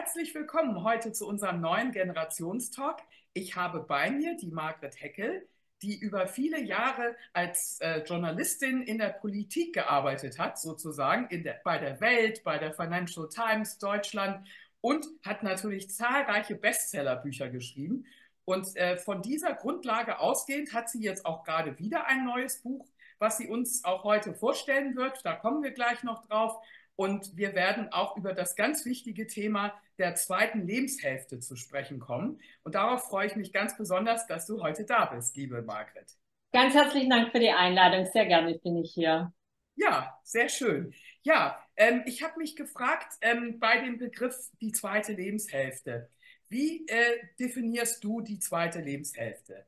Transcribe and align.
Herzlich 0.00 0.34
willkommen 0.34 0.82
heute 0.82 1.12
zu 1.12 1.28
unserem 1.28 1.60
neuen 1.60 1.92
Generationstalk. 1.92 3.02
Ich 3.34 3.54
habe 3.54 3.80
bei 3.80 4.10
mir 4.10 4.34
die 4.34 4.50
Margret 4.50 4.98
Heckel, 4.98 5.46
die 5.82 5.94
über 5.98 6.26
viele 6.26 6.58
Jahre 6.58 7.14
als 7.34 7.78
äh, 7.82 7.98
Journalistin 7.98 8.80
in 8.80 8.96
der 8.96 9.10
Politik 9.10 9.74
gearbeitet 9.74 10.38
hat, 10.38 10.58
sozusagen 10.58 11.28
der, 11.42 11.60
bei 11.64 11.76
der 11.76 12.00
Welt, 12.00 12.42
bei 12.44 12.56
der 12.56 12.72
Financial 12.72 13.28
Times 13.28 13.76
Deutschland 13.76 14.48
und 14.80 15.06
hat 15.22 15.42
natürlich 15.42 15.90
zahlreiche 15.90 16.54
Bestsellerbücher 16.54 17.50
geschrieben. 17.50 18.06
Und 18.46 18.74
äh, 18.76 18.96
von 18.96 19.20
dieser 19.20 19.52
Grundlage 19.52 20.18
ausgehend 20.18 20.72
hat 20.72 20.88
sie 20.88 21.02
jetzt 21.02 21.26
auch 21.26 21.44
gerade 21.44 21.78
wieder 21.78 22.06
ein 22.06 22.24
neues 22.24 22.62
Buch, 22.62 22.88
was 23.18 23.36
sie 23.36 23.48
uns 23.48 23.84
auch 23.84 24.04
heute 24.04 24.32
vorstellen 24.32 24.96
wird. 24.96 25.20
Da 25.26 25.34
kommen 25.34 25.62
wir 25.62 25.72
gleich 25.72 26.02
noch 26.04 26.26
drauf. 26.26 26.56
Und 27.00 27.34
wir 27.34 27.54
werden 27.54 27.90
auch 27.94 28.18
über 28.18 28.34
das 28.34 28.56
ganz 28.56 28.84
wichtige 28.84 29.26
Thema 29.26 29.72
der 29.96 30.16
zweiten 30.16 30.66
Lebenshälfte 30.66 31.38
zu 31.40 31.56
sprechen 31.56 31.98
kommen. 31.98 32.38
Und 32.62 32.74
darauf 32.74 33.04
freue 33.04 33.26
ich 33.26 33.36
mich 33.36 33.54
ganz 33.54 33.74
besonders, 33.74 34.26
dass 34.26 34.44
du 34.44 34.62
heute 34.62 34.84
da 34.84 35.06
bist, 35.06 35.34
liebe 35.34 35.62
Margret. 35.62 36.14
Ganz 36.52 36.74
herzlichen 36.74 37.08
Dank 37.08 37.32
für 37.32 37.38
die 37.38 37.48
Einladung. 37.48 38.04
Sehr 38.12 38.26
gerne 38.26 38.58
bin 38.58 38.76
ich 38.76 38.92
hier. 38.92 39.32
Ja, 39.76 40.20
sehr 40.24 40.50
schön. 40.50 40.92
Ja, 41.22 41.64
ähm, 41.74 42.02
ich 42.04 42.22
habe 42.22 42.36
mich 42.36 42.54
gefragt 42.54 43.14
ähm, 43.22 43.58
bei 43.58 43.80
dem 43.80 43.96
Begriff 43.96 44.36
die 44.60 44.72
zweite 44.72 45.14
Lebenshälfte. 45.14 46.10
Wie 46.50 46.86
äh, 46.86 47.16
definierst 47.38 48.04
du 48.04 48.20
die 48.20 48.40
zweite 48.40 48.82
Lebenshälfte? 48.82 49.64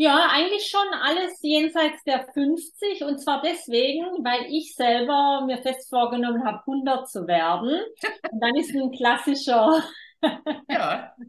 Ja, 0.00 0.28
eigentlich 0.30 0.64
schon 0.70 0.86
alles 1.02 1.42
jenseits 1.42 2.04
der 2.04 2.24
50 2.32 3.02
und 3.02 3.18
zwar 3.18 3.42
deswegen, 3.42 4.04
weil 4.24 4.46
ich 4.48 4.76
selber 4.76 5.42
mir 5.44 5.58
fest 5.58 5.88
vorgenommen 5.88 6.44
habe, 6.44 6.60
100 6.60 7.08
zu 7.08 7.26
werden. 7.26 7.80
Und 8.30 8.40
dann 8.40 8.54
ist 8.54 8.72
ein 8.74 8.92
klassischer. 8.92 9.82
ja. 10.70 11.12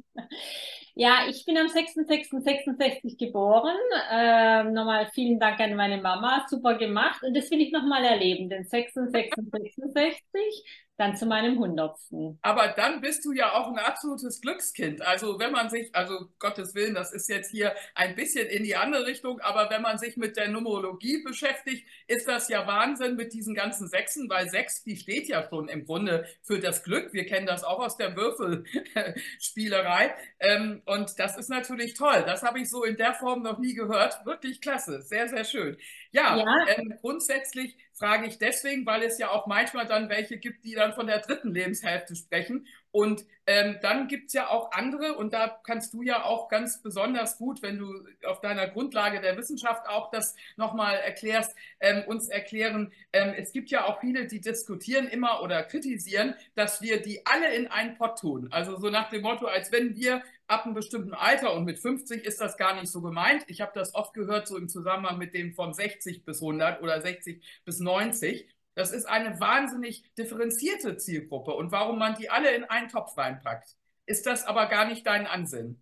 Ja, 0.96 1.28
ich 1.30 1.46
bin 1.46 1.58
am 1.58 1.68
6.6.66 1.70 3.18
geboren. 3.18 3.78
Ähm, 4.12 4.74
nochmal 4.74 5.08
vielen 5.14 5.40
Dank 5.40 5.58
an 5.62 5.76
meine 5.76 6.02
Mama. 6.02 6.46
Super 6.50 6.76
gemacht. 6.78 7.24
Und 7.24 7.38
das 7.38 7.50
will 7.52 7.62
ich 7.62 7.72
nochmal 7.72 8.04
erleben. 8.04 8.50
Den 8.50 8.66
6.6.66 8.66 10.62
dann 11.00 11.16
zu 11.16 11.26
meinem 11.26 11.58
Hundertsten. 11.58 12.38
Aber 12.42 12.68
dann 12.76 13.00
bist 13.00 13.24
du 13.24 13.32
ja 13.32 13.54
auch 13.54 13.68
ein 13.70 13.80
absolutes 13.80 14.42
Glückskind. 14.42 15.02
Also 15.02 15.40
wenn 15.40 15.54
man 15.54 15.70
sich, 15.70 15.96
also 15.96 16.28
Gottes 16.40 16.76
Willen, 16.76 16.94
das 16.94 17.14
ist 17.14 17.30
jetzt 17.30 17.52
hier 17.52 17.74
ein 17.96 18.16
bisschen 18.16 18.48
in 18.48 18.64
die 18.64 18.76
andere 18.76 19.06
Richtung, 19.06 19.40
aber 19.40 19.70
wenn 19.70 19.82
man 19.82 19.98
sich 19.98 20.18
mit 20.18 20.36
der 20.36 20.50
Numerologie 20.50 21.24
beschäftigt, 21.24 21.88
ist 22.08 22.28
das 22.28 22.50
ja 22.50 22.68
Wahnsinn 22.68 23.16
mit 23.16 23.32
diesen 23.32 23.56
ganzen 23.56 23.88
Sechsen, 23.88 24.30
weil 24.30 24.50
sechs, 24.50 24.84
die 24.84 24.98
steht 24.98 25.30
ja 25.30 25.48
schon 25.50 25.70
im 25.70 25.86
Grunde 25.86 26.26
für 26.44 26.60
das 26.60 26.84
Glück. 26.84 27.14
Wir 27.14 27.26
kennen 27.26 27.48
das 27.48 27.64
auch 27.64 27.80
aus 27.80 27.96
der 27.96 28.18
Würfelspielerei. 28.18 30.14
Ähm, 30.40 30.82
und 30.86 31.18
das 31.18 31.38
ist 31.38 31.50
natürlich 31.50 31.94
toll. 31.94 32.24
Das 32.26 32.44
habe 32.44 32.60
ich 32.60 32.70
so 32.70 32.84
in 32.84 32.98
der 32.98 33.14
Form 33.14 33.42
noch 33.42 33.58
nie 33.60 33.74
gehört. 33.74 34.26
Wirklich 34.26 34.60
klasse. 34.60 35.02
Sehr, 35.02 35.30
sehr 35.30 35.46
schön. 35.46 35.78
Ja, 36.12 36.36
ja. 36.38 36.68
Ähm, 36.76 36.94
grundsätzlich 37.00 37.78
frage 38.00 38.28
ich 38.28 38.38
deswegen, 38.38 38.86
weil 38.86 39.04
es 39.04 39.18
ja 39.20 39.30
auch 39.30 39.46
manchmal 39.46 39.86
dann 39.86 40.10
welche 40.10 40.38
gibt, 40.38 40.64
die 40.64 40.74
dann 40.74 40.94
von 40.94 41.06
der 41.06 41.20
dritten 41.20 41.54
Lebenshälfte 41.54 42.16
sprechen. 42.16 42.66
Und 42.92 43.26
ähm, 43.46 43.78
dann 43.82 44.08
gibt 44.08 44.28
es 44.28 44.34
ja 44.34 44.48
auch 44.50 44.72
andere, 44.72 45.16
und 45.16 45.34
da 45.34 45.60
kannst 45.64 45.94
du 45.94 46.02
ja 46.02 46.24
auch 46.24 46.50
ganz 46.50 46.82
besonders 46.82 47.38
gut, 47.38 47.62
wenn 47.62 47.78
du 47.78 47.94
auf 48.26 48.42
deiner 48.42 48.68
Grundlage 48.68 49.22
der 49.22 49.38
Wissenschaft 49.38 49.88
auch 49.88 50.10
das 50.10 50.36
nochmal 50.56 50.96
erklärst, 50.96 51.56
ähm, 51.80 52.04
uns 52.08 52.30
erklären, 52.30 52.92
ähm, 53.14 53.34
es 53.38 53.52
gibt 53.52 53.70
ja 53.70 53.86
auch 53.86 54.00
viele, 54.00 54.26
die 54.26 54.42
diskutieren 54.42 55.08
immer 55.08 55.44
oder 55.44 55.62
kritisieren, 55.64 56.34
dass 56.56 56.82
wir 56.82 57.02
die 57.02 57.26
alle 57.26 57.54
in 57.54 57.68
einen 57.68 57.96
Pott 57.96 58.20
tun. 58.20 58.48
Also 58.52 58.78
so 58.78 58.90
nach 58.90 59.10
dem 59.10 59.22
Motto, 59.22 59.46
als 59.46 59.72
wenn 59.72 59.96
wir 59.96 60.24
ab 60.50 60.66
einem 60.66 60.74
bestimmten 60.74 61.14
Alter 61.14 61.54
und 61.54 61.66
mit 61.66 61.80
50 61.80 62.26
ist 62.26 62.42
das 62.42 62.58
gar 62.58 62.74
nicht 62.76 62.92
so 62.92 63.02
gemeint. 63.02 63.44
Ich 63.48 63.62
habe 63.62 63.72
das 63.76 63.94
oft 63.94 64.14
gehört, 64.14 64.48
so 64.48 64.58
im 64.58 64.68
Zusammenhang 64.68 65.18
mit 65.18 65.34
dem 65.34 65.54
von 65.54 65.74
60 65.74 66.26
bis 66.26 66.42
100 66.42 66.82
oder 66.82 67.02
60 67.02 67.44
bis 67.66 67.80
90. 67.80 68.50
Das 68.74 68.92
ist 68.92 69.06
eine 69.06 69.40
wahnsinnig 69.40 70.04
differenzierte 70.16 70.98
Zielgruppe. 70.98 71.52
Und 71.52 71.72
warum 71.72 72.00
man 72.00 72.16
die 72.16 72.30
alle 72.30 72.52
in 72.52 72.64
einen 72.64 72.90
Topf 72.90 73.18
reinpackt, 73.18 73.76
ist 74.06 74.26
das 74.26 74.46
aber 74.46 74.66
gar 74.66 74.86
nicht 74.86 75.06
dein 75.06 75.28
Ansinn. 75.28 75.82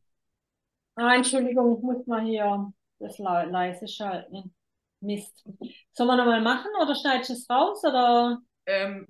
Ah, 0.95 1.15
Entschuldigung, 1.15 1.77
ich 1.77 1.83
muss 1.83 2.05
mal 2.07 2.25
hier 2.25 2.73
das 2.99 3.17
leise 3.19 3.87
schalten. 3.87 4.53
Mist. 4.99 5.45
Sollen 5.91 6.09
wir 6.09 6.17
nochmal 6.17 6.41
machen 6.41 6.71
oder 6.81 6.95
schneidest 6.95 7.29
du 7.29 7.33
es 7.33 7.49
raus? 7.49 7.83
Oder? 7.83 8.41
Ähm, 8.65 9.07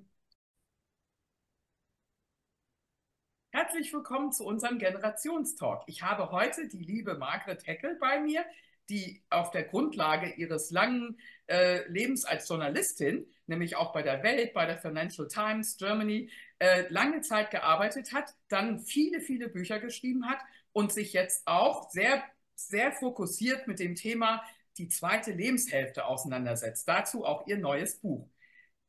Herzlich 3.68 3.92
willkommen 3.92 4.32
zu 4.32 4.46
unserem 4.46 4.78
Generationstalk. 4.78 5.82
Ich 5.88 6.02
habe 6.02 6.30
heute 6.30 6.68
die 6.68 6.82
liebe 6.82 7.18
Margret 7.18 7.66
Heckel 7.66 7.98
bei 8.00 8.18
mir, 8.18 8.46
die 8.88 9.22
auf 9.28 9.50
der 9.50 9.64
Grundlage 9.64 10.32
ihres 10.36 10.70
langen 10.70 11.20
äh, 11.48 11.86
Lebens 11.86 12.24
als 12.24 12.48
Journalistin, 12.48 13.26
nämlich 13.46 13.76
auch 13.76 13.92
bei 13.92 14.00
der 14.00 14.22
Welt, 14.22 14.54
bei 14.54 14.64
der 14.64 14.78
Financial 14.78 15.28
Times 15.28 15.76
Germany, 15.76 16.30
äh, 16.58 16.86
lange 16.88 17.20
Zeit 17.20 17.50
gearbeitet 17.50 18.14
hat, 18.14 18.34
dann 18.48 18.80
viele, 18.80 19.20
viele 19.20 19.50
Bücher 19.50 19.80
geschrieben 19.80 20.26
hat 20.26 20.38
und 20.72 20.90
sich 20.90 21.12
jetzt 21.12 21.46
auch 21.46 21.90
sehr, 21.90 22.24
sehr 22.54 22.92
fokussiert 22.92 23.66
mit 23.66 23.80
dem 23.80 23.96
Thema 23.96 24.42
die 24.78 24.88
zweite 24.88 25.32
Lebenshälfte 25.32 26.06
auseinandersetzt. 26.06 26.88
Dazu 26.88 27.22
auch 27.22 27.46
ihr 27.46 27.58
neues 27.58 28.00
Buch. 28.00 28.30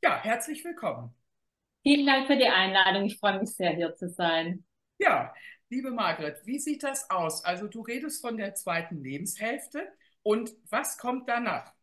Ja, 0.02 0.24
herzlich 0.24 0.64
willkommen. 0.64 1.14
Vielen 1.84 2.06
Dank 2.06 2.28
für 2.28 2.38
die 2.38 2.48
Einladung. 2.48 3.04
Ich 3.04 3.18
freue 3.20 3.40
mich 3.40 3.50
sehr, 3.50 3.72
hier 3.72 3.94
zu 3.96 4.08
sein. 4.08 4.64
Ja, 5.00 5.34
liebe 5.70 5.92
Margret, 5.92 6.46
wie 6.46 6.60
sieht 6.60 6.84
das 6.84 7.10
aus? 7.10 7.44
Also 7.46 7.68
du 7.68 7.82
redest 7.82 8.22
von 8.22 8.38
der 8.38 8.54
zweiten 8.56 9.02
Lebenshälfte 9.04 9.88
und 10.24 10.52
was 10.70 10.98
kommt 10.98 11.28
danach? 11.30 11.74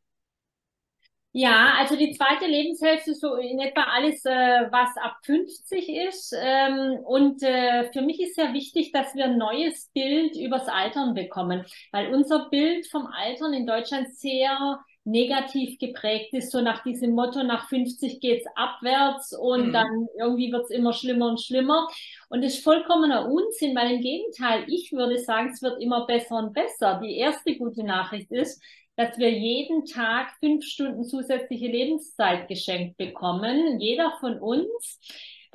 Ja, 1.32 1.74
also 1.78 1.96
die 1.96 2.12
zweite 2.12 2.46
Lebenshälfte 2.46 3.10
ist 3.10 3.20
so 3.20 3.34
in 3.36 3.60
etwa 3.60 3.82
alles, 3.84 4.24
äh, 4.24 4.30
was 4.72 4.88
ab 4.96 5.18
50 5.24 5.88
ist. 5.90 6.34
Ähm, 6.34 6.98
und 7.04 7.42
äh, 7.42 7.92
für 7.92 8.00
mich 8.00 8.20
ist 8.22 8.36
sehr 8.36 8.54
wichtig, 8.54 8.90
dass 8.92 9.14
wir 9.14 9.26
ein 9.26 9.36
neues 9.36 9.90
Bild 9.92 10.34
übers 10.36 10.66
Altern 10.68 11.12
bekommen, 11.14 11.66
weil 11.92 12.14
unser 12.14 12.48
Bild 12.48 12.86
vom 12.90 13.06
Altern 13.06 13.52
in 13.52 13.66
Deutschland 13.66 14.14
sehr 14.16 14.80
negativ 15.06 15.78
geprägt 15.78 16.34
ist, 16.34 16.50
so 16.50 16.60
nach 16.60 16.82
diesem 16.82 17.12
Motto, 17.12 17.42
nach 17.44 17.68
50 17.68 18.20
geht's 18.20 18.44
abwärts 18.56 19.32
und 19.32 19.68
mhm. 19.68 19.72
dann 19.72 20.08
irgendwie 20.18 20.52
wird's 20.52 20.70
immer 20.70 20.92
schlimmer 20.92 21.28
und 21.28 21.40
schlimmer. 21.40 21.88
Und 22.28 22.44
das 22.44 22.54
ist 22.54 22.64
vollkommener 22.64 23.30
Unsinn, 23.30 23.74
weil 23.76 23.92
im 23.92 24.00
Gegenteil, 24.02 24.64
ich 24.66 24.92
würde 24.92 25.18
sagen, 25.18 25.50
es 25.52 25.62
wird 25.62 25.80
immer 25.80 26.06
besser 26.06 26.36
und 26.36 26.52
besser. 26.52 27.00
Die 27.02 27.16
erste 27.16 27.56
gute 27.56 27.84
Nachricht 27.84 28.32
ist, 28.32 28.60
dass 28.96 29.16
wir 29.18 29.30
jeden 29.30 29.84
Tag 29.84 30.32
fünf 30.40 30.64
Stunden 30.64 31.04
zusätzliche 31.04 31.66
Lebenszeit 31.66 32.48
geschenkt 32.48 32.96
bekommen, 32.96 33.78
jeder 33.78 34.12
von 34.20 34.38
uns 34.40 34.98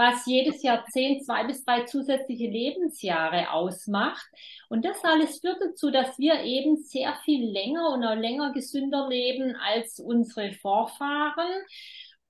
was 0.01 0.25
jedes 0.25 0.63
Jahrzehnt 0.63 1.23
zwei 1.23 1.43
bis 1.43 1.63
drei 1.63 1.83
zusätzliche 1.83 2.47
Lebensjahre 2.47 3.51
ausmacht. 3.51 4.25
Und 4.67 4.83
das 4.83 5.03
alles 5.03 5.39
führt 5.39 5.61
dazu, 5.61 5.91
dass 5.91 6.17
wir 6.17 6.41
eben 6.41 6.77
sehr 6.77 7.13
viel 7.23 7.51
länger 7.51 7.93
und 7.93 8.03
auch 8.03 8.15
länger 8.15 8.51
gesünder 8.51 9.07
leben 9.07 9.55
als 9.55 9.99
unsere 9.99 10.53
Vorfahren. 10.53 11.51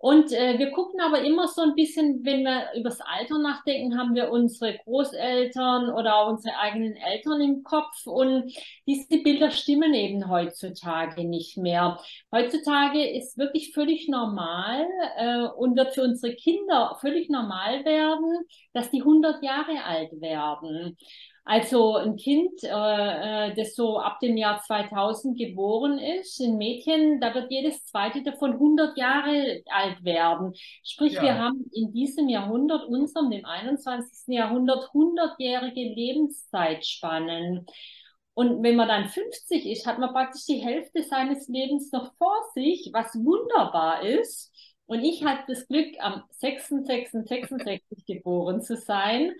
Und 0.02 0.32
äh, 0.32 0.58
wir 0.58 0.72
gucken 0.72 1.00
aber 1.00 1.22
immer 1.22 1.48
so 1.48 1.62
ein 1.62 1.76
bisschen, 1.76 2.26
wenn 2.26 2.44
wir 2.44 2.70
übers 2.76 3.02
Alter 3.02 3.38
nachdenken, 3.38 4.00
haben 4.00 4.16
wir 4.16 4.32
unsere 4.32 4.80
Großeltern 4.80 5.92
oder 5.92 6.16
auch 6.16 6.32
unsere 6.32 6.58
eigenen 6.58 6.96
Eltern 6.96 7.40
im 7.40 7.64
Kopf. 7.64 8.08
Und 8.08 8.52
diese 8.88 9.22
Bilder 9.22 9.52
stimmen 9.52 9.94
eben 9.94 10.28
heutzutage 10.28 11.24
nicht 11.24 11.56
mehr. 11.58 12.00
Heutzutage 12.32 13.08
ist 13.12 13.38
wirklich 13.38 13.74
völlig 13.76 14.08
normal 14.08 14.88
äh, 15.18 15.44
und 15.56 15.78
wird 15.78 15.94
für 15.94 16.02
unsere 16.02 16.34
Kinder 16.34 16.98
völlig 17.00 17.30
normal 17.30 17.86
werden, 17.86 18.40
dass 18.74 18.90
die 18.90 19.02
100 19.02 19.44
Jahre 19.44 19.84
alt 19.86 20.20
werden. 20.20 20.98
Also 21.52 21.98
ein 21.98 22.16
Kind, 22.16 22.64
äh, 22.64 23.50
äh, 23.50 23.54
das 23.56 23.76
so 23.76 24.00
ab 24.00 24.22
dem 24.22 24.38
Jahr 24.38 24.62
2000 24.62 25.38
geboren 25.38 26.00
ist, 26.00 26.40
ein 26.40 26.58
Mädchen, 26.58 27.20
da 27.20 27.36
wird 27.36 27.52
jedes 27.52 27.84
zweite 27.84 28.24
davon 28.24 28.54
100 28.54 28.98
Jahre 28.98 29.62
alt 29.66 30.02
werden. 30.02 30.54
Sprich, 30.82 31.12
ja. 31.12 31.24
wir 31.24 31.38
haben 31.38 31.70
in 31.74 31.92
diesem 31.92 32.30
Jahrhundert, 32.30 32.86
unserem, 32.88 33.30
dem 33.32 33.44
21. 33.44 34.34
Jahrhundert, 34.34 34.92
100-jährige 34.94 35.94
Lebenszeitspannen. 35.94 37.66
Und 38.34 38.64
wenn 38.64 38.78
man 38.78 38.88
dann 38.88 39.10
50 39.10 39.66
ist, 39.66 39.86
hat 39.86 40.00
man 40.00 40.14
praktisch 40.14 40.46
die 40.46 40.64
Hälfte 40.64 41.04
seines 41.04 41.50
Lebens 41.50 41.92
noch 41.92 42.14
vor 42.14 42.38
sich, 42.54 42.92
was 42.94 43.14
wunderbar 43.16 44.04
ist. 44.04 44.54
Und 44.86 45.04
ich 45.04 45.26
hatte 45.26 45.44
das 45.50 45.68
Glück, 45.68 45.96
am 46.00 46.24
6.6.66 46.42 48.06
geboren 48.08 48.62
zu 48.62 48.78
sein. 48.78 49.34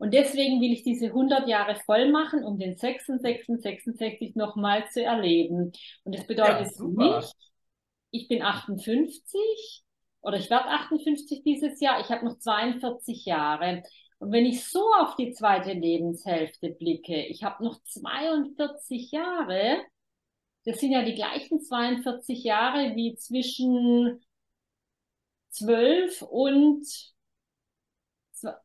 Und 0.00 0.14
deswegen 0.14 0.62
will 0.62 0.72
ich 0.72 0.82
diese 0.82 1.08
100 1.08 1.46
Jahre 1.46 1.76
voll 1.84 2.10
machen, 2.10 2.42
um 2.42 2.58
den 2.58 2.74
6666 2.74 4.34
nochmal 4.34 4.88
zu 4.88 5.04
erleben. 5.04 5.72
Und 6.04 6.16
das 6.16 6.26
bedeutet 6.26 6.72
ja, 6.74 6.86
nicht, 6.86 7.34
ich 8.10 8.26
bin 8.26 8.40
58 8.40 9.84
oder 10.22 10.38
ich 10.38 10.48
werde 10.48 10.70
58 10.70 11.42
dieses 11.44 11.80
Jahr, 11.80 12.00
ich 12.00 12.08
habe 12.08 12.24
noch 12.24 12.38
42 12.38 13.26
Jahre. 13.26 13.82
Und 14.20 14.32
wenn 14.32 14.46
ich 14.46 14.64
so 14.64 14.80
auf 14.98 15.16
die 15.16 15.32
zweite 15.32 15.74
Lebenshälfte 15.74 16.70
blicke, 16.70 17.26
ich 17.26 17.44
habe 17.44 17.62
noch 17.62 17.78
42 17.82 19.10
Jahre, 19.10 19.84
das 20.64 20.80
sind 20.80 20.92
ja 20.92 21.04
die 21.04 21.14
gleichen 21.14 21.60
42 21.60 22.42
Jahre 22.42 22.96
wie 22.96 23.16
zwischen 23.16 24.24
12 25.50 26.22
und, 26.22 26.86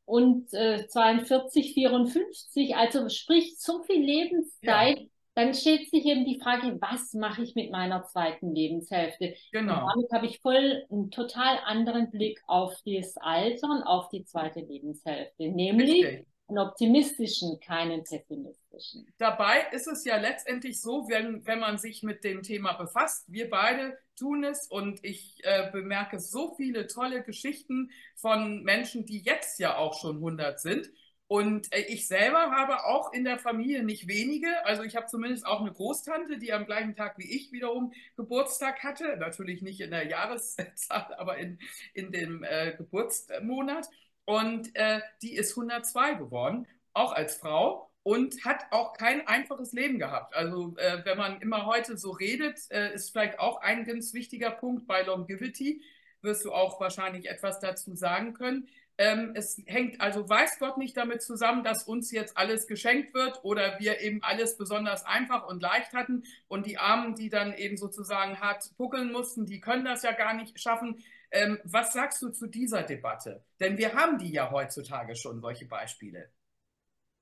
und 0.06 0.54
äh, 0.54 0.88
42, 0.88 1.74
54, 1.74 2.76
also 2.76 3.10
sprich 3.10 3.58
so 3.60 3.84
viel 3.84 4.04
Lebenszeit, 4.04 5.00
ja. 5.00 5.06
dann 5.36 5.54
stellt 5.54 5.90
sich 5.90 6.06
eben 6.06 6.26
die 6.26 6.40
Frage, 6.40 6.78
was 6.82 7.14
mache 7.14 7.44
ich 7.44 7.56
mit 7.56 7.72
meiner 7.72 8.04
zweiten 8.06 8.54
Lebenshälfte? 8.54 9.36
Genau. 9.52 9.74
Und 9.74 9.90
damit 9.94 10.12
habe 10.12 10.26
ich 10.28 10.40
voll 10.40 10.86
einen 10.90 11.12
total 11.12 11.58
anderen 11.66 12.12
Blick 12.12 12.42
auf 12.48 12.74
das 12.86 13.18
Alter 13.18 13.70
und 13.70 13.84
auf 13.84 14.10
die 14.10 14.24
zweite 14.24 14.62
Lebenshälfte, 14.62 15.50
nämlich 15.50 16.06
Richtig 16.06 16.28
einen 16.48 16.60
optimistischen, 16.60 17.60
keinen 17.60 18.04
pessimistischen. 18.04 19.08
Dabei 19.18 19.68
ist 19.72 19.88
es 19.88 20.06
ja 20.06 20.18
letztendlich 20.18 20.80
so, 20.80 21.08
wenn, 21.10 21.46
wenn 21.46 21.60
man 21.60 21.78
sich 21.78 22.04
mit 22.04 22.24
dem 22.24 22.44
Thema 22.44 22.74
befasst, 22.74 23.26
wir 23.28 23.50
beide 23.50 23.98
tun 24.16 24.44
es 24.44 24.68
und 24.68 25.04
ich 25.04 25.40
äh, 25.44 25.72
bemerke 25.72 26.20
so 26.20 26.54
viele 26.56 26.88
tolle 26.88 27.24
Geschichten 27.24 27.90
von 28.16 28.64
Menschen, 28.64 29.06
die 29.06 29.20
jetzt 29.20 29.60
ja 29.60 29.78
auch 29.78 30.00
schon 30.00 30.18
100 30.18 30.60
sind. 30.60 30.90
Und 31.28 31.74
äh, 31.74 31.82
ich 31.82 32.08
selber 32.08 32.52
habe 32.52 32.86
auch 32.86 33.12
in 33.12 33.24
der 33.24 33.40
Familie 33.40 33.84
nicht 33.84 34.08
wenige. 34.08 34.48
Also 34.66 34.84
ich 34.84 34.96
habe 34.96 35.08
zumindest 35.08 35.46
auch 35.46 35.62
eine 35.62 35.72
Großtante, 35.72 36.38
die 36.38 36.54
am 36.54 36.66
gleichen 36.66 36.96
Tag 36.96 37.18
wie 37.18 37.36
ich 37.36 37.52
wiederum 37.52 37.94
Geburtstag 38.16 38.84
hatte. 38.84 39.18
Natürlich 39.18 39.62
nicht 39.64 39.82
in 39.82 39.92
der 39.92 40.06
Jahreszahl, 40.08 41.14
aber 41.18 41.38
in, 41.38 41.58
in 41.94 42.12
dem 42.12 42.44
äh, 42.44 42.76
Geburtsmonat. 42.78 43.90
Und 44.26 44.76
äh, 44.76 45.02
die 45.22 45.36
ist 45.36 45.52
102 45.52 46.16
geworden, 46.16 46.68
auch 46.94 47.14
als 47.14 47.36
Frau 47.36 47.92
und 48.04 48.46
hat 48.46 48.66
auch 48.72 48.94
kein 48.94 49.28
einfaches 49.28 49.74
Leben 49.74 49.98
gehabt. 49.98 50.36
Also 50.36 50.76
äh, 50.78 51.04
wenn 51.06 51.18
man 51.18 51.42
immer 51.42 51.66
heute 51.66 51.98
so 51.98 52.12
redet, 52.12 52.60
äh, 52.70 52.94
ist 52.94 53.12
vielleicht 53.12 53.40
auch 53.40 53.62
ein 53.62 53.84
ganz 53.84 54.14
wichtiger 54.14 54.52
Punkt 54.52 54.86
bei 54.86 55.02
Longevity, 55.02 55.82
wirst 56.22 56.46
du 56.46 56.52
auch 56.52 56.80
wahrscheinlich 56.80 57.30
etwas 57.30 57.60
dazu 57.60 57.96
sagen 57.96 58.34
können. 58.34 58.68
Ähm, 58.98 59.32
es 59.36 59.62
hängt 59.66 60.00
also, 60.00 60.30
weiß 60.30 60.60
Gott, 60.60 60.78
nicht 60.78 60.96
damit 60.96 61.22
zusammen, 61.22 61.64
dass 61.64 61.84
uns 61.84 62.12
jetzt 62.12 62.38
alles 62.38 62.68
geschenkt 62.68 63.14
wird 63.14 63.44
oder 63.44 63.78
wir 63.80 64.00
eben 64.00 64.24
alles 64.24 64.56
besonders 64.56 65.04
einfach 65.06 65.48
und 65.48 65.62
leicht 65.62 65.94
hatten 65.94 66.24
und 66.48 66.66
die 66.66 66.78
Armen, 66.78 67.16
die 67.16 67.30
dann 67.30 67.54
eben 67.56 67.76
sozusagen 67.76 68.40
hart 68.40 68.64
puckeln 68.78 69.12
mussten, 69.12 69.46
die 69.46 69.60
können 69.60 69.84
das 69.84 70.04
ja 70.04 70.12
gar 70.12 70.34
nicht 70.34 70.60
schaffen. 70.62 71.04
Ähm, 71.36 71.60
was 71.66 71.92
sagst 71.92 72.22
du 72.22 72.30
zu 72.30 72.48
dieser 72.48 72.84
Debatte? 72.84 73.44
Denn 73.60 73.78
wir 73.78 73.94
haben 73.94 74.18
die 74.18 74.32
ja 74.32 74.50
heutzutage 74.50 75.18
schon, 75.18 75.42
solche 75.42 75.66
Beispiele. 75.66 76.30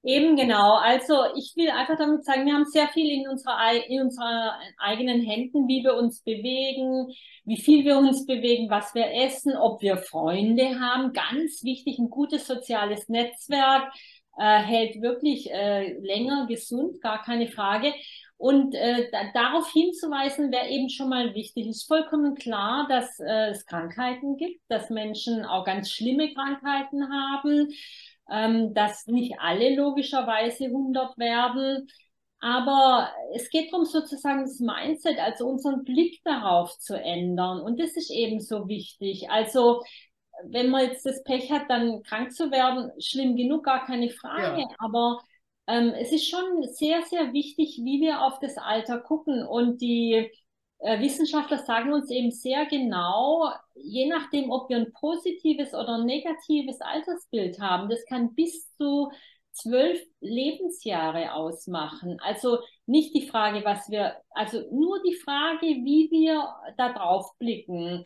Eben 0.03 0.35
genau. 0.35 0.75
Also 0.75 1.15
ich 1.35 1.53
will 1.55 1.71
einfach 1.71 1.97
damit 1.97 2.23
sagen, 2.23 2.45
wir 2.45 2.53
haben 2.53 2.65
sehr 2.65 2.89
viel 2.89 3.09
in 3.09 3.27
unserer, 3.27 3.57
in 3.87 4.01
unserer 4.01 4.59
eigenen 4.77 5.21
Händen, 5.21 5.67
wie 5.67 5.83
wir 5.83 5.95
uns 5.95 6.21
bewegen, 6.21 7.11
wie 7.45 7.59
viel 7.59 7.85
wir 7.85 7.97
uns 7.97 8.27
bewegen, 8.27 8.69
was 8.69 8.93
wir 8.93 9.11
essen, 9.11 9.57
ob 9.57 9.81
wir 9.81 9.97
Freunde 9.97 10.79
haben. 10.79 11.13
Ganz 11.13 11.63
wichtig, 11.63 11.97
ein 11.97 12.09
gutes 12.09 12.45
soziales 12.45 13.09
Netzwerk 13.09 13.91
äh, 14.37 14.59
hält 14.59 15.01
wirklich 15.01 15.49
äh, 15.51 15.93
länger 15.99 16.45
gesund, 16.47 17.01
gar 17.01 17.23
keine 17.23 17.47
Frage. 17.47 17.93
Und 18.43 18.75
äh, 18.75 19.09
da, 19.09 19.31
darauf 19.33 19.71
hinzuweisen 19.71 20.51
wäre 20.51 20.67
eben 20.67 20.89
schon 20.89 21.07
mal 21.07 21.33
wichtig. 21.33 21.65
Es 21.65 21.77
ist 21.77 21.87
vollkommen 21.87 22.35
klar, 22.35 22.85
dass 22.89 23.17
äh, 23.21 23.51
es 23.51 23.65
Krankheiten 23.65 24.35
gibt, 24.35 24.59
dass 24.67 24.89
Menschen 24.89 25.45
auch 25.45 25.63
ganz 25.63 25.89
schlimme 25.89 26.33
Krankheiten 26.33 27.09
haben, 27.09 27.69
ähm, 28.29 28.73
dass 28.73 29.07
nicht 29.07 29.35
alle 29.39 29.73
logischerweise 29.77 30.65
100 30.65 31.17
werden. 31.17 31.87
Aber 32.41 33.13
es 33.33 33.49
geht 33.49 33.71
darum, 33.71 33.85
sozusagen 33.85 34.41
das 34.41 34.59
Mindset, 34.59 35.19
also 35.19 35.47
unseren 35.47 35.85
Blick 35.85 36.19
darauf 36.25 36.77
zu 36.79 37.01
ändern. 37.01 37.61
Und 37.61 37.79
das 37.79 37.95
ist 37.95 38.11
eben 38.11 38.41
so 38.41 38.67
wichtig. 38.67 39.29
Also 39.29 39.83
wenn 40.43 40.69
man 40.69 40.81
jetzt 40.81 41.05
das 41.05 41.23
Pech 41.23 41.49
hat, 41.49 41.69
dann 41.69 42.03
krank 42.03 42.33
zu 42.33 42.51
werden, 42.51 42.91
schlimm 42.99 43.37
genug, 43.37 43.63
gar 43.63 43.85
keine 43.85 44.09
Frage. 44.09 44.63
Ja. 44.63 44.67
Aber 44.79 45.21
ähm, 45.67 45.93
es 45.99 46.11
ist 46.11 46.27
schon 46.27 46.63
sehr, 46.63 47.01
sehr 47.03 47.33
wichtig, 47.33 47.79
wie 47.83 48.01
wir 48.01 48.21
auf 48.21 48.39
das 48.39 48.57
Alter 48.57 48.99
gucken. 48.99 49.45
Und 49.45 49.81
die 49.81 50.29
äh, 50.79 50.99
Wissenschaftler 50.99 51.59
sagen 51.59 51.93
uns 51.93 52.09
eben 52.09 52.31
sehr 52.31 52.65
genau, 52.65 53.49
je 53.75 54.07
nachdem, 54.07 54.51
ob 54.51 54.69
wir 54.69 54.77
ein 54.77 54.91
positives 54.93 55.73
oder 55.73 55.97
ein 55.97 56.05
negatives 56.05 56.81
Altersbild 56.81 57.59
haben, 57.59 57.89
das 57.89 58.05
kann 58.05 58.35
bis 58.35 58.73
zu 58.75 59.11
zwölf 59.53 60.01
Lebensjahre 60.19 61.33
ausmachen. 61.33 62.19
Also 62.21 62.59
nicht 62.85 63.15
die 63.15 63.27
Frage, 63.27 63.63
was 63.63 63.89
wir, 63.89 64.15
also 64.31 64.63
nur 64.71 65.01
die 65.03 65.15
Frage, 65.15 65.67
wie 65.67 66.09
wir 66.11 66.53
da 66.77 66.91
drauf 66.91 67.29
blicken. 67.39 68.05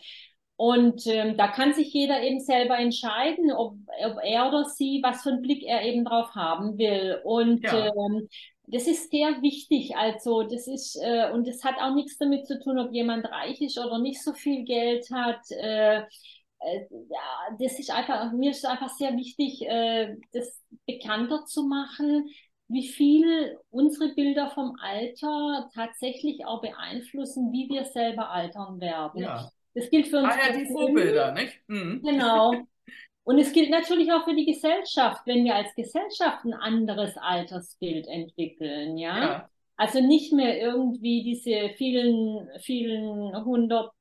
Und 0.58 1.06
ähm, 1.06 1.38
da 1.38 1.48
kann 1.50 1.74
sich 1.74 1.94
jeder 1.94 2.22
eben 2.24 2.40
selber 2.40 2.78
entscheiden, 2.80 3.52
ob, 3.52 3.76
ob 4.04 4.18
er 4.24 4.48
oder 4.48 4.66
sie, 4.66 5.02
was 5.04 5.22
für 5.22 5.30
einen 5.30 5.44
Blick 5.44 5.64
er 5.64 5.84
eben 5.84 6.04
drauf 6.04 6.34
haben 6.34 6.80
will. 6.80 7.22
Und 7.24 7.62
ja. 7.62 7.88
ähm, 7.88 8.28
das 8.66 8.88
ist 8.88 9.12
sehr 9.12 9.42
wichtig. 9.44 9.96
Also 9.96 10.42
das 10.42 10.68
ist, 10.68 11.00
äh, 11.02 11.30
und 11.32 11.48
das 11.48 11.64
hat 11.64 11.76
auch 11.80 11.94
nichts 11.94 12.18
damit 12.18 12.48
zu 12.48 12.60
tun, 12.60 12.80
ob 12.80 12.92
jemand 12.92 13.26
reich 13.28 13.62
ist 13.62 13.78
oder 13.78 14.00
nicht 14.00 14.22
so 14.22 14.34
viel 14.34 14.64
Geld 14.66 15.10
hat. 15.12 15.42
Äh, 15.52 16.00
äh, 16.00 16.86
ja, 16.90 17.56
das 17.60 17.78
ist 17.78 17.92
einfach, 17.92 18.32
mir 18.32 18.50
ist 18.50 18.66
einfach 18.66 18.90
sehr 18.90 19.16
wichtig, 19.16 19.62
äh, 19.62 20.16
das 20.34 20.60
bekannter 20.88 21.46
zu 21.46 21.64
machen, 21.68 22.30
wie 22.68 22.88
viel 22.88 23.60
unsere 23.70 24.14
Bilder 24.16 24.50
vom 24.50 24.76
Alter 24.82 25.70
tatsächlich 25.74 26.46
auch 26.46 26.62
beeinflussen, 26.62 27.52
wie 27.54 27.70
wir 27.70 27.86
selber 27.86 28.32
altern 28.32 28.82
werden. 28.82 29.22
Ja. 29.22 29.52
Das 29.78 29.90
gilt 29.92 30.08
für 30.08 30.18
uns. 30.18 30.28
Ah 30.28 30.50
ja, 30.50 30.58
die 30.58 30.66
Vorbilder, 30.66 31.32
nicht? 31.34 31.60
Mhm. 31.68 32.02
Genau. 32.06 32.54
Und 33.24 33.40
es 33.40 33.52
gilt 33.52 33.70
natürlich 33.70 34.12
auch 34.12 34.24
für 34.24 34.34
die 34.34 34.46
Gesellschaft, 34.46 35.22
wenn 35.26 35.44
wir 35.44 35.54
als 35.54 35.76
Gesellschaft 35.76 36.46
ein 36.46 36.54
anderes 36.54 37.18
Altersbild 37.18 38.08
entwickeln, 38.08 38.98
ja. 38.98 39.20
ja. 39.20 39.50
Also 39.76 40.00
nicht 40.00 40.32
mehr 40.32 40.60
irgendwie 40.60 41.24
diese 41.24 41.76
vielen, 41.76 42.48
vielen 42.62 43.36
hundert 43.44 43.92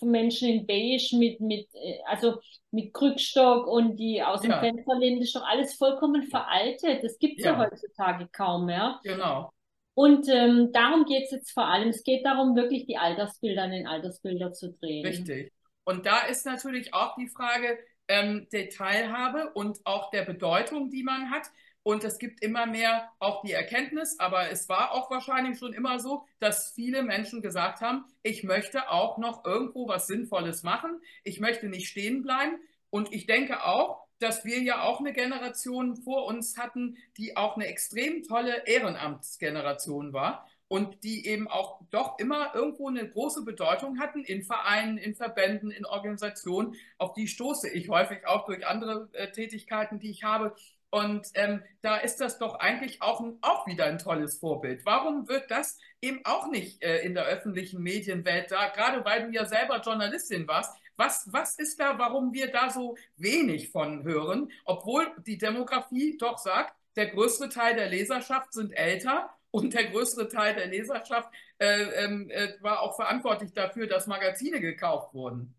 Menschen 0.00 0.48
in 0.48 0.66
Beige 0.66 1.14
mit, 1.16 1.40
mit, 1.40 1.68
also 2.06 2.40
mit 2.70 2.94
Krückstock 2.94 3.66
und 3.66 3.96
die 3.96 4.22
aus 4.22 4.40
dem 4.40 4.50
ja. 4.50 4.60
Fenster 4.60 4.98
lehnen, 4.98 5.20
das 5.20 5.28
ist 5.28 5.36
doch 5.36 5.46
alles 5.46 5.74
vollkommen 5.74 6.22
veraltet. 6.24 7.04
Das 7.04 7.18
gibt 7.18 7.38
es 7.38 7.44
ja. 7.44 7.52
ja. 7.52 7.58
heutzutage 7.58 8.28
kaum 8.32 8.64
mehr. 8.64 8.98
Genau. 9.04 9.52
Und 9.98 10.28
ähm, 10.28 10.70
darum 10.72 11.06
geht 11.06 11.24
es 11.24 11.32
jetzt 11.32 11.50
vor 11.50 11.66
allem. 11.66 11.88
Es 11.88 12.04
geht 12.04 12.24
darum, 12.24 12.54
wirklich 12.54 12.86
die 12.86 12.98
Altersbilder 12.98 13.64
in 13.64 13.72
den 13.72 13.86
Altersbilder 13.88 14.52
zu 14.52 14.72
drehen. 14.74 15.04
Richtig. 15.04 15.52
Und 15.82 16.06
da 16.06 16.20
ist 16.20 16.46
natürlich 16.46 16.94
auch 16.94 17.16
die 17.16 17.26
Frage 17.26 17.76
ähm, 18.06 18.46
der 18.52 18.70
Teilhabe 18.70 19.50
und 19.54 19.80
auch 19.82 20.12
der 20.12 20.22
Bedeutung, 20.22 20.90
die 20.90 21.02
man 21.02 21.32
hat. 21.32 21.48
Und 21.82 22.04
es 22.04 22.18
gibt 22.18 22.44
immer 22.44 22.66
mehr 22.66 23.10
auch 23.18 23.42
die 23.42 23.50
Erkenntnis, 23.50 24.20
aber 24.20 24.52
es 24.52 24.68
war 24.68 24.92
auch 24.92 25.10
wahrscheinlich 25.10 25.58
schon 25.58 25.72
immer 25.72 25.98
so, 25.98 26.24
dass 26.38 26.70
viele 26.76 27.02
Menschen 27.02 27.42
gesagt 27.42 27.80
haben, 27.80 28.04
ich 28.22 28.44
möchte 28.44 28.92
auch 28.92 29.18
noch 29.18 29.44
irgendwo 29.44 29.88
was 29.88 30.06
Sinnvolles 30.06 30.62
machen. 30.62 31.00
Ich 31.24 31.40
möchte 31.40 31.66
nicht 31.66 31.88
stehen 31.88 32.22
bleiben. 32.22 32.60
Und 32.90 33.12
ich 33.12 33.26
denke 33.26 33.64
auch, 33.64 34.06
dass 34.18 34.44
wir 34.44 34.60
ja 34.60 34.82
auch 34.82 35.00
eine 35.00 35.12
Generation 35.12 35.96
vor 35.96 36.26
uns 36.26 36.56
hatten, 36.56 36.96
die 37.16 37.36
auch 37.36 37.56
eine 37.56 37.66
extrem 37.66 38.22
tolle 38.22 38.66
Ehrenamtsgeneration 38.66 40.12
war 40.12 40.46
und 40.68 41.02
die 41.02 41.26
eben 41.26 41.48
auch 41.48 41.80
doch 41.90 42.18
immer 42.18 42.54
irgendwo 42.54 42.88
eine 42.88 43.08
große 43.08 43.44
Bedeutung 43.44 43.98
hatten 43.98 44.22
in 44.22 44.42
Vereinen, 44.42 44.98
in 44.98 45.14
Verbänden, 45.14 45.70
in 45.70 45.86
Organisationen. 45.86 46.74
Auf 46.98 47.14
die 47.14 47.26
stoße 47.26 47.70
ich 47.70 47.88
häufig 47.88 48.26
auch 48.26 48.44
durch 48.44 48.66
andere 48.66 49.08
äh, 49.12 49.32
Tätigkeiten, 49.32 49.98
die 49.98 50.10
ich 50.10 50.24
habe. 50.24 50.54
Und 50.90 51.26
ähm, 51.34 51.62
da 51.82 51.96
ist 51.96 52.16
das 52.16 52.38
doch 52.38 52.54
eigentlich 52.60 53.02
auch, 53.02 53.20
ein, 53.20 53.38
auch 53.42 53.66
wieder 53.66 53.86
ein 53.86 53.98
tolles 53.98 54.38
Vorbild. 54.38 54.84
Warum 54.86 55.28
wird 55.28 55.50
das 55.50 55.78
eben 56.00 56.20
auch 56.24 56.50
nicht 56.50 56.82
äh, 56.82 57.00
in 57.00 57.14
der 57.14 57.24
öffentlichen 57.24 57.82
Medienwelt 57.82 58.50
da, 58.50 58.68
gerade 58.68 59.04
weil 59.04 59.26
du 59.26 59.32
ja 59.32 59.44
selber 59.44 59.80
Journalistin 59.80 60.48
warst, 60.48 60.74
was, 60.98 61.32
was 61.32 61.58
ist 61.58 61.80
da, 61.80 61.98
warum 61.98 62.32
wir 62.32 62.50
da 62.50 62.70
so 62.70 62.96
wenig 63.16 63.70
von 63.70 64.02
hören, 64.02 64.50
obwohl 64.64 65.06
die 65.26 65.38
Demografie 65.38 66.18
doch 66.18 66.38
sagt, 66.38 66.74
der 66.96 67.06
größere 67.06 67.48
Teil 67.48 67.76
der 67.76 67.88
Leserschaft 67.88 68.52
sind 68.52 68.72
älter 68.72 69.30
und 69.50 69.72
der 69.72 69.84
größere 69.90 70.28
Teil 70.28 70.54
der 70.54 70.66
Leserschaft 70.66 71.30
äh, 71.58 72.04
ähm, 72.04 72.28
äh, 72.30 72.54
war 72.60 72.82
auch 72.82 72.96
verantwortlich 72.96 73.52
dafür, 73.52 73.86
dass 73.86 74.06
Magazine 74.06 74.60
gekauft 74.60 75.14
wurden. 75.14 75.54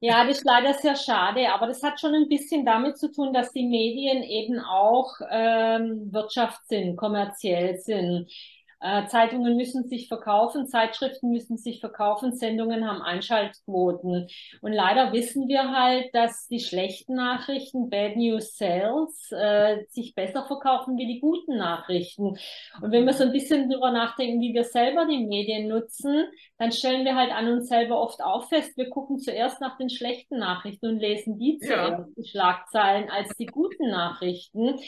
Ja, 0.00 0.26
das 0.26 0.38
ist 0.38 0.44
leider 0.44 0.74
sehr 0.74 0.94
schade, 0.94 1.50
aber 1.52 1.66
das 1.68 1.82
hat 1.82 1.98
schon 1.98 2.14
ein 2.14 2.28
bisschen 2.28 2.66
damit 2.66 2.98
zu 2.98 3.10
tun, 3.10 3.32
dass 3.32 3.52
die 3.52 3.66
Medien 3.66 4.22
eben 4.22 4.58
auch 4.60 5.14
ähm, 5.30 6.12
Wirtschaft 6.12 6.68
sind, 6.68 6.96
kommerziell 6.96 7.78
sind. 7.78 8.30
Äh, 8.80 9.06
Zeitungen 9.06 9.56
müssen 9.56 9.88
sich 9.88 10.08
verkaufen, 10.08 10.66
Zeitschriften 10.66 11.30
müssen 11.30 11.56
sich 11.56 11.80
verkaufen, 11.80 12.36
Sendungen 12.36 12.86
haben 12.86 13.00
Einschaltquoten. 13.00 14.28
Und 14.60 14.72
leider 14.72 15.12
wissen 15.12 15.48
wir 15.48 15.72
halt, 15.72 16.14
dass 16.14 16.46
die 16.48 16.60
schlechten 16.60 17.14
Nachrichten, 17.14 17.88
Bad 17.88 18.16
News 18.16 18.56
Sales, 18.56 19.32
äh, 19.32 19.84
sich 19.88 20.14
besser 20.14 20.44
verkaufen 20.46 20.98
wie 20.98 21.06
die 21.06 21.20
guten 21.20 21.56
Nachrichten. 21.56 22.38
Und 22.82 22.92
wenn 22.92 23.06
wir 23.06 23.14
so 23.14 23.24
ein 23.24 23.32
bisschen 23.32 23.70
drüber 23.70 23.90
nachdenken, 23.90 24.40
wie 24.40 24.54
wir 24.54 24.64
selber 24.64 25.06
die 25.06 25.24
Medien 25.24 25.68
nutzen, 25.68 26.26
dann 26.58 26.72
stellen 26.72 27.04
wir 27.04 27.16
halt 27.16 27.32
an 27.32 27.48
uns 27.48 27.68
selber 27.68 28.00
oft 28.00 28.22
auch 28.22 28.48
fest, 28.48 28.76
wir 28.76 28.88
gucken 28.88 29.18
zuerst 29.18 29.60
nach 29.60 29.76
den 29.76 29.90
schlechten 29.90 30.38
Nachrichten 30.38 30.86
und 30.86 30.98
lesen 30.98 31.38
die 31.38 31.58
zuerst, 31.58 31.98
ja. 31.98 32.06
die 32.16 32.26
Schlagzeilen, 32.26 33.10
als 33.10 33.28
die 33.36 33.46
guten 33.46 33.90
Nachrichten. 33.90 34.78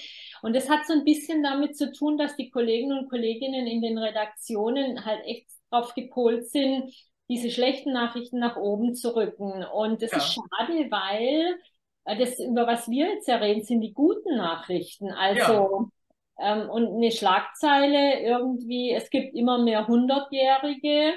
Und 0.41 0.57
das 0.57 0.71
hat 0.71 0.87
so 0.87 0.95
ein 0.95 1.05
bisschen 1.05 1.43
damit 1.43 1.77
zu 1.77 1.93
tun, 1.93 2.17
dass 2.17 2.37
die 2.37 2.51
Kolleginnen 2.51 2.99
und 2.99 3.11
Kolleginnen 3.11 3.67
in 3.67 3.83
den 3.83 3.99
Redaktionen 3.99 5.05
halt 5.05 5.25
echt 5.27 5.47
drauf 5.71 5.95
gepolt 5.95 6.49
sind, 6.49 6.91
diese 7.29 7.51
schlechten 7.51 7.93
Nachrichten 7.93 8.39
nach 8.39 8.57
oben 8.57 8.95
zu 8.95 9.15
rücken. 9.15 9.63
Und 9.65 10.01
das 10.01 10.13
ja. 10.13 10.19
ist 10.19 10.33
schade, 10.33 10.91
weil 10.91 11.59
äh, 12.07 12.17
das, 12.17 12.39
über 12.39 12.67
was 12.67 12.89
wir 12.89 13.09
jetzt 13.09 13.29
ja 13.29 13.37
reden, 13.37 13.63
sind 13.63 13.83
die 13.83 13.93
guten 13.93 14.37
Nachrichten. 14.37 15.13
Also, 15.13 15.91
ja. 16.39 16.63
ähm, 16.63 16.71
und 16.71 16.97
eine 16.97 17.13
Schlagzeile 17.13 18.21
irgendwie, 18.23 18.93
es 18.93 19.11
gibt 19.11 19.35
immer 19.35 19.59
mehr 19.59 19.87
Hundertjährige 19.87 21.13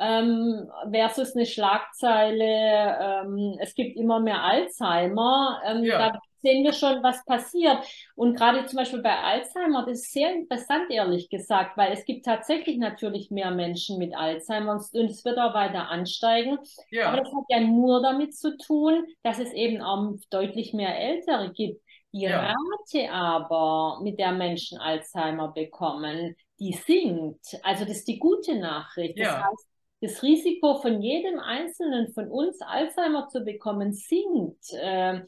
ähm, 0.00 0.70
versus 0.90 1.34
eine 1.34 1.46
Schlagzeile, 1.46 2.98
ähm, 3.00 3.56
es 3.60 3.74
gibt 3.74 3.96
immer 3.96 4.20
mehr 4.20 4.42
Alzheimer. 4.42 5.60
Ähm, 5.64 5.84
ja. 5.84 6.10
Da 6.10 6.18
sehen 6.42 6.64
wir 6.64 6.72
schon, 6.72 7.02
was 7.02 7.24
passiert. 7.24 7.78
Und 8.14 8.36
gerade 8.36 8.66
zum 8.66 8.76
Beispiel 8.76 9.00
bei 9.00 9.16
Alzheimer, 9.16 9.84
das 9.86 10.00
ist 10.00 10.12
sehr 10.12 10.34
interessant, 10.34 10.90
ehrlich 10.90 11.30
gesagt, 11.30 11.76
weil 11.76 11.92
es 11.92 12.04
gibt 12.04 12.24
tatsächlich 12.24 12.78
natürlich 12.78 13.30
mehr 13.30 13.50
Menschen 13.50 13.98
mit 13.98 14.14
Alzheimer 14.14 14.72
und 14.72 15.10
es 15.10 15.24
wird 15.24 15.38
auch 15.38 15.54
weiter 15.54 15.88
ansteigen. 15.88 16.58
Ja. 16.90 17.08
Aber 17.08 17.18
das 17.18 17.28
hat 17.28 17.44
ja 17.48 17.60
nur 17.60 18.02
damit 18.02 18.36
zu 18.36 18.56
tun, 18.56 19.04
dass 19.22 19.38
es 19.38 19.52
eben 19.52 19.80
auch 19.82 20.14
deutlich 20.30 20.74
mehr 20.74 20.98
Ältere 20.98 21.52
gibt. 21.52 21.80
Die 22.14 22.22
ja. 22.22 22.52
Rate 22.52 23.10
aber, 23.10 24.00
mit 24.02 24.18
der 24.18 24.32
Menschen 24.32 24.78
Alzheimer 24.78 25.48
bekommen, 25.48 26.36
die 26.58 26.72
sinkt. 26.72 27.58
Also 27.62 27.84
das 27.86 27.98
ist 27.98 28.08
die 28.08 28.18
gute 28.18 28.54
Nachricht. 28.56 29.18
Das 29.18 29.28
ja. 29.28 29.44
heißt, 29.44 29.66
das 30.02 30.22
Risiko 30.22 30.80
von 30.82 31.00
jedem 31.00 31.40
Einzelnen 31.40 32.12
von 32.12 32.28
uns 32.28 32.60
Alzheimer 32.60 33.28
zu 33.28 33.44
bekommen 33.44 33.94
sinkt. 33.94 34.72
Äh, 34.72 35.22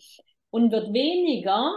und 0.54 0.71
wird 0.71 0.93
weniger, 0.93 1.75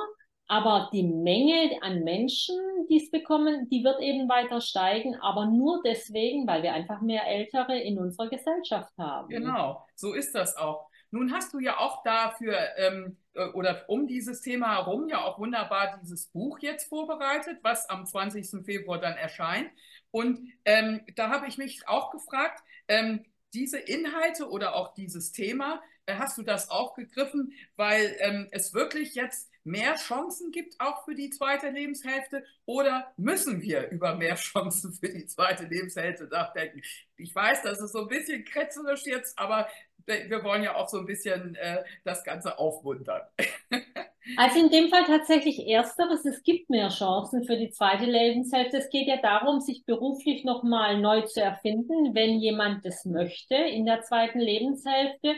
aber 0.48 0.92
die 0.94 1.02
Menge 1.02 1.82
an 1.82 2.04
Menschen, 2.04 2.56
die 2.92 2.98
es 2.98 3.10
bekommen, 3.10 3.68
die 3.70 3.84
wird 3.84 4.00
eben 4.02 4.30
weiter 4.30 4.62
steigen, 4.62 5.16
aber 5.20 5.48
nur 5.48 5.82
deswegen, 5.84 6.46
weil 6.46 6.62
wir 6.62 6.74
einfach 6.74 7.02
mehr 7.02 7.26
Ältere 7.26 7.80
in 7.80 7.98
unserer 7.98 8.30
Gesellschaft 8.30 8.94
haben. 9.00 9.30
Genau, 9.30 9.84
so 9.96 10.14
ist 10.14 10.36
das 10.36 10.56
auch. 10.58 10.88
Nun 11.10 11.34
hast 11.34 11.56
du 11.56 11.60
ja 11.60 11.80
auch 11.80 12.04
dafür 12.04 12.56
ähm, 12.78 13.18
äh, 13.27 13.27
oder 13.54 13.86
um 13.88 14.08
dieses 14.08 14.42
Thema 14.42 14.76
herum 14.76 15.08
ja 15.10 15.24
auch 15.24 15.40
wunderbar 15.40 15.98
dieses 16.02 16.28
Buch 16.28 16.60
jetzt 16.60 16.90
vorbereitet, 16.90 17.60
was 17.62 17.90
am 17.90 18.06
20. 18.06 18.66
Februar 18.66 19.00
dann 19.00 19.16
erscheint. 19.16 19.70
Und 20.12 20.52
ähm, 20.66 21.02
da 21.16 21.30
habe 21.30 21.48
ich 21.48 21.58
mich 21.58 21.88
auch 21.88 22.12
gefragt, 22.12 22.64
ähm, 22.88 23.26
diese 23.54 23.80
Inhalte 23.80 24.50
oder 24.50 24.76
auch 24.76 24.94
dieses 24.94 25.32
Thema, 25.32 25.82
äh, 26.06 26.16
hast 26.16 26.38
du 26.38 26.44
das 26.44 26.70
aufgegriffen, 26.70 27.54
weil 27.76 28.16
ähm, 28.20 28.48
es 28.52 28.74
wirklich 28.74 29.16
jetzt 29.16 29.52
mehr 29.68 29.96
Chancen 29.96 30.52
gibt, 30.52 30.80
auch 30.80 31.04
für 31.06 31.14
die 31.14 31.30
zweite 31.30 31.70
Lebenshälfte? 31.70 32.44
Oder 32.66 33.14
müssen 33.18 33.62
wir 33.62 33.90
über 33.90 34.16
mehr 34.16 34.36
Chancen 34.36 34.94
für 34.94 35.10
die 35.10 35.28
zweite 35.28 35.66
Lebenshälfte 35.66 36.26
nachdenken? 36.26 36.82
Ich 37.18 37.36
weiß, 37.36 37.62
das 37.64 37.80
ist 37.80 37.92
so 37.92 38.02
ein 38.02 38.08
bisschen 38.08 38.46
kretzerisch 38.46 39.06
jetzt, 39.06 39.38
aber 39.38 39.68
wir 40.06 40.44
wollen 40.44 40.64
ja 40.64 40.76
auch 40.76 40.88
so 40.88 41.00
ein 41.00 41.06
bisschen 41.06 41.56
äh, 41.56 41.84
das 42.04 42.24
Ganze 42.24 42.58
aufmuntern. 42.58 43.22
Also 44.36 44.60
in 44.60 44.70
dem 44.70 44.90
Fall 44.90 45.06
tatsächlich 45.06 45.68
ersteres, 45.68 46.26
es 46.26 46.44
gibt 46.44 46.70
mehr 46.70 46.90
Chancen 46.90 47.44
für 47.44 47.56
die 47.56 47.70
zweite 47.70 48.06
Lebenshälfte. 48.06 48.78
Es 48.78 48.90
geht 48.90 49.08
ja 49.08 49.18
darum, 49.18 49.62
sich 49.62 49.86
beruflich 49.86 50.44
nochmal 50.44 51.00
neu 51.00 51.22
zu 51.22 51.42
erfinden, 51.42 52.14
wenn 52.14 52.40
jemand 52.40 52.84
das 52.86 53.06
möchte 53.06 53.56
in 53.56 53.86
der 53.86 54.02
zweiten 54.02 54.40
Lebenshälfte. 54.40 55.36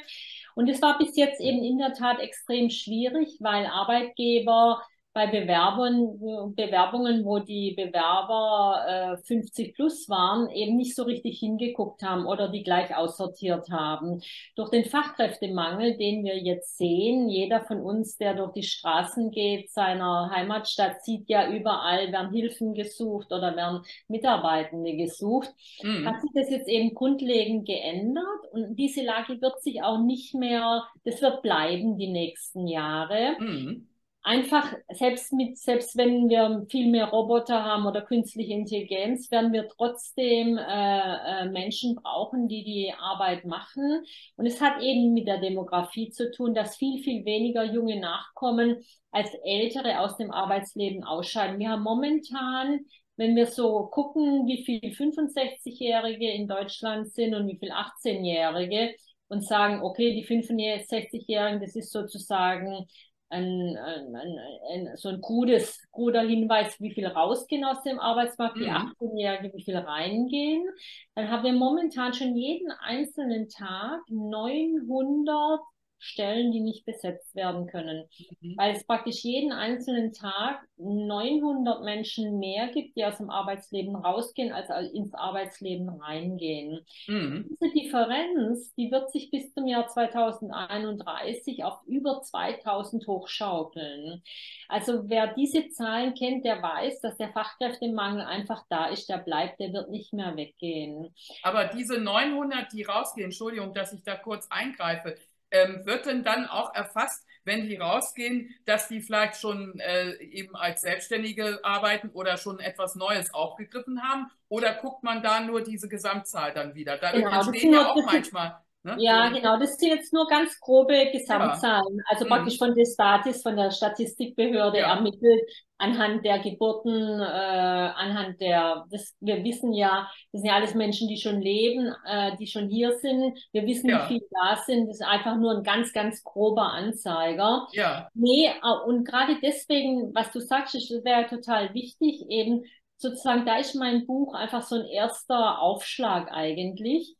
Und 0.56 0.70
es 0.70 0.82
war 0.82 0.98
bis 0.98 1.16
jetzt 1.16 1.40
eben 1.40 1.64
in 1.64 1.78
der 1.78 1.94
Tat 1.94 2.20
extrem 2.20 2.70
schwierig, 2.70 3.38
weil 3.40 3.66
Arbeitgeber 3.68 4.82
bei 5.12 5.26
Bewerbungen, 5.26 6.56
Bewerbungen, 6.56 7.26
wo 7.26 7.40
die 7.40 7.74
Bewerber 7.76 9.18
äh, 9.18 9.18
50 9.26 9.74
plus 9.74 10.08
waren, 10.08 10.50
eben 10.52 10.78
nicht 10.78 10.96
so 10.96 11.04
richtig 11.04 11.40
hingeguckt 11.40 12.04
haben 12.04 12.28
oder 12.28 12.50
die 12.50 12.62
gleich 12.62 12.96
aussortiert 12.96 13.72
haben. 13.72 14.22
Durch 14.56 14.70
den 14.70 14.86
Fachkräftemangel, 14.86 15.98
den 15.98 16.24
wir 16.24 16.38
jetzt 16.38 16.78
sehen, 16.78 17.28
jeder 17.28 17.62
von 17.62 17.82
uns, 17.82 18.18
der 18.18 18.36
durch 18.36 18.54
die 18.54 18.64
Straßen 18.64 19.32
geht, 19.32 19.72
seiner 19.72 20.30
Heimatstadt, 20.34 21.04
sieht 21.04 21.28
ja 21.28 21.52
überall, 21.52 22.12
werden 22.12 22.32
Hilfen 22.32 22.76
gesucht 22.76 23.32
oder 23.32 23.56
werden 23.56 23.82
Mitarbeitende 24.08 24.96
gesucht, 24.96 25.50
mhm. 25.82 26.08
hat 26.08 26.22
sich 26.22 26.32
das 26.36 26.52
jetzt 26.52 26.70
eben 26.70 26.94
grundlegend 26.94 27.66
geändert 27.66 28.46
und 28.52 28.76
diese 28.76 29.02
Lage 29.02 29.42
wird 29.42 29.60
sich 29.64 29.82
auch 29.82 30.00
nicht 30.00 30.36
mehr, 30.36 30.84
das 31.04 31.20
wird 31.22 31.42
bleiben 31.42 31.98
die 31.98 32.12
nächsten 32.12 32.68
Jahre. 32.68 33.36
Mhm 33.40 33.89
einfach, 34.22 34.74
selbst 34.92 35.34
mit, 35.34 35.58
selbst 35.58 35.98
wenn 35.98 36.30
wir 36.30 36.66
viel 36.70 36.90
mehr 36.90 37.06
Roboter 37.06 37.64
haben 37.64 37.86
oder 37.86 38.02
künstliche 38.02 38.54
Intelligenz, 38.54 39.32
werden 39.32 39.54
wir 39.54 39.68
trotzdem 39.70 40.58
äh, 40.58 41.44
äh, 41.44 41.50
Menschen 41.50 41.96
brauchen, 41.96 42.48
die 42.48 42.64
die 42.64 42.94
Arbeit 42.98 43.46
machen. 43.46 44.04
Und 44.36 44.46
es 44.46 44.62
hat 44.62 44.82
eben 44.82 45.14
mit 45.14 45.28
der 45.28 45.40
Demografie 45.40 46.10
zu 46.10 46.32
tun, 46.32 46.54
dass 46.54 46.78
viel, 46.78 47.02
viel 47.04 47.26
weniger 47.26 47.64
junge 47.64 48.00
Nachkommen 48.00 48.84
als 49.12 49.34
Ältere 49.44 50.00
aus 50.00 50.18
dem 50.18 50.32
Arbeitsleben 50.32 51.04
ausscheiden. 51.04 51.60
Wir 51.60 51.70
haben 51.70 51.84
momentan 51.84 52.82
wenn 53.20 53.36
wir 53.36 53.48
so 53.48 53.88
gucken, 53.88 54.48
wie 54.48 54.64
viel 54.64 54.80
65-Jährige 54.80 56.32
in 56.32 56.48
Deutschland 56.48 57.12
sind 57.12 57.36
und 57.36 57.50
wie 57.50 57.58
viel 57.58 57.70
18-Jährige 57.70 58.96
und 59.28 59.46
sagen, 59.46 59.82
okay, 59.84 60.14
die 60.14 60.26
65-Jährigen, 60.26 61.60
das 61.60 61.76
ist 61.76 61.92
sozusagen 61.92 62.88
ein, 63.30 63.78
ein, 63.78 64.16
ein, 64.16 64.98
so 64.98 65.10
ein 65.10 65.22
gutes, 65.22 65.88
guter 65.92 66.22
Hinweis, 66.22 66.80
wie 66.80 66.92
viel 66.92 67.08
rausgehen 67.08 67.64
aus 67.64 67.84
dem 67.84 68.00
Arbeitsmarkt, 68.00 68.58
mhm. 68.58 68.62
die 68.62 68.70
18-Jährigen, 68.70 69.54
wie 69.54 69.64
viel 69.64 69.78
reingehen. 69.78 70.68
Dann 71.16 71.30
haben 71.30 71.44
wir 71.44 71.54
momentan 71.54 72.14
schon 72.14 72.36
jeden 72.36 72.72
einzelnen 72.72 73.50
Tag 73.50 74.02
900 74.10 75.62
Stellen, 76.00 76.52
die 76.52 76.62
nicht 76.62 76.86
besetzt 76.86 77.36
werden 77.36 77.68
können. 77.68 78.06
Mhm. 78.42 78.56
Weil 78.58 78.76
es 78.76 78.86
praktisch 78.86 79.24
jeden 79.24 79.52
einzelnen 79.52 80.14
Tag 80.14 80.62
900 80.78 81.84
Menschen 81.84 82.40
mehr 82.40 82.70
gibt, 82.70 82.96
die 82.96 83.06
aus 83.06 83.18
dem 83.18 83.30
Arbeitsleben 83.30 83.96
rausgehen, 83.96 84.54
als 84.54 84.70
ins 84.94 85.14
Arbeitsleben 85.14 85.90
reingehen. 85.90 86.86
Mhm. 87.08 87.50
Diese 87.50 87.74
Differenz, 87.74 88.74
die 88.76 88.92
wird 88.92 89.12
sich 89.12 89.30
bis 89.30 89.54
zum 89.54 89.68
Jahr 89.68 89.88
2031 89.88 91.64
auf 91.64 91.80
über 91.86 92.22
2000 92.22 93.06
hochschaukeln. 93.08 94.24
Also 94.70 95.10
wer 95.10 95.34
diese 95.34 95.70
Zahlen 95.70 96.14
kennt, 96.14 96.46
der 96.46 96.62
weiß, 96.62 97.02
dass 97.02 97.18
der 97.18 97.30
Fachkräftemangel 97.30 98.22
einfach 98.22 98.64
da 98.70 98.88
ist, 98.88 99.10
der 99.10 99.18
bleibt, 99.18 99.60
der 99.60 99.74
wird 99.74 99.90
nicht 99.90 100.14
mehr 100.14 100.36
weggehen. 100.38 101.14
Aber 101.44 101.66
diese 101.66 102.00
900, 102.00 102.72
die 102.72 102.84
rausgehen, 102.84 103.26
Entschuldigung, 103.26 103.74
dass 103.74 103.94
ich 103.94 104.04
da 104.04 104.16
kurz 104.16 104.48
eingreife, 104.50 105.18
ähm, 105.52 105.86
wird 105.86 106.06
denn 106.06 106.24
dann 106.24 106.46
auch 106.48 106.74
erfasst, 106.74 107.26
wenn 107.44 107.68
die 107.68 107.78
rausgehen, 107.78 108.54
dass 108.66 108.88
die 108.88 109.02
vielleicht 109.02 109.40
schon 109.40 109.80
äh, 109.80 110.14
eben 110.18 110.56
als 110.56 110.82
Selbstständige 110.82 111.60
arbeiten 111.64 112.10
oder 112.10 112.38
schon 112.38 112.60
etwas 112.60 112.96
Neues 112.96 113.34
aufgegriffen 113.34 114.04
haben? 114.04 114.30
Oder 114.50 114.74
guckt 114.76 115.04
man 115.04 115.24
da 115.24 115.40
nur 115.40 115.62
diese 115.62 115.88
Gesamtzahl 115.88 116.54
dann 116.54 116.76
wieder? 116.76 116.98
Da 116.98 117.12
genau, 117.12 117.32
entstehen 117.32 117.74
ja 117.74 117.88
auch 117.88 118.06
manchmal 118.06 118.62
Ne? 118.84 118.96
Ja, 119.00 119.28
genau. 119.30 119.60
Das 119.60 119.76
sind 119.76 119.90
jetzt 119.90 120.14
nur 120.14 120.26
ganz 120.28 120.58
grobe 120.60 121.10
Gesamtzahlen. 121.12 121.98
Ja. 121.98 122.04
Also 122.08 122.26
mhm. 122.26 122.30
praktisch 122.30 122.58
von 122.58 122.74
der 122.74 122.86
Statis, 122.86 123.42
von 123.42 123.58
der 123.58 123.72
Statistikbehörde 123.72 124.80
ja. 124.80 124.96
ermittelt 124.96 125.42
anhand 125.80 126.26
der 126.26 126.40
Geburten, 126.40 127.22
äh, 127.22 127.24
anhand 127.24 128.40
der, 128.42 128.86
das, 128.92 129.16
wir 129.22 129.44
wissen 129.44 129.74
ja, 129.74 130.10
das 130.32 130.42
sind 130.42 130.50
ja 130.50 130.56
alles 130.56 130.76
Menschen, 130.76 131.08
die 131.08 131.18
schon 131.18 131.42
leben, 131.42 131.94
äh, 132.06 132.36
die 132.38 132.48
schon 132.48 132.70
hier 132.70 132.98
sind. 133.00 133.38
Wir 133.54 133.66
wissen, 133.66 133.90
ja. 133.90 134.04
wie 134.04 134.08
viele 134.08 134.26
da 134.32 134.58
sind. 134.58 134.88
Das 134.88 135.00
ist 135.00 135.06
einfach 135.06 135.38
nur 135.38 135.58
ein 135.58 135.64
ganz, 135.64 135.94
ganz 135.94 136.24
grober 136.24 136.72
Anzeiger. 136.74 137.68
Ja. 137.72 138.10
Nee, 138.14 138.52
und 138.86 139.06
gerade 139.06 139.38
deswegen, 139.42 140.14
was 140.14 140.32
du 140.32 140.42
sagst, 140.42 140.76
das 140.76 140.90
wäre 141.04 141.28
total 141.28 141.74
wichtig, 141.74 142.26
eben 142.30 142.64
sozusagen, 142.98 143.46
da 143.46 143.58
ist 143.58 143.76
mein 143.76 144.06
Buch 144.06 144.34
einfach 144.34 144.62
so 144.62 144.76
ein 144.76 144.86
erster 144.86 145.62
Aufschlag 145.62 146.30
eigentlich 146.32 147.16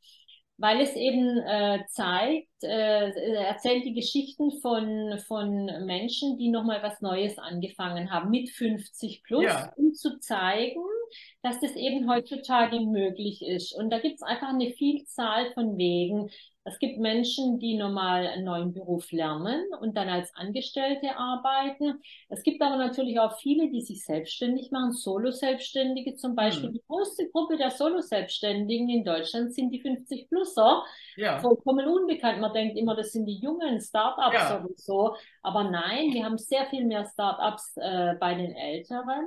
weil 0.60 0.82
es 0.82 0.94
eben 0.94 1.38
äh, 1.38 1.84
zeigt, 1.88 2.62
äh, 2.62 3.10
erzählt 3.46 3.86
die 3.86 3.94
Geschichten 3.94 4.52
von, 4.60 5.18
von 5.26 5.64
Menschen, 5.86 6.36
die 6.36 6.50
nochmal 6.50 6.82
was 6.82 7.00
Neues 7.00 7.38
angefangen 7.38 8.10
haben 8.12 8.28
mit 8.28 8.50
50 8.50 9.22
plus, 9.22 9.44
ja. 9.44 9.72
um 9.76 9.94
zu 9.94 10.18
zeigen, 10.20 10.82
dass 11.42 11.60
das 11.60 11.74
eben 11.76 12.08
heutzutage 12.10 12.80
möglich 12.80 13.42
ist. 13.42 13.74
Und 13.74 13.90
da 13.90 13.98
gibt 13.98 14.16
es 14.16 14.22
einfach 14.22 14.48
eine 14.48 14.70
Vielzahl 14.70 15.52
von 15.54 15.76
Wegen. 15.78 16.30
Es 16.64 16.78
gibt 16.78 16.98
Menschen, 16.98 17.58
die 17.58 17.76
normal 17.76 18.26
einen 18.26 18.44
neuen 18.44 18.74
Beruf 18.74 19.10
lernen 19.12 19.64
und 19.80 19.96
dann 19.96 20.10
als 20.10 20.34
Angestellte 20.34 21.16
arbeiten. 21.16 22.00
Es 22.28 22.42
gibt 22.42 22.60
aber 22.60 22.76
natürlich 22.76 23.18
auch 23.18 23.38
viele, 23.38 23.70
die 23.70 23.80
sich 23.80 24.04
selbstständig 24.04 24.70
machen, 24.70 24.92
Solo-Selbstständige 24.92 26.16
zum 26.16 26.34
Beispiel. 26.34 26.66
Hm. 26.66 26.74
Die 26.74 26.82
größte 26.86 27.30
Gruppe 27.30 27.56
der 27.56 27.70
Solo-Selbstständigen 27.70 28.90
in 28.90 29.04
Deutschland 29.04 29.54
sind 29.54 29.70
die 29.70 29.82
50-Plusser. 29.82 30.84
Ja. 31.16 31.38
Vollkommen 31.38 31.88
unbekannt. 31.88 32.40
Man 32.40 32.52
denkt 32.52 32.76
immer, 32.76 32.94
das 32.94 33.12
sind 33.12 33.24
die 33.24 33.38
jungen 33.38 33.80
Startups 33.80 34.34
ja. 34.34 34.64
so. 34.76 35.16
Aber 35.42 35.64
nein, 35.64 36.12
wir 36.12 36.24
haben 36.24 36.36
sehr 36.36 36.66
viel 36.66 36.84
mehr 36.84 37.06
Startups 37.06 37.72
äh, 37.76 38.14
bei 38.20 38.34
den 38.34 38.54
Älteren. 38.54 39.26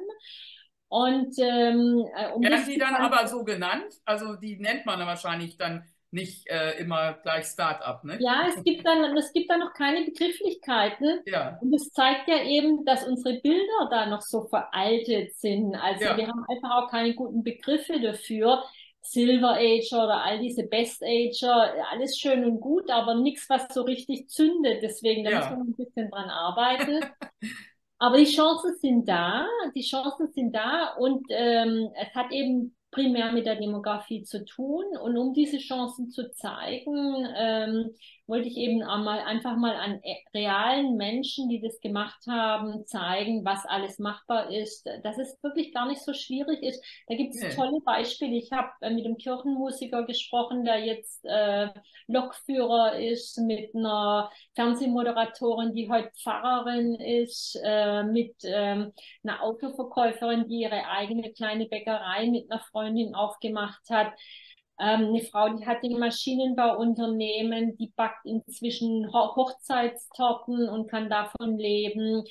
Und 0.94 1.34
ähm, 1.40 2.06
äh, 2.16 2.32
um 2.34 2.44
werden 2.44 2.68
die 2.70 2.78
dann 2.78 2.94
aber 2.94 3.28
so 3.28 3.44
genannt? 3.44 4.00
Also 4.06 4.36
die 4.36 4.58
nennt 4.58 4.86
man 4.86 5.00
wahrscheinlich 5.00 5.58
dann 5.58 5.86
nicht 6.12 6.48
äh, 6.48 6.78
immer 6.78 7.14
gleich 7.14 7.46
Start-up. 7.46 8.04
Ne? 8.04 8.20
Ja, 8.20 8.46
es 8.48 8.64
gibt, 8.64 8.86
dann, 8.86 9.18
es 9.18 9.34
gibt 9.34 9.50
dann 9.50 9.62
noch 9.62 9.74
keine 9.74 10.06
Begrifflichkeiten. 10.06 11.22
Ja. 11.26 11.58
Und 11.62 11.72
das 11.72 11.90
zeigt 11.90 12.28
ja 12.30 12.44
eben, 12.44 12.86
dass 12.86 13.08
unsere 13.08 13.40
Bilder 13.40 13.90
da 13.90 14.06
noch 14.06 14.22
so 14.22 14.44
veraltet 14.44 15.34
sind. 15.34 15.74
Also 15.74 16.04
ja. 16.06 16.16
wir 16.16 16.28
haben 16.28 16.46
einfach 16.48 16.70
auch 16.84 16.92
keine 16.92 17.16
guten 17.16 17.44
Begriffe 17.44 18.00
dafür. 18.00 18.64
Silver 19.02 19.56
Ager 19.58 20.04
oder 20.04 20.24
all 20.24 20.40
diese 20.40 20.62
Best 20.68 21.04
Ager, 21.04 21.74
alles 21.92 22.20
schön 22.20 22.46
und 22.46 22.62
gut, 22.62 22.92
aber 22.92 23.16
nichts, 23.16 23.50
was 23.50 23.68
so 23.74 23.82
richtig 23.82 24.30
zündet. 24.30 24.84
Deswegen, 24.84 25.24
da 25.24 25.32
ja. 25.32 25.40
muss 25.40 25.50
man 25.50 25.68
ein 25.70 25.76
bisschen 25.76 26.12
dran 26.12 26.30
arbeiten. 26.30 27.04
aber 28.04 28.18
die 28.18 28.26
Chancen 28.26 28.76
sind 28.82 29.08
da, 29.08 29.46
die 29.74 29.82
Chancen 29.82 30.28
sind 30.34 30.54
da 30.54 30.94
und 31.00 31.26
ähm, 31.30 31.90
es 31.96 32.14
hat 32.14 32.34
eben 32.34 32.76
primär 32.94 33.32
mit 33.32 33.46
der 33.46 33.56
Demografie 33.56 34.24
zu 34.24 34.46
tun. 34.46 34.86
Und 35.02 35.18
um 35.18 35.34
diese 35.34 35.58
Chancen 35.58 36.10
zu 36.10 36.32
zeigen, 36.32 37.28
ähm, 37.36 37.92
wollte 38.28 38.48
ich 38.48 38.58
eben 38.58 38.84
einmal, 38.84 39.20
einfach 39.20 39.58
mal 39.58 39.76
an 39.76 40.00
e, 40.04 40.16
realen 40.34 40.96
Menschen, 40.96 41.50
die 41.50 41.60
das 41.60 41.80
gemacht 41.82 42.26
haben, 42.28 42.86
zeigen, 42.86 43.44
was 43.44 43.66
alles 43.66 44.00
machbar 44.00 44.50
ist, 44.52 44.88
dass 45.04 45.18
es 45.18 45.38
wirklich 45.44 45.74
gar 45.74 45.88
nicht 45.88 46.02
so 46.02 46.14
schwierig 46.14 46.64
ist. 46.64 46.84
Da 47.08 47.16
gibt 47.16 47.36
es 47.36 47.42
nee. 47.42 47.50
tolle 47.50 47.82
Beispiele. 47.82 48.36
Ich 48.36 48.52
habe 48.52 48.70
äh, 48.82 48.92
mit 48.92 49.06
einem 49.06 49.18
Kirchenmusiker 49.18 50.06
gesprochen, 50.06 50.64
der 50.64 50.80
jetzt 50.86 51.26
äh, 51.26 51.70
Lokführer 52.08 53.00
ist, 53.00 53.40
mit 53.40 53.76
einer 53.76 54.30
Fernsehmoderatorin, 54.56 55.74
die 55.74 55.90
heute 55.90 56.12
Pfarrerin 56.22 56.96
ist, 56.96 57.60
äh, 57.64 58.04
mit 58.04 58.36
ähm, 58.44 58.94
einer 59.24 59.44
Autoverkäuferin, 59.44 60.48
die 60.48 60.62
ihre 60.62 60.88
eigene 60.88 61.34
kleine 61.34 61.66
Bäckerei 61.66 62.28
mit 62.30 62.50
einer 62.50 62.62
Freundin 62.62 62.83
aufgemacht 63.16 63.90
hat. 63.90 64.14
Ähm, 64.80 65.10
eine 65.10 65.22
Frau, 65.22 65.50
die 65.50 65.66
hat 65.66 65.84
ein 65.84 66.00
Maschinenbauunternehmen, 66.00 67.78
die 67.78 67.94
backt 67.96 68.26
inzwischen 68.26 69.14
Ho 69.14 69.36
Hochzeitstorten 69.36 70.68
und 70.68 70.90
kann 70.90 71.10
davon 71.10 71.58
leben. 71.58 72.24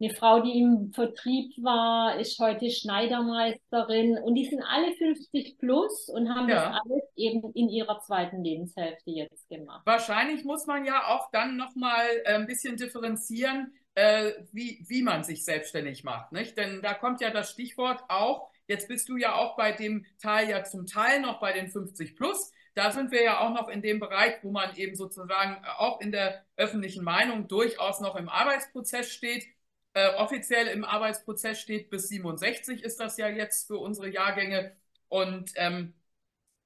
Eine 0.00 0.14
Frau, 0.14 0.40
die 0.40 0.60
im 0.60 0.92
Vertrieb 0.92 1.52
war, 1.60 2.20
ist 2.20 2.38
heute 2.38 2.70
Schneidermeisterin 2.70 4.16
und 4.18 4.36
die 4.36 4.44
sind 4.44 4.62
alle 4.62 4.92
50 4.92 5.58
plus 5.58 6.08
und 6.08 6.32
haben 6.32 6.48
ja. 6.48 6.54
das 6.54 6.80
alles 6.84 7.02
eben 7.16 7.52
in 7.54 7.68
ihrer 7.68 8.00
zweiten 8.00 8.44
Lebenshälfte 8.44 9.10
jetzt 9.10 9.48
gemacht. 9.48 9.82
Wahrscheinlich 9.84 10.44
muss 10.44 10.66
man 10.66 10.84
ja 10.84 11.08
auch 11.08 11.28
dann 11.32 11.56
nochmal 11.56 12.06
äh, 12.24 12.34
ein 12.34 12.46
bisschen 12.46 12.76
differenzieren, 12.76 13.72
äh, 13.96 14.34
wie, 14.52 14.84
wie 14.86 15.02
man 15.02 15.24
sich 15.24 15.44
selbstständig 15.44 16.04
macht. 16.04 16.30
Nicht? 16.30 16.56
Denn 16.56 16.80
da 16.80 16.94
kommt 16.94 17.20
ja 17.20 17.30
das 17.30 17.50
Stichwort 17.50 18.04
auch, 18.08 18.50
Jetzt 18.68 18.86
bist 18.88 19.08
du 19.08 19.16
ja 19.16 19.34
auch 19.34 19.56
bei 19.56 19.72
dem 19.72 20.06
Teil 20.20 20.48
ja 20.48 20.62
zum 20.62 20.86
Teil 20.86 21.20
noch 21.20 21.40
bei 21.40 21.52
den 21.52 21.68
50 21.68 22.16
plus. 22.16 22.52
Da 22.74 22.92
sind 22.92 23.10
wir 23.10 23.22
ja 23.22 23.40
auch 23.40 23.50
noch 23.50 23.68
in 23.68 23.82
dem 23.82 23.98
Bereich, 23.98 24.36
wo 24.42 24.52
man 24.52 24.76
eben 24.76 24.94
sozusagen 24.94 25.64
auch 25.78 26.00
in 26.00 26.12
der 26.12 26.44
öffentlichen 26.56 27.02
Meinung 27.02 27.48
durchaus 27.48 28.00
noch 28.00 28.14
im 28.14 28.28
Arbeitsprozess 28.28 29.10
steht. 29.10 29.46
Äh, 29.94 30.14
offiziell 30.14 30.68
im 30.68 30.84
Arbeitsprozess 30.84 31.60
steht 31.60 31.90
bis 31.90 32.08
67 32.08 32.84
ist 32.84 33.00
das 33.00 33.16
ja 33.16 33.28
jetzt 33.28 33.66
für 33.66 33.78
unsere 33.78 34.08
Jahrgänge. 34.10 34.76
Und 35.08 35.50
ähm, 35.56 35.94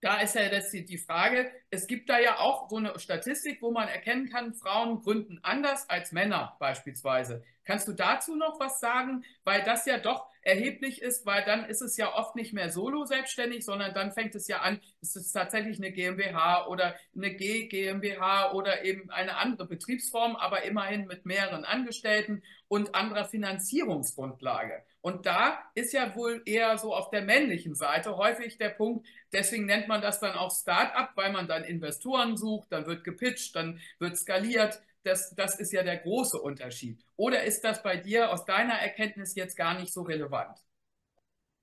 da 0.00 0.20
ist 0.20 0.34
ja 0.34 0.42
jetzt 0.42 0.72
die 0.72 0.98
Frage, 0.98 1.50
es 1.70 1.86
gibt 1.86 2.10
da 2.10 2.18
ja 2.18 2.38
auch 2.40 2.68
so 2.68 2.76
eine 2.76 2.98
Statistik, 2.98 3.62
wo 3.62 3.70
man 3.70 3.88
erkennen 3.88 4.28
kann, 4.28 4.52
Frauen 4.54 5.00
gründen 5.00 5.38
anders 5.42 5.88
als 5.88 6.12
Männer 6.12 6.56
beispielsweise. 6.58 7.44
Kannst 7.64 7.88
du 7.88 7.92
dazu 7.92 8.36
noch 8.36 8.58
was 8.60 8.80
sagen? 8.80 9.24
Weil 9.44 9.62
das 9.62 9.86
ja 9.86 9.98
doch 9.98 10.26
erheblich 10.42 11.00
ist, 11.00 11.24
weil 11.24 11.44
dann 11.44 11.64
ist 11.64 11.82
es 11.82 11.96
ja 11.96 12.14
oft 12.14 12.34
nicht 12.34 12.52
mehr 12.52 12.70
solo 12.70 13.04
selbstständig, 13.04 13.64
sondern 13.64 13.94
dann 13.94 14.12
fängt 14.12 14.34
es 14.34 14.48
ja 14.48 14.58
an, 14.58 14.80
es 15.00 15.14
ist 15.14 15.32
tatsächlich 15.32 15.78
eine 15.78 15.92
GmbH 15.92 16.66
oder 16.66 16.96
eine 17.16 17.34
G 17.34 17.68
GmbH 17.68 18.52
oder 18.52 18.84
eben 18.84 19.08
eine 19.10 19.36
andere 19.36 19.66
Betriebsform, 19.66 20.36
aber 20.36 20.62
immerhin 20.64 21.06
mit 21.06 21.26
mehreren 21.26 21.64
Angestellten 21.64 22.42
und 22.66 22.94
anderer 22.94 23.24
Finanzierungsgrundlage. 23.26 24.82
Und 25.00 25.26
da 25.26 25.58
ist 25.74 25.92
ja 25.92 26.14
wohl 26.16 26.42
eher 26.44 26.78
so 26.78 26.94
auf 26.94 27.10
der 27.10 27.22
männlichen 27.22 27.74
Seite 27.74 28.16
häufig 28.16 28.58
der 28.58 28.70
Punkt, 28.70 29.06
deswegen 29.32 29.66
nennt 29.66 29.88
man 29.88 30.00
das 30.00 30.20
dann 30.20 30.36
auch 30.36 30.50
Start-up, 30.50 31.12
weil 31.16 31.32
man 31.32 31.46
dann 31.46 31.64
Investoren 31.64 32.36
sucht, 32.36 32.72
dann 32.72 32.86
wird 32.86 33.04
gepitcht, 33.04 33.54
dann 33.54 33.80
wird 33.98 34.16
skaliert 34.16 34.80
das, 35.04 35.34
das 35.34 35.58
ist 35.58 35.72
ja 35.72 35.82
der 35.82 35.98
große 35.98 36.40
Unterschied. 36.40 37.02
Oder 37.16 37.44
ist 37.44 37.62
das 37.62 37.82
bei 37.82 37.96
dir 37.96 38.32
aus 38.32 38.44
deiner 38.44 38.74
Erkenntnis 38.74 39.34
jetzt 39.34 39.56
gar 39.56 39.78
nicht 39.78 39.92
so 39.92 40.02
relevant? 40.02 40.58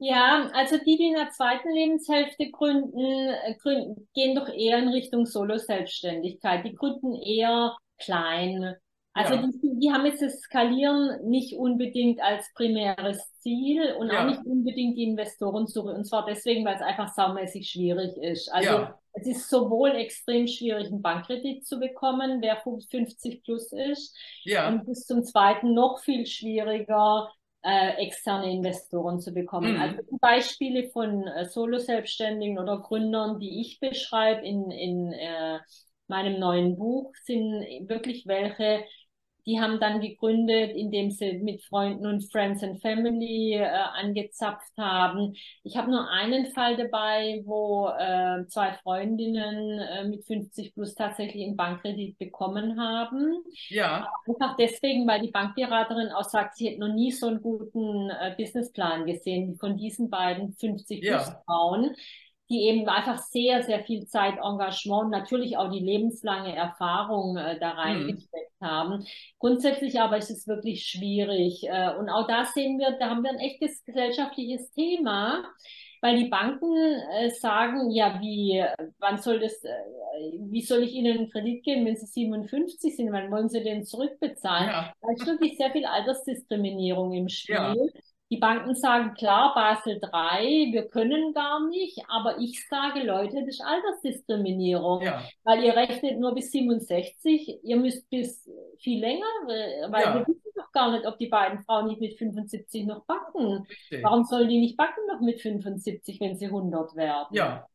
Ja, 0.02 0.50
also 0.54 0.78
die, 0.78 0.98
die 0.98 1.10
in 1.10 1.16
der 1.16 1.30
zweiten 1.32 1.70
Lebenshälfte 1.70 2.50
gründen, 2.52 3.00
äh, 3.00 3.56
gründen 3.62 4.08
gehen 4.14 4.34
doch 4.36 4.48
eher 4.48 4.78
in 4.80 4.88
Richtung 4.88 5.26
Solo-Selbstständigkeit. 5.26 6.64
Die 6.66 6.74
gründen 6.74 7.16
eher 7.16 7.76
klein. 7.98 8.76
Also 9.14 9.34
ja. 9.34 9.42
die, 9.42 9.80
die 9.80 9.92
haben 9.92 10.06
jetzt 10.06 10.22
das 10.22 10.40
Skalieren 10.40 11.28
nicht 11.28 11.56
unbedingt 11.56 12.22
als 12.22 12.52
primäres 12.54 13.20
Ziel 13.40 13.94
und 14.00 14.12
ja. 14.12 14.22
auch 14.22 14.30
nicht 14.30 14.46
unbedingt 14.46 14.98
die 14.98 15.04
Investorensuche. 15.04 15.90
Und 15.90 16.06
zwar 16.06 16.26
deswegen, 16.26 16.64
weil 16.64 16.76
es 16.76 16.82
einfach 16.82 17.14
saumäßig 17.14 17.70
schwierig 17.70 18.16
ist. 18.18 18.50
Also 18.50 18.70
ja. 18.70 19.00
Es 19.14 19.28
ist 19.28 19.50
sowohl 19.50 19.92
extrem 19.92 20.48
schwierig, 20.48 20.88
einen 20.88 21.02
Bankkredit 21.02 21.66
zu 21.66 21.80
bekommen, 21.80 22.42
wer 22.42 22.58
50 22.58 23.44
plus 23.44 23.72
ist, 23.72 24.16
und 24.68 24.86
bis 24.86 25.06
zum 25.06 25.24
Zweiten 25.24 25.74
noch 25.74 26.00
viel 26.00 26.26
schwieriger, 26.26 27.30
äh, 27.62 28.06
externe 28.06 28.52
Investoren 28.52 29.20
zu 29.20 29.34
bekommen. 29.34 29.74
Mhm. 29.74 29.82
Also 29.82 30.02
Beispiele 30.22 30.90
von 30.90 31.28
äh, 31.28 31.46
Solo-Selbstständigen 31.46 32.60
oder 32.60 32.80
Gründern, 32.80 33.40
die 33.40 33.62
ich 33.62 33.80
beschreibe 33.80 34.46
in, 34.46 34.72
in 34.72 35.12
äh, 35.12 35.60
meinem 36.08 36.40
neuen 36.40 36.78
Buch, 36.78 37.12
sind 37.26 37.62
wirklich 37.90 38.26
welche, 38.26 38.86
die 39.50 39.60
haben 39.60 39.80
dann 39.80 40.00
gegründet, 40.00 40.76
indem 40.76 41.10
sie 41.10 41.34
mit 41.40 41.64
Freunden 41.64 42.06
und 42.06 42.32
Friends 42.32 42.64
and 42.64 42.80
Family 42.82 43.56
äh, 43.56 43.66
angezapft 43.66 44.78
haben. 44.78 45.34
Ich 45.64 45.76
habe 45.76 45.90
nur 45.90 46.08
einen 46.08 46.46
Fall 46.54 46.78
dabei, 46.78 47.42
wo 47.46 47.90
äh, 47.90 48.46
zwei 48.48 48.74
Freundinnen 48.84 49.80
äh, 49.80 50.08
mit 50.08 50.24
50 50.24 50.76
plus 50.76 50.94
tatsächlich 50.94 51.44
einen 51.44 51.58
Bankkredit 51.58 52.20
bekommen 52.20 52.80
haben. 52.80 53.44
Ja. 53.70 54.08
Einfach 54.28 54.56
deswegen, 54.56 55.08
weil 55.08 55.22
die 55.22 55.32
Bankberaterin 55.32 56.10
auch 56.10 56.30
sagt, 56.30 56.56
sie 56.56 56.68
hätte 56.70 56.82
noch 56.82 56.94
nie 56.94 57.12
so 57.12 57.26
einen 57.26 57.42
guten 57.42 58.12
äh, 58.12 58.36
Businessplan 58.38 59.08
gesehen 59.08 59.52
wie 59.52 59.58
von 59.58 59.78
diesen 59.78 60.12
beiden 60.12 60.54
50 60.54 61.02
plus 61.02 61.12
ja. 61.12 61.42
Frauen 61.46 61.96
die 62.50 62.64
eben 62.64 62.88
einfach 62.88 63.20
sehr, 63.20 63.64
sehr 63.64 63.84
viel 63.84 64.08
Zeit, 64.08 64.36
Engagement, 64.44 65.12
natürlich 65.12 65.58
auch 65.58 65.72
die 65.72 65.80
lebenslange 65.80 66.56
Erfahrung 66.56 67.38
äh, 67.38 67.60
da 67.60 67.74
mhm. 67.74 67.80
reingesteckt 67.80 68.62
mhm. 68.62 68.66
haben. 68.66 69.06
Grundsätzlich 69.38 70.00
aber 70.00 70.18
ist 70.18 70.32
es 70.32 70.48
wirklich 70.48 70.86
schwierig. 70.86 71.64
Äh, 71.64 71.96
und 71.98 72.10
auch 72.10 72.28
da 72.28 72.46
sehen 72.46 72.80
wir, 72.80 72.98
da 73.00 73.10
haben 73.10 73.24
wir 73.24 73.30
ein 73.30 73.40
echtes 73.40 73.84
gesellschaftliches 73.86 74.72
Thema. 74.72 75.44
Weil 76.02 76.16
die 76.16 76.30
Banken 76.30 76.74
äh, 77.12 77.30
sagen, 77.30 77.92
ja, 77.92 78.22
wie, 78.22 78.64
wann 79.00 79.18
soll 79.18 79.40
das, 79.40 79.62
äh, 79.66 79.70
wie 80.50 80.62
soll 80.62 80.84
ich 80.84 80.94
Ihnen 80.94 81.18
einen 81.18 81.30
Kredit 81.30 81.62
geben, 81.64 81.86
wenn 81.86 81.98
Sie 81.98 82.06
57 82.06 82.96
sind? 82.96 83.12
Wann 83.12 83.30
wollen 83.32 83.50
Sie 83.50 83.62
den 83.62 83.84
zurückbezahlen? 83.84 84.70
Ja. 84.70 84.94
Da 85.02 85.12
ist 85.12 85.28
wirklich 85.28 85.58
sehr 85.58 85.72
viel 85.72 85.86
Altersdiskriminierung 85.86 87.12
im 87.12 87.28
Spiel. 87.28 87.56
Ja. 87.56 87.76
Die 88.32 88.38
Banken 88.38 88.76
sagen 88.76 89.16
klar, 89.16 89.56
Basel 89.56 90.00
III, 90.02 90.72
wir 90.72 90.88
können 90.88 91.34
gar 91.34 91.68
nicht, 91.68 92.00
aber 92.08 92.38
ich 92.38 92.68
sage, 92.68 93.04
Leute, 93.04 93.40
das 93.40 93.56
ist 93.56 93.62
Altersdiskriminierung, 93.62 95.02
ja. 95.02 95.24
weil 95.44 95.64
ihr 95.64 95.76
rechnet 95.76 96.20
nur 96.20 96.36
bis 96.36 96.52
67, 96.52 97.64
ihr 97.64 97.78
müsst 97.78 98.08
bis 98.12 98.48
viel 98.78 99.00
länger, 99.00 99.26
weil 99.48 100.04
ja. 100.04 100.14
wir 100.14 100.28
wissen 100.28 100.52
doch 100.56 100.72
gar 100.72 100.92
nicht, 100.92 101.08
ob 101.08 101.18
die 101.18 101.28
beiden 101.28 101.64
Frauen 101.64 101.88
nicht 101.88 102.02
mit 102.02 102.20
75 102.20 102.86
noch 102.86 103.04
backen. 103.06 103.66
Richtig. 103.68 104.04
Warum 104.04 104.24
sollen 104.24 104.50
die 104.50 104.60
nicht 104.60 104.78
backen 104.78 105.08
noch 105.08 105.22
mit 105.22 105.42
75, 105.42 106.20
wenn 106.20 106.38
sie 106.38 106.46
100 106.46 106.96
werden? 106.96 107.28
Ja. 107.32 107.68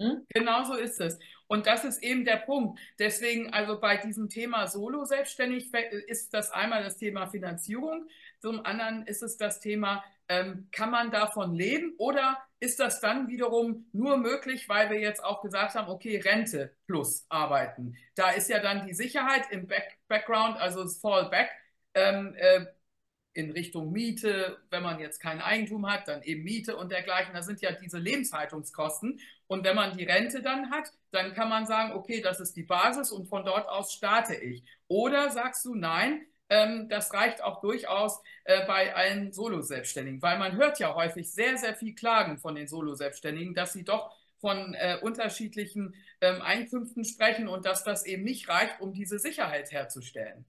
Hm? 0.00 0.26
Genau 0.30 0.64
so 0.64 0.74
ist 0.74 1.00
es. 1.00 1.18
Und 1.52 1.66
das 1.66 1.84
ist 1.84 2.02
eben 2.02 2.24
der 2.24 2.36
Punkt. 2.38 2.80
Deswegen, 2.98 3.52
also 3.52 3.78
bei 3.78 3.98
diesem 3.98 4.30
Thema 4.30 4.68
Solo 4.68 5.04
selbstständig 5.04 5.70
ist 6.06 6.32
das 6.32 6.50
einmal 6.50 6.82
das 6.82 6.96
Thema 6.96 7.26
Finanzierung. 7.26 8.08
Zum 8.40 8.64
anderen 8.64 9.06
ist 9.06 9.22
es 9.22 9.36
das 9.36 9.60
Thema, 9.60 10.02
ähm, 10.30 10.68
kann 10.72 10.90
man 10.90 11.10
davon 11.10 11.54
leben 11.54 11.92
oder 11.98 12.38
ist 12.58 12.80
das 12.80 13.02
dann 13.02 13.28
wiederum 13.28 13.86
nur 13.92 14.16
möglich, 14.16 14.66
weil 14.70 14.88
wir 14.88 14.98
jetzt 14.98 15.22
auch 15.22 15.42
gesagt 15.42 15.74
haben, 15.74 15.90
okay, 15.90 16.16
Rente 16.24 16.74
plus 16.86 17.26
arbeiten. 17.28 17.98
Da 18.14 18.30
ist 18.30 18.48
ja 18.48 18.60
dann 18.60 18.86
die 18.86 18.94
Sicherheit 18.94 19.42
im 19.50 19.66
Back 19.66 19.98
Background, 20.08 20.56
also 20.56 20.84
das 20.84 21.00
Fallback, 21.00 21.50
ähm, 21.92 22.34
äh, 22.34 22.64
in 23.34 23.50
Richtung 23.50 23.92
Miete, 23.92 24.58
wenn 24.70 24.82
man 24.82 24.98
jetzt 25.00 25.20
kein 25.20 25.40
Eigentum 25.40 25.90
hat, 25.90 26.08
dann 26.08 26.22
eben 26.22 26.44
Miete 26.44 26.76
und 26.76 26.92
dergleichen. 26.92 27.34
Das 27.34 27.46
sind 27.46 27.60
ja 27.60 27.72
diese 27.72 27.98
Lebenshaltungskosten. 27.98 29.20
Und 29.46 29.64
wenn 29.64 29.76
man 29.76 29.96
die 29.96 30.04
Rente 30.04 30.42
dann 30.42 30.70
hat, 30.70 30.90
dann 31.10 31.32
kann 31.34 31.48
man 31.48 31.66
sagen, 31.66 31.92
okay, 31.92 32.20
das 32.20 32.40
ist 32.40 32.56
die 32.56 32.62
Basis 32.62 33.10
und 33.10 33.26
von 33.26 33.44
dort 33.44 33.68
aus 33.68 33.92
starte 33.92 34.34
ich. 34.34 34.64
Oder 34.88 35.30
sagst 35.30 35.64
du, 35.64 35.74
nein, 35.74 36.26
ähm, 36.48 36.88
das 36.88 37.14
reicht 37.14 37.42
auch 37.42 37.60
durchaus 37.60 38.20
äh, 38.44 38.66
bei 38.66 38.94
allen 38.94 39.32
Solo-Selbstständigen, 39.32 40.20
weil 40.20 40.38
man 40.38 40.56
hört 40.56 40.78
ja 40.78 40.94
häufig 40.94 41.32
sehr, 41.32 41.56
sehr 41.56 41.74
viel 41.74 41.94
Klagen 41.94 42.38
von 42.38 42.54
den 42.54 42.68
Solo-Selbstständigen, 42.68 43.54
dass 43.54 43.72
sie 43.72 43.84
doch 43.84 44.14
von 44.38 44.74
äh, 44.74 44.98
unterschiedlichen 45.00 45.94
ähm, 46.20 46.42
Einkünften 46.42 47.04
sprechen 47.04 47.48
und 47.48 47.64
dass 47.64 47.84
das 47.84 48.04
eben 48.04 48.24
nicht 48.24 48.48
reicht, 48.48 48.80
um 48.80 48.92
diese 48.92 49.18
Sicherheit 49.18 49.72
herzustellen. 49.72 50.44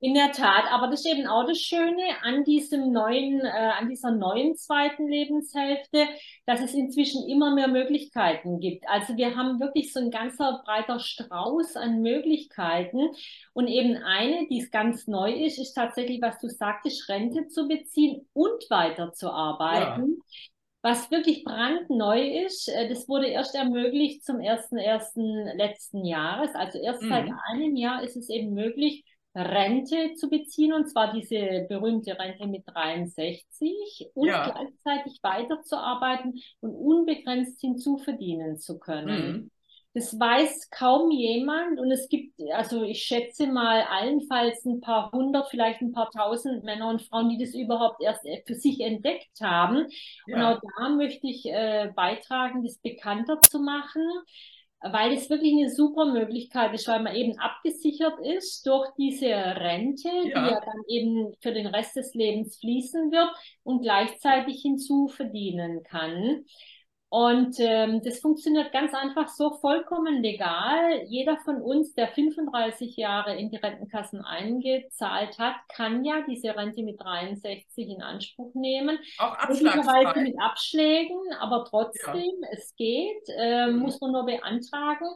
In 0.00 0.14
der 0.14 0.30
Tat, 0.30 0.70
aber 0.70 0.86
das 0.86 1.04
ist 1.04 1.12
eben 1.12 1.26
auch 1.26 1.44
das 1.44 1.58
Schöne 1.58 2.02
an 2.22 2.44
diesem 2.44 2.92
neuen, 2.92 3.40
äh, 3.40 3.48
an 3.48 3.88
dieser 3.88 4.12
neuen 4.12 4.54
zweiten 4.54 5.08
Lebenshälfte, 5.08 6.06
dass 6.46 6.60
es 6.60 6.72
inzwischen 6.72 7.28
immer 7.28 7.52
mehr 7.52 7.66
Möglichkeiten 7.66 8.60
gibt. 8.60 8.88
Also 8.88 9.16
wir 9.16 9.34
haben 9.34 9.58
wirklich 9.58 9.92
so 9.92 9.98
ein 9.98 10.12
ganzer 10.12 10.62
breiter 10.64 11.00
Strauß 11.00 11.74
an 11.74 12.00
Möglichkeiten. 12.00 13.08
Und 13.54 13.66
eben 13.66 13.96
eine, 13.96 14.46
die 14.46 14.60
es 14.60 14.70
ganz 14.70 15.08
neu 15.08 15.32
ist, 15.32 15.58
ist 15.58 15.72
tatsächlich, 15.72 16.22
was 16.22 16.38
du 16.38 16.48
sagtest, 16.48 17.08
Rente 17.08 17.48
zu 17.48 17.66
beziehen 17.66 18.28
und 18.34 18.70
weiterzuarbeiten. 18.70 20.16
Ja. 20.16 20.34
Was 20.80 21.10
wirklich 21.10 21.42
brandneu 21.42 22.44
ist, 22.44 22.68
äh, 22.68 22.88
das 22.88 23.08
wurde 23.08 23.26
erst 23.26 23.56
ermöglicht 23.56 24.24
zum 24.24 24.36
1.1. 24.36 25.56
letzten 25.56 26.04
Jahres. 26.04 26.54
Also 26.54 26.78
erst 26.78 27.02
mhm. 27.02 27.08
seit 27.08 27.28
einem 27.50 27.74
Jahr 27.74 28.04
ist 28.04 28.16
es 28.16 28.28
eben 28.28 28.54
möglich, 28.54 29.04
Rente 29.38 30.14
zu 30.14 30.28
beziehen, 30.28 30.72
und 30.72 30.88
zwar 30.88 31.12
diese 31.12 31.66
berühmte 31.68 32.18
Rente 32.18 32.46
mit 32.46 32.64
63 32.66 34.10
und 34.14 34.28
ja. 34.28 34.50
gleichzeitig 34.50 35.20
weiterzuarbeiten 35.22 36.40
und 36.60 36.74
unbegrenzt 36.74 37.60
hinzuverdienen 37.60 38.58
zu 38.58 38.78
können. 38.78 39.32
Mhm. 39.32 39.50
Das 39.94 40.18
weiß 40.18 40.70
kaum 40.70 41.10
jemand 41.10 41.80
und 41.80 41.90
es 41.90 42.08
gibt, 42.08 42.40
also 42.52 42.82
ich 42.82 43.02
schätze 43.02 43.46
mal 43.46 43.82
allenfalls 43.82 44.64
ein 44.64 44.80
paar 44.80 45.10
hundert, 45.12 45.48
vielleicht 45.48 45.80
ein 45.80 45.92
paar 45.92 46.10
tausend 46.10 46.62
Männer 46.62 46.88
und 46.88 47.02
Frauen, 47.02 47.30
die 47.30 47.38
das 47.38 47.54
überhaupt 47.54 48.00
erst 48.02 48.20
für 48.46 48.54
sich 48.54 48.80
entdeckt 48.80 49.40
haben. 49.40 49.86
Ja. 50.26 50.36
Und 50.36 50.42
auch 50.42 50.60
da 50.78 50.90
möchte 50.90 51.26
ich 51.26 51.46
äh, 51.46 51.90
beitragen, 51.96 52.62
das 52.62 52.78
bekannter 52.78 53.40
zu 53.40 53.60
machen 53.60 54.02
weil 54.80 55.12
es 55.12 55.28
wirklich 55.28 55.52
eine 55.54 55.70
super 55.70 56.06
Möglichkeit 56.06 56.72
ist, 56.72 56.86
weil 56.86 57.02
man 57.02 57.14
eben 57.14 57.38
abgesichert 57.38 58.18
ist 58.24 58.66
durch 58.66 58.88
diese 58.96 59.26
Rente, 59.26 60.08
ja. 60.08 60.22
die 60.22 60.50
ja 60.52 60.60
dann 60.60 60.82
eben 60.86 61.34
für 61.40 61.52
den 61.52 61.66
Rest 61.66 61.96
des 61.96 62.14
Lebens 62.14 62.58
fließen 62.58 63.10
wird 63.10 63.30
und 63.64 63.82
gleichzeitig 63.82 64.62
hinzu 64.62 65.08
verdienen 65.08 65.82
kann. 65.82 66.44
Und 67.10 67.56
ähm, 67.58 68.02
das 68.04 68.20
funktioniert 68.20 68.70
ganz 68.70 68.92
einfach 68.92 69.28
so 69.28 69.52
vollkommen 69.62 70.22
legal. 70.22 71.04
Jeder 71.06 71.38
von 71.38 71.62
uns, 71.62 71.94
der 71.94 72.08
35 72.08 72.96
Jahre 72.96 73.34
in 73.34 73.50
die 73.50 73.56
Rentenkassen 73.56 74.22
eingezahlt 74.22 75.38
hat, 75.38 75.56
kann 75.74 76.04
ja 76.04 76.22
diese 76.28 76.54
Rente 76.54 76.82
mit 76.82 77.00
63 77.00 77.88
in 77.88 78.02
Anspruch 78.02 78.54
nehmen. 78.54 78.98
Auch 79.16 79.32
Abschlagsfrei. 79.38 80.20
mit 80.20 80.38
Abschlägen, 80.38 81.18
aber 81.40 81.64
trotzdem, 81.64 82.42
ja. 82.42 82.48
es 82.52 82.74
geht, 82.76 83.22
äh, 83.38 83.68
mhm. 83.68 83.78
muss 83.78 83.98
man 84.02 84.12
nur 84.12 84.26
beantragen. 84.26 85.06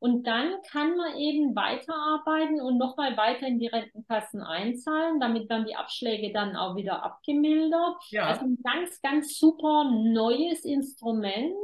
Und 0.00 0.26
dann 0.26 0.54
kann 0.70 0.96
man 0.96 1.16
eben 1.18 1.54
weiterarbeiten 1.54 2.58
und 2.62 2.78
nochmal 2.78 3.18
weiter 3.18 3.46
in 3.46 3.58
die 3.58 3.66
Rentenkassen 3.66 4.42
einzahlen. 4.42 5.20
Damit 5.20 5.50
werden 5.50 5.66
die 5.66 5.76
Abschläge 5.76 6.32
dann 6.32 6.56
auch 6.56 6.74
wieder 6.74 7.04
abgemildert. 7.04 8.02
Ja. 8.08 8.24
Also 8.28 8.46
ein 8.46 8.58
ganz, 8.64 9.00
ganz 9.02 9.38
super 9.38 9.84
neues 9.84 10.64
Instrument, 10.64 11.54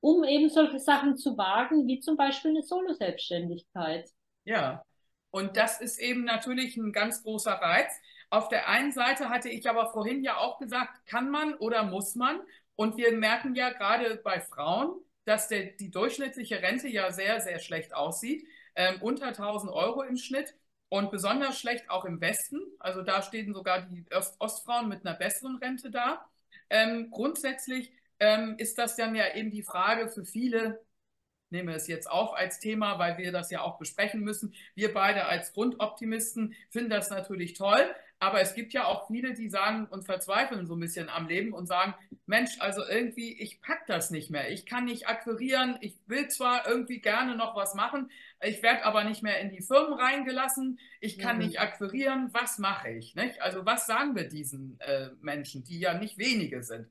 um 0.00 0.22
eben 0.24 0.50
solche 0.50 0.78
Sachen 0.78 1.16
zu 1.16 1.38
wagen, 1.38 1.86
wie 1.86 1.98
zum 1.98 2.18
Beispiel 2.18 2.50
eine 2.50 2.62
Solo-Selbstständigkeit. 2.62 4.06
Ja, 4.44 4.84
und 5.30 5.56
das 5.56 5.80
ist 5.80 5.98
eben 5.98 6.24
natürlich 6.24 6.76
ein 6.76 6.92
ganz 6.92 7.22
großer 7.22 7.52
Reiz. 7.52 7.90
Auf 8.28 8.48
der 8.48 8.68
einen 8.68 8.92
Seite 8.92 9.30
hatte 9.30 9.48
ich 9.48 9.66
aber 9.68 9.92
vorhin 9.92 10.22
ja 10.22 10.36
auch 10.36 10.58
gesagt, 10.58 11.06
kann 11.06 11.30
man 11.30 11.54
oder 11.54 11.84
muss 11.84 12.16
man? 12.16 12.38
Und 12.74 12.98
wir 12.98 13.12
merken 13.12 13.54
ja 13.54 13.70
gerade 13.70 14.16
bei 14.22 14.40
Frauen, 14.40 14.94
dass 15.26 15.48
der, 15.48 15.64
die 15.72 15.90
durchschnittliche 15.90 16.62
Rente 16.62 16.88
ja 16.88 17.12
sehr, 17.12 17.40
sehr 17.40 17.58
schlecht 17.58 17.94
aussieht. 17.94 18.46
Ähm, 18.74 19.02
unter 19.02 19.26
1000 19.26 19.70
Euro 19.72 20.02
im 20.02 20.16
Schnitt 20.16 20.54
und 20.88 21.10
besonders 21.10 21.58
schlecht 21.58 21.90
auch 21.90 22.04
im 22.04 22.20
Westen. 22.20 22.60
Also 22.78 23.02
da 23.02 23.22
stehen 23.22 23.52
sogar 23.52 23.82
die 23.82 24.04
Ost 24.12 24.36
Ostfrauen 24.40 24.88
mit 24.88 25.04
einer 25.04 25.16
besseren 25.16 25.56
Rente 25.56 25.90
da. 25.90 26.26
Ähm, 26.70 27.10
grundsätzlich 27.10 27.92
ähm, 28.20 28.54
ist 28.58 28.78
das 28.78 28.96
dann 28.96 29.14
ja 29.14 29.34
eben 29.34 29.50
die 29.50 29.62
Frage 29.62 30.08
für 30.08 30.24
viele, 30.24 30.80
nehme 31.50 31.74
es 31.74 31.86
jetzt 31.88 32.10
auf 32.10 32.34
als 32.34 32.60
Thema, 32.60 32.98
weil 32.98 33.18
wir 33.18 33.32
das 33.32 33.50
ja 33.50 33.62
auch 33.62 33.78
besprechen 33.78 34.20
müssen. 34.20 34.54
Wir 34.74 34.92
beide 34.94 35.26
als 35.26 35.52
Grundoptimisten 35.52 36.54
finden 36.70 36.90
das 36.90 37.10
natürlich 37.10 37.54
toll, 37.54 37.94
aber 38.18 38.40
es 38.40 38.54
gibt 38.54 38.72
ja 38.72 38.86
auch 38.86 39.06
viele, 39.08 39.34
die 39.34 39.48
sagen 39.48 39.86
und 39.86 40.04
verzweifeln 40.04 40.66
so 40.66 40.74
ein 40.74 40.80
bisschen 40.80 41.08
am 41.08 41.28
Leben 41.28 41.52
und 41.52 41.66
sagen, 41.66 41.94
Mensch, 42.24 42.58
also 42.60 42.82
irgendwie, 42.86 43.32
ich 43.38 43.60
pack 43.60 43.86
das 43.86 44.10
nicht 44.10 44.30
mehr. 44.30 44.50
Ich 44.50 44.64
kann 44.64 44.86
nicht 44.86 45.06
akquirieren. 45.06 45.76
Ich 45.80 45.98
will 46.06 46.28
zwar 46.28 46.66
irgendwie 46.66 47.00
gerne 47.00 47.36
noch 47.36 47.54
was 47.54 47.74
machen, 47.74 48.10
ich 48.42 48.62
werde 48.62 48.84
aber 48.84 49.04
nicht 49.04 49.22
mehr 49.22 49.40
in 49.40 49.50
die 49.50 49.62
Firmen 49.62 49.94
reingelassen. 49.94 50.78
Ich 51.00 51.18
kann 51.18 51.38
mhm. 51.38 51.46
nicht 51.46 51.60
akquirieren. 51.60 52.28
Was 52.32 52.58
mache 52.58 52.90
ich? 52.90 53.14
Nicht? 53.14 53.40
Also 53.40 53.64
was 53.64 53.86
sagen 53.86 54.14
wir 54.14 54.28
diesen 54.28 54.78
äh, 54.80 55.10
Menschen, 55.20 55.64
die 55.64 55.78
ja 55.78 55.94
nicht 55.94 56.18
wenige 56.18 56.62
sind? 56.62 56.88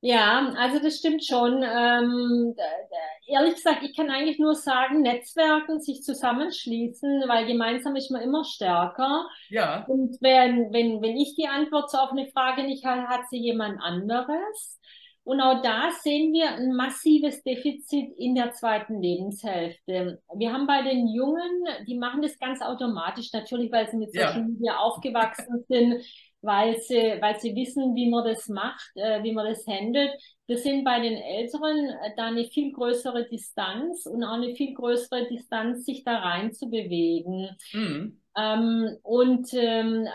Ja, 0.00 0.52
also 0.56 0.78
das 0.78 0.98
stimmt 0.98 1.24
schon. 1.24 1.62
Ähm, 1.62 2.54
ehrlich 3.26 3.54
gesagt, 3.54 3.82
ich 3.82 3.96
kann 3.96 4.10
eigentlich 4.10 4.38
nur 4.38 4.54
sagen, 4.54 5.02
Netzwerken, 5.02 5.80
sich 5.80 6.02
zusammenschließen, 6.02 7.24
weil 7.26 7.46
gemeinsam 7.46 7.96
ist 7.96 8.10
man 8.10 8.22
immer 8.22 8.44
stärker. 8.44 9.26
Ja. 9.48 9.84
Und 9.86 10.16
wenn, 10.20 10.72
wenn, 10.72 11.02
wenn 11.02 11.16
ich 11.16 11.34
die 11.34 11.48
Antwort 11.48 11.92
auf 11.94 12.12
eine 12.12 12.28
Frage 12.28 12.64
nicht 12.64 12.84
habe, 12.84 13.08
hat 13.08 13.28
sie 13.30 13.38
jemand 13.38 13.80
anderes. 13.80 14.78
Und 15.24 15.40
auch 15.40 15.60
da 15.60 15.90
sehen 16.02 16.32
wir 16.32 16.50
ein 16.50 16.72
massives 16.76 17.42
Defizit 17.42 18.12
in 18.16 18.36
der 18.36 18.52
zweiten 18.52 19.02
Lebenshälfte. 19.02 20.22
Wir 20.36 20.52
haben 20.52 20.68
bei 20.68 20.82
den 20.82 21.08
Jungen, 21.08 21.64
die 21.88 21.98
machen 21.98 22.22
das 22.22 22.38
ganz 22.38 22.62
automatisch, 22.62 23.32
natürlich, 23.32 23.72
weil 23.72 23.88
sie 23.90 23.96
mit 23.96 24.12
Social 24.12 24.42
ja. 24.42 24.46
Media 24.46 24.76
aufgewachsen 24.76 25.64
sind 25.68 26.00
weil 26.42 26.78
sie, 26.80 27.16
weil 27.20 27.38
sie 27.40 27.54
wissen, 27.54 27.94
wie 27.94 28.08
man 28.08 28.24
das 28.24 28.48
macht, 28.48 28.90
äh, 28.94 29.22
wie 29.22 29.32
man 29.32 29.46
das 29.46 29.66
handelt. 29.66 30.10
Wir 30.46 30.58
sind 30.58 30.84
bei 30.84 31.00
den 31.00 31.16
Älteren 31.16 31.88
äh, 31.88 32.10
da 32.16 32.26
eine 32.26 32.44
viel 32.44 32.72
größere 32.72 33.28
Distanz 33.28 34.06
und 34.06 34.22
auch 34.22 34.34
eine 34.34 34.54
viel 34.54 34.74
größere 34.74 35.26
Distanz, 35.28 35.84
sich 35.84 36.04
da 36.04 36.18
rein 36.18 36.52
zu 36.52 36.68
bewegen. 36.68 37.48
Mhm. 37.72 38.20
Ähm, 38.36 38.98
und 39.02 39.48
ähm, 39.54 40.06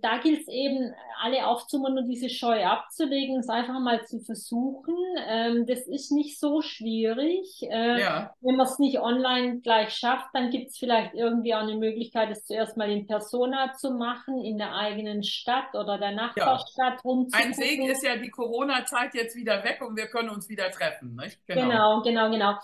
da 0.00 0.18
gilt 0.18 0.42
es 0.42 0.48
eben, 0.48 0.94
alle 1.20 1.46
aufzumachen 1.46 1.98
und 1.98 2.08
diese 2.08 2.28
Scheu 2.28 2.64
abzulegen, 2.64 3.40
es 3.40 3.48
einfach 3.48 3.80
mal 3.80 4.04
zu 4.06 4.20
versuchen. 4.20 4.96
Ähm, 5.26 5.66
das 5.66 5.80
ist 5.80 6.12
nicht 6.12 6.38
so 6.38 6.62
schwierig. 6.62 7.62
Äh, 7.62 8.00
ja. 8.00 8.34
Wenn 8.40 8.56
man 8.56 8.66
es 8.66 8.78
nicht 8.78 9.00
online 9.00 9.60
gleich 9.60 9.90
schafft, 9.90 10.28
dann 10.32 10.50
gibt 10.50 10.70
es 10.70 10.78
vielleicht 10.78 11.14
irgendwie 11.14 11.54
auch 11.54 11.62
eine 11.62 11.76
Möglichkeit, 11.76 12.30
es 12.30 12.44
zuerst 12.44 12.76
mal 12.76 12.90
in 12.90 13.06
Persona 13.06 13.72
zu 13.74 13.90
machen, 13.90 14.44
in 14.44 14.58
der 14.58 14.74
eigenen 14.74 15.24
Stadt 15.24 15.74
oder 15.74 15.98
der 15.98 16.12
Nachbarstadt 16.12 17.00
ja. 17.04 17.24
Ein 17.32 17.54
Segen 17.54 17.88
ist 17.88 18.04
ja 18.04 18.16
die 18.16 18.30
Corona-Zeit 18.30 19.14
jetzt 19.14 19.34
wieder 19.34 19.64
weg 19.64 19.82
und 19.86 19.96
wir 19.96 20.06
können 20.06 20.30
uns 20.30 20.48
wieder 20.48 20.70
treffen. 20.70 21.16
Nicht? 21.16 21.44
Genau, 21.46 22.02
genau, 22.02 22.02
genau. 22.02 22.30
genau. 22.30 22.58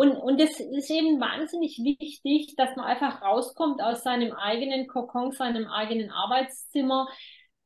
Und, 0.00 0.16
und 0.16 0.40
das 0.40 0.58
ist 0.58 0.90
eben 0.90 1.20
wahnsinnig 1.20 1.78
wichtig, 1.84 2.54
dass 2.56 2.74
man 2.74 2.86
einfach 2.86 3.20
rauskommt 3.20 3.82
aus 3.82 4.02
seinem 4.02 4.32
eigenen 4.32 4.86
Kokon, 4.86 5.32
seinem 5.32 5.66
eigenen 5.66 6.10
Arbeitszimmer. 6.10 7.06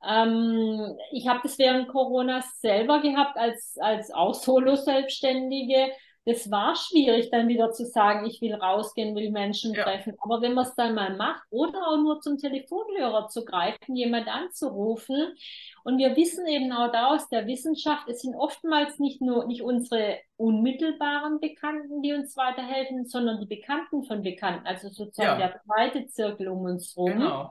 Ähm, 0.05 0.99
ich 1.13 1.29
habe 1.29 1.39
das 1.45 1.61
während 1.61 1.87
Corona 1.87 2.43
selber 2.59 3.01
gehabt, 3.03 3.37
als, 3.37 3.77
als 3.79 4.11
auch 4.11 4.35
Solo-Selbstständige 4.35 5.93
das 6.27 6.51
war 6.51 6.75
schwierig, 6.75 7.31
dann 7.31 7.49
wieder 7.49 7.71
zu 7.71 7.85
sagen, 7.85 8.25
ich 8.25 8.41
will 8.41 8.55
rausgehen, 8.55 9.15
will 9.15 9.31
Menschen 9.31 9.75
ja. 9.75 9.83
treffen. 9.83 10.17
Aber 10.21 10.41
wenn 10.41 10.55
man 10.55 10.65
es 10.65 10.75
dann 10.75 10.95
mal 10.95 11.17
macht 11.17 11.43
oder 11.51 11.87
auch 11.87 11.99
nur 11.99 12.21
zum 12.21 12.39
Telefonhörer 12.39 13.29
zu 13.29 13.45
greifen, 13.45 13.95
jemand 13.95 14.29
anzurufen. 14.29 15.35
Und 15.85 15.99
wir 15.99 16.17
wissen 16.17 16.47
eben 16.47 16.73
auch 16.73 16.91
da 16.93 17.09
aus 17.09 17.29
der 17.29 17.47
Wissenschaft, 17.47 18.09
es 18.09 18.23
sind 18.23 18.35
oftmals 18.35 18.99
nicht 18.99 19.21
nur 19.21 19.47
nicht 19.47 19.63
unsere 19.63 20.19
unmittelbaren 20.37 21.41
Bekannten, 21.41 22.01
die 22.01 22.15
uns 22.15 22.37
weiterhelfen, 22.39 23.05
sondern 23.05 23.41
die 23.41 23.47
Bekannten 23.47 24.05
von 24.05 24.23
Bekannten, 24.23 24.67
also 24.67 24.89
sozusagen 24.89 25.41
ja. 25.41 25.49
der 25.49 25.61
zweite 25.63 26.07
Zirkel 26.07 26.49
um 26.49 26.61
uns 26.61 26.97
rum. 26.97 27.13
Genau. 27.13 27.51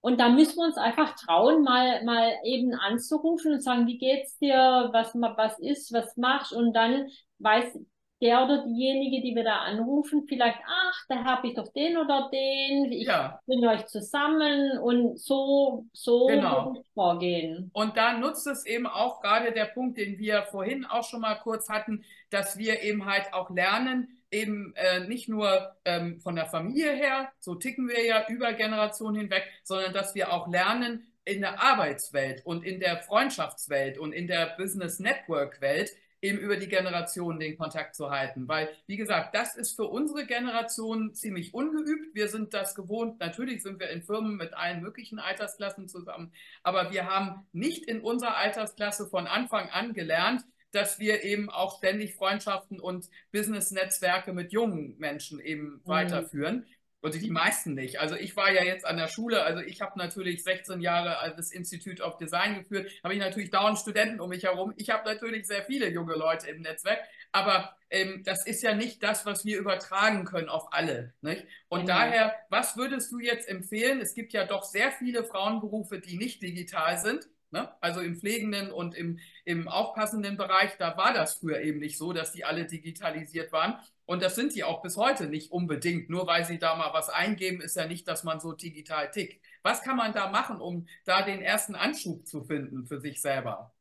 Und 0.00 0.20
da 0.20 0.28
müssen 0.28 0.58
wir 0.58 0.66
uns 0.66 0.76
einfach 0.76 1.16
trauen, 1.16 1.62
mal, 1.62 2.04
mal 2.04 2.32
eben 2.44 2.72
anzurufen 2.74 3.54
und 3.54 3.62
sagen, 3.62 3.86
wie 3.86 3.98
geht's 3.98 4.38
dir, 4.38 4.90
was, 4.92 5.12
was 5.14 5.58
ist, 5.58 5.92
was 5.92 6.16
machst? 6.16 6.52
Und 6.52 6.72
dann 6.72 7.08
weiß 7.38 7.78
der 8.20 8.44
oder 8.44 8.64
diejenige, 8.64 9.22
die 9.22 9.34
wir 9.34 9.44
da 9.44 9.58
anrufen, 9.58 10.24
vielleicht, 10.26 10.58
ach, 10.66 11.04
da 11.08 11.24
habe 11.24 11.48
ich 11.48 11.54
doch 11.54 11.72
den 11.72 11.96
oder 11.96 12.28
den, 12.32 12.90
ich 12.90 13.06
ja. 13.06 13.40
bringe 13.46 13.68
euch 13.68 13.86
zusammen 13.86 14.78
und 14.78 15.18
so, 15.20 15.86
so 15.92 16.26
genau. 16.26 16.74
vorgehen. 16.94 17.70
Und 17.72 17.96
da 17.96 18.18
nutzt 18.18 18.46
es 18.48 18.66
eben 18.66 18.86
auch 18.86 19.20
gerade 19.20 19.52
der 19.52 19.66
Punkt, 19.66 19.98
den 19.98 20.18
wir 20.18 20.42
vorhin 20.50 20.84
auch 20.84 21.04
schon 21.04 21.20
mal 21.20 21.36
kurz 21.36 21.68
hatten, 21.68 22.04
dass 22.30 22.58
wir 22.58 22.82
eben 22.82 23.06
halt 23.06 23.32
auch 23.32 23.50
lernen, 23.50 24.08
eben 24.32 24.74
äh, 24.74 25.06
nicht 25.06 25.28
nur 25.28 25.76
ähm, 25.84 26.18
von 26.20 26.34
der 26.34 26.46
Familie 26.46 26.92
her, 26.92 27.30
so 27.38 27.54
ticken 27.54 27.88
wir 27.88 28.04
ja 28.04 28.26
über 28.28 28.52
Generationen 28.52 29.16
hinweg, 29.16 29.44
sondern 29.62 29.92
dass 29.92 30.14
wir 30.14 30.32
auch 30.32 30.48
lernen, 30.48 31.04
in 31.24 31.42
der 31.42 31.62
Arbeitswelt 31.62 32.44
und 32.46 32.64
in 32.64 32.80
der 32.80 33.02
Freundschaftswelt 33.02 33.98
und 33.98 34.12
in 34.12 34.26
der 34.26 34.54
Business 34.56 34.98
Network 34.98 35.60
Welt 35.60 35.90
eben 36.20 36.38
über 36.38 36.56
die 36.56 36.68
Generation 36.68 37.38
den 37.38 37.56
Kontakt 37.56 37.94
zu 37.94 38.10
halten. 38.10 38.48
Weil, 38.48 38.68
wie 38.86 38.96
gesagt, 38.96 39.34
das 39.34 39.56
ist 39.56 39.76
für 39.76 39.84
unsere 39.84 40.26
Generation 40.26 41.14
ziemlich 41.14 41.54
ungeübt. 41.54 42.14
Wir 42.14 42.28
sind 42.28 42.54
das 42.54 42.74
gewohnt. 42.74 43.20
Natürlich 43.20 43.62
sind 43.62 43.80
wir 43.80 43.90
in 43.90 44.02
Firmen 44.02 44.36
mit 44.36 44.54
allen 44.54 44.82
möglichen 44.82 45.18
Altersklassen 45.18 45.88
zusammen. 45.88 46.32
Aber 46.62 46.90
wir 46.92 47.06
haben 47.06 47.46
nicht 47.52 47.84
in 47.84 48.00
unserer 48.00 48.36
Altersklasse 48.36 49.06
von 49.06 49.26
Anfang 49.26 49.68
an 49.70 49.94
gelernt, 49.94 50.44
dass 50.72 50.98
wir 50.98 51.24
eben 51.24 51.48
auch 51.48 51.78
ständig 51.78 52.14
Freundschaften 52.14 52.78
und 52.78 53.08
Business-Netzwerke 53.32 54.32
mit 54.32 54.52
jungen 54.52 54.96
Menschen 54.98 55.40
eben 55.40 55.64
mhm. 55.64 55.80
weiterführen. 55.84 56.66
Und 57.00 57.14
die 57.14 57.30
meisten 57.30 57.74
nicht. 57.74 58.00
Also 58.00 58.16
ich 58.16 58.36
war 58.36 58.50
ja 58.50 58.64
jetzt 58.64 58.84
an 58.84 58.96
der 58.96 59.06
Schule, 59.06 59.44
also 59.44 59.60
ich 59.60 59.80
habe 59.80 59.96
natürlich 59.98 60.42
16 60.42 60.80
Jahre 60.80 61.32
das 61.36 61.52
Institute 61.52 62.02
of 62.02 62.16
Design 62.16 62.56
geführt, 62.56 62.90
habe 63.04 63.14
ich 63.14 63.20
natürlich 63.20 63.50
dauernd 63.50 63.78
Studenten 63.78 64.20
um 64.20 64.30
mich 64.30 64.42
herum. 64.42 64.74
Ich 64.76 64.90
habe 64.90 65.08
natürlich 65.08 65.46
sehr 65.46 65.62
viele 65.62 65.88
junge 65.88 66.14
Leute 66.14 66.48
im 66.48 66.60
Netzwerk, 66.60 66.98
aber 67.30 67.76
ähm, 67.90 68.22
das 68.24 68.44
ist 68.46 68.62
ja 68.62 68.74
nicht 68.74 69.00
das, 69.02 69.26
was 69.26 69.44
wir 69.44 69.58
übertragen 69.58 70.24
können 70.24 70.48
auf 70.48 70.72
alle. 70.72 71.14
Nicht? 71.20 71.44
Und 71.68 71.82
mhm. 71.82 71.86
daher, 71.86 72.34
was 72.48 72.76
würdest 72.76 73.12
du 73.12 73.20
jetzt 73.20 73.48
empfehlen? 73.48 74.00
Es 74.00 74.14
gibt 74.14 74.32
ja 74.32 74.44
doch 74.44 74.64
sehr 74.64 74.90
viele 74.90 75.22
Frauenberufe, 75.22 76.00
die 76.00 76.16
nicht 76.16 76.42
digital 76.42 76.98
sind. 76.98 77.28
Ne? 77.50 77.68
Also 77.80 78.00
im 78.00 78.16
pflegenden 78.16 78.70
und 78.70 78.94
im, 78.94 79.18
im 79.44 79.68
aufpassenden 79.68 80.36
Bereich, 80.36 80.76
da 80.78 80.96
war 80.96 81.14
das 81.14 81.36
früher 81.36 81.60
eben 81.60 81.78
nicht 81.78 81.96
so, 81.96 82.12
dass 82.12 82.32
die 82.32 82.44
alle 82.44 82.66
digitalisiert 82.66 83.52
waren. 83.52 83.78
Und 84.04 84.22
das 84.22 84.34
sind 84.34 84.52
sie 84.52 84.64
auch 84.64 84.82
bis 84.82 84.96
heute 84.96 85.28
nicht 85.28 85.50
unbedingt. 85.50 86.10
Nur 86.10 86.26
weil 86.26 86.44
sie 86.44 86.58
da 86.58 86.76
mal 86.76 86.92
was 86.92 87.08
eingeben, 87.08 87.60
ist 87.60 87.76
ja 87.76 87.86
nicht, 87.86 88.06
dass 88.08 88.24
man 88.24 88.40
so 88.40 88.52
digital 88.52 89.10
tickt. 89.10 89.42
Was 89.62 89.82
kann 89.82 89.96
man 89.96 90.12
da 90.12 90.30
machen, 90.30 90.60
um 90.60 90.86
da 91.04 91.22
den 91.22 91.42
ersten 91.42 91.74
Anschub 91.74 92.26
zu 92.26 92.44
finden 92.44 92.86
für 92.86 93.00
sich 93.00 93.20
selber? 93.20 93.72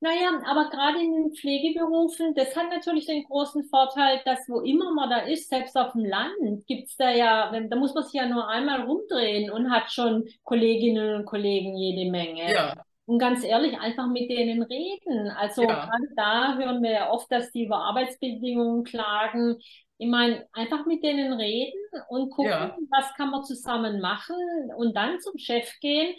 Naja, 0.00 0.40
aber 0.44 0.68
gerade 0.68 1.00
in 1.00 1.12
den 1.12 1.34
Pflegeberufen, 1.34 2.34
das 2.34 2.54
hat 2.54 2.68
natürlich 2.70 3.06
den 3.06 3.24
großen 3.24 3.64
Vorteil, 3.64 4.20
dass 4.24 4.46
wo 4.46 4.60
immer 4.60 4.92
man 4.92 5.08
da 5.08 5.20
ist, 5.20 5.48
selbst 5.48 5.76
auf 5.76 5.92
dem 5.92 6.04
Land, 6.04 6.66
gibt 6.66 6.88
es 6.88 6.96
da 6.96 7.10
ja, 7.10 7.50
da 7.50 7.76
muss 7.76 7.94
man 7.94 8.04
sich 8.04 8.12
ja 8.12 8.28
nur 8.28 8.46
einmal 8.46 8.82
rumdrehen 8.82 9.50
und 9.50 9.70
hat 9.70 9.90
schon 9.90 10.28
Kolleginnen 10.44 11.16
und 11.16 11.24
Kollegen 11.24 11.76
jede 11.76 12.10
Menge. 12.10 12.52
Ja. 12.52 12.85
Und 13.06 13.20
ganz 13.20 13.44
ehrlich, 13.44 13.78
einfach 13.78 14.08
mit 14.08 14.28
denen 14.28 14.62
reden. 14.62 15.30
Also 15.30 15.62
ja. 15.62 15.86
gerade 15.86 16.08
da 16.16 16.56
hören 16.56 16.82
wir 16.82 16.90
ja 16.90 17.10
oft, 17.10 17.30
dass 17.30 17.52
die 17.52 17.64
über 17.64 17.78
Arbeitsbedingungen 17.78 18.82
klagen. 18.82 19.56
Ich 19.98 20.08
meine, 20.08 20.46
einfach 20.52 20.84
mit 20.86 21.04
denen 21.04 21.32
reden 21.32 21.78
und 22.08 22.30
gucken, 22.30 22.50
ja. 22.50 22.76
was 22.90 23.14
kann 23.14 23.30
man 23.30 23.44
zusammen 23.44 24.00
machen 24.00 24.36
und 24.76 24.96
dann 24.96 25.20
zum 25.20 25.38
Chef 25.38 25.72
gehen. 25.80 26.14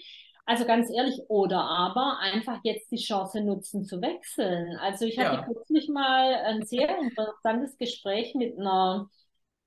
Also 0.46 0.66
ganz 0.66 0.90
ehrlich, 0.90 1.20
oder 1.28 1.60
aber 1.60 2.20
einfach 2.20 2.60
jetzt 2.64 2.90
die 2.90 2.96
Chance 2.96 3.42
nutzen 3.42 3.84
zu 3.84 4.02
wechseln. 4.02 4.78
Also 4.78 5.04
ich 5.04 5.20
hatte 5.20 5.36
ja. 5.36 5.44
kürzlich 5.44 5.90
mal 5.90 6.36
ein 6.36 6.66
sehr 6.66 6.98
interessantes 7.00 7.78
Gespräch 7.78 8.34
mit 8.34 8.58
einer 8.58 9.10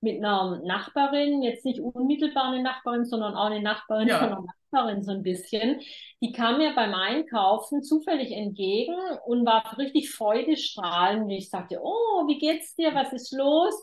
mit 0.00 0.18
einer 0.18 0.60
Nachbarin, 0.64 1.42
jetzt 1.42 1.64
nicht 1.64 1.80
unmittelbar 1.80 2.52
eine 2.52 2.62
Nachbarin, 2.62 3.04
sondern 3.04 3.34
auch 3.34 3.46
eine 3.46 3.60
Nachbarin 3.60 4.08
ja. 4.08 4.18
von 4.18 4.28
einer 4.28 4.44
Nachbarin 4.70 5.02
so 5.02 5.12
ein 5.12 5.22
bisschen. 5.22 5.80
Die 6.22 6.32
kam 6.32 6.58
mir 6.58 6.74
beim 6.74 6.94
Einkaufen 6.94 7.82
zufällig 7.82 8.32
entgegen 8.32 8.96
und 9.26 9.44
war 9.44 9.76
richtig 9.78 10.10
freudestrahlend. 10.10 11.30
Ich 11.32 11.50
sagte, 11.50 11.80
oh, 11.82 12.26
wie 12.26 12.38
geht's 12.38 12.74
dir? 12.76 12.94
Was 12.94 13.12
ist 13.12 13.32
los? 13.32 13.74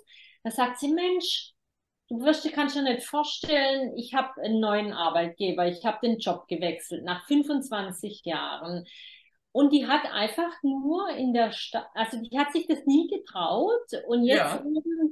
Da 0.44 0.52
sagt 0.52 0.80
sie, 0.80 0.94
Mensch, 0.94 1.54
du 2.10 2.22
wirst 2.22 2.46
dir 2.46 2.52
kannst 2.52 2.76
dir 2.76 2.84
nicht 2.84 3.04
vorstellen, 3.04 3.96
ich 3.96 4.14
habe 4.14 4.42
einen 4.42 4.60
neuen 4.60 4.94
Arbeitgeber, 4.94 5.68
ich 5.68 5.86
habe 5.86 6.00
den 6.02 6.20
Job 6.20 6.48
gewechselt 6.48 7.04
nach 7.04 7.26
25 7.28 8.22
Jahren. 8.24 8.86
Und 9.52 9.74
die 9.74 9.88
hat 9.88 10.06
einfach 10.14 10.52
nur 10.62 11.10
in 11.10 11.34
der 11.34 11.52
Stadt, 11.52 11.88
also 11.96 12.22
die 12.22 12.38
hat 12.38 12.52
sich 12.52 12.68
das 12.68 12.86
nie 12.86 13.08
getraut. 13.08 13.90
Und 14.08 14.24
jetzt 14.24 14.38
ja. 14.38 14.64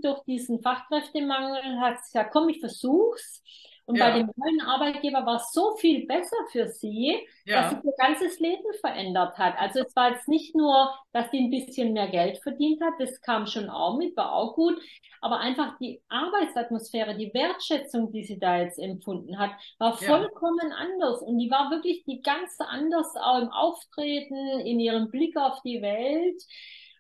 Durch 0.04 0.24
diesen 0.24 0.62
Fachkräftemangel 0.62 1.80
hat 1.80 1.98
sie 1.98 2.14
gesagt, 2.14 2.32
komm, 2.32 2.50
ich 2.50 2.60
versuch's. 2.60 3.42
Und 3.88 3.98
ja. 3.98 4.10
bei 4.10 4.18
dem 4.18 4.32
neuen 4.36 4.62
Arbeitgeber 4.62 5.26
war 5.28 5.36
es 5.36 5.52
so 5.52 5.76
viel 5.76 6.08
besser 6.08 6.38
für 6.52 6.68
sie, 6.68 7.20
ja. 7.46 7.62
dass 7.62 7.70
sich 7.72 7.84
ihr 7.84 7.94
ganzes 7.98 8.40
Leben 8.40 8.74
verändert 8.82 9.38
hat. 9.38 9.60
Also 9.60 9.82
es 9.82 9.96
war 9.96 10.12
jetzt 10.12 10.28
nicht 10.28 10.56
nur, 10.56 10.92
dass 11.14 11.30
sie 11.30 11.38
ein 11.38 11.52
bisschen 11.52 11.94
mehr 11.94 12.08
Geld 12.08 12.40
verdient 12.40 12.82
hat, 12.82 12.94
das 12.98 13.22
kam 13.22 13.46
schon 13.46 13.70
auch 13.70 13.98
mit, 13.98 14.18
war 14.18 14.34
auch 14.34 14.56
gut, 14.56 14.82
aber 15.22 15.40
einfach 15.40 15.78
die 15.78 16.02
Arbeitsatmosphäre, 16.10 17.16
die 17.16 17.32
Wertschätzung, 17.34 18.12
die 18.12 18.24
sie 18.24 18.40
da 18.40 18.58
jetzt 18.58 18.80
empfunden 18.80 19.38
hat, 19.38 19.52
war 19.78 19.98
vollkommen 19.98 20.70
ja. 20.70 20.78
anders. 20.78 21.22
Und 21.22 21.38
die 21.38 21.52
war 21.52 21.70
wirklich 21.70 22.04
die 22.06 22.22
ganz 22.22 22.58
anders 22.60 23.16
auch 23.16 23.40
im 23.40 23.50
Auftreten, 23.50 24.60
in 24.62 24.80
ihrem 24.80 25.12
Blick 25.12 25.38
auf 25.38 25.62
die 25.64 25.82
Welt. 25.84 26.42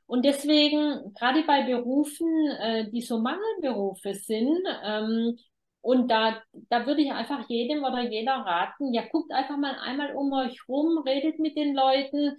Und 0.08 0.24
deswegen, 0.24 1.13
gerade 1.15 1.44
bei 1.44 1.63
Berufen, 1.63 2.28
äh, 2.60 2.89
die 2.91 3.02
so 3.02 3.20
Mangelberufe 3.20 4.13
sind, 4.13 4.60
ähm, 4.84 5.38
und 5.86 6.10
da, 6.10 6.41
da 6.70 6.88
würde 6.88 7.02
ich 7.02 7.12
einfach 7.12 7.48
jedem 7.48 7.84
oder 7.84 8.02
jeder 8.02 8.34
raten, 8.34 8.91
ja, 8.91 9.04
guckt 9.12 9.32
einfach 9.32 9.56
mal 9.56 9.78
einmal 9.84 10.15
um 10.15 10.34
euch 10.34 10.68
rum, 10.68 10.98
redet 11.06 11.38
mit 11.38 11.56
den 11.56 11.76
Leuten. 11.76 12.38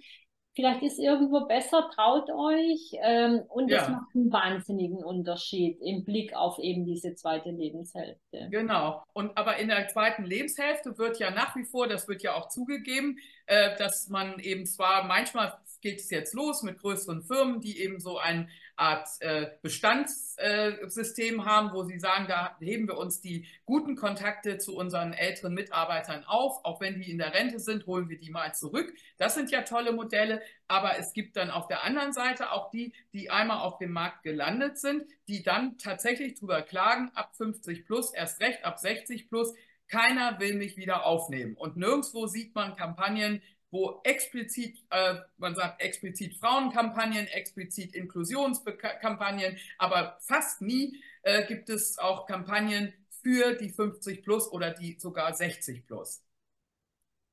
Vielleicht 0.53 0.81
ist 0.81 0.99
irgendwo 0.99 1.45
besser, 1.45 1.89
traut 1.95 2.29
euch. 2.29 2.91
Ähm, 3.01 3.43
und 3.47 3.69
ja. 3.69 3.77
das 3.77 3.89
macht 3.89 4.13
einen 4.15 4.33
wahnsinnigen 4.33 5.01
Unterschied 5.01 5.79
im 5.81 6.03
Blick 6.03 6.35
auf 6.35 6.59
eben 6.59 6.83
diese 6.83 7.15
zweite 7.15 7.51
Lebenshälfte. 7.51 8.49
Genau. 8.51 9.01
Und 9.13 9.37
aber 9.37 9.55
in 9.57 9.69
der 9.69 9.87
zweiten 9.87 10.25
Lebenshälfte 10.25 10.97
wird 10.97 11.17
ja 11.19 11.31
nach 11.31 11.55
wie 11.55 11.63
vor, 11.63 11.87
das 11.87 12.09
wird 12.09 12.23
ja 12.23 12.33
auch 12.33 12.49
zugegeben, 12.49 13.17
äh, 13.45 13.77
dass 13.77 14.09
man 14.09 14.39
eben 14.39 14.65
zwar 14.65 15.05
manchmal 15.05 15.57
geht 15.81 15.99
es 15.99 16.09
jetzt 16.09 16.33
los 16.33 16.63
mit 16.63 16.79
größeren 16.79 17.23
Firmen, 17.23 17.61
die 17.61 17.79
eben 17.81 17.99
so 17.99 18.17
ein 18.17 18.49
Art 18.75 19.07
äh, 19.21 19.47
Bestandssystem 19.63 21.39
äh, 21.39 21.43
haben, 21.43 21.73
wo 21.73 21.83
sie 21.83 21.99
sagen, 21.99 22.27
da 22.27 22.55
heben 22.59 22.87
wir 22.87 22.97
uns 22.97 23.21
die 23.21 23.47
guten 23.65 23.95
Kontakte 23.95 24.59
zu 24.59 24.75
unseren 24.75 25.13
älteren 25.13 25.53
Mitarbeitern 25.53 26.23
auf. 26.25 26.63
Auch 26.63 26.79
wenn 26.79 27.01
die 27.01 27.09
in 27.09 27.17
der 27.17 27.33
Rente 27.33 27.59
sind, 27.59 27.87
holen 27.87 28.07
wir 28.07 28.17
die 28.17 28.29
mal 28.29 28.53
zurück. 28.53 28.93
Das 29.17 29.33
sind 29.33 29.49
ja 29.49 29.63
tolle 29.63 29.93
Modelle. 29.93 30.41
Aber 30.67 30.99
es 30.99 31.13
gibt 31.13 31.37
dann 31.37 31.49
auf 31.49 31.67
der 31.67 31.83
anderen 31.83 32.13
Seite 32.13 32.51
auch 32.51 32.69
die, 32.69 32.93
die 33.13 33.29
einmal 33.29 33.59
auf 33.59 33.77
dem 33.77 33.91
Markt 33.91 34.23
gelandet 34.23 34.77
sind, 34.77 35.05
die 35.27 35.41
dann 35.41 35.77
tatsächlich 35.77 36.35
drüber 36.35 36.61
klagen, 36.61 37.09
ab 37.15 37.35
50 37.35 37.85
plus, 37.85 38.13
erst 38.13 38.41
recht 38.41 38.63
ab 38.63 38.77
60 38.77 39.29
plus, 39.29 39.53
keiner 39.87 40.39
will 40.39 40.55
mich 40.55 40.77
wieder 40.77 41.05
aufnehmen. 41.05 41.55
Und 41.55 41.77
nirgendwo 41.77 42.27
sieht 42.27 42.53
man 42.53 42.75
Kampagnen, 42.75 43.41
wo 43.71 43.99
explizit, 44.03 44.77
äh, 44.89 45.15
man 45.37 45.55
sagt 45.55 45.81
explizit 45.81 46.35
Frauenkampagnen, 46.35 47.27
explizit 47.27 47.93
Inklusionskampagnen, 47.95 49.57
aber 49.77 50.17
fast 50.21 50.61
nie 50.61 51.01
äh, 51.23 51.45
gibt 51.45 51.69
es 51.69 51.97
auch 51.97 52.25
Kampagnen 52.27 52.93
für 53.21 53.55
die 53.55 53.69
50 53.69 54.23
plus 54.23 54.51
oder 54.51 54.71
die 54.71 54.97
sogar 54.99 55.33
60 55.33 55.85
plus. 55.85 56.23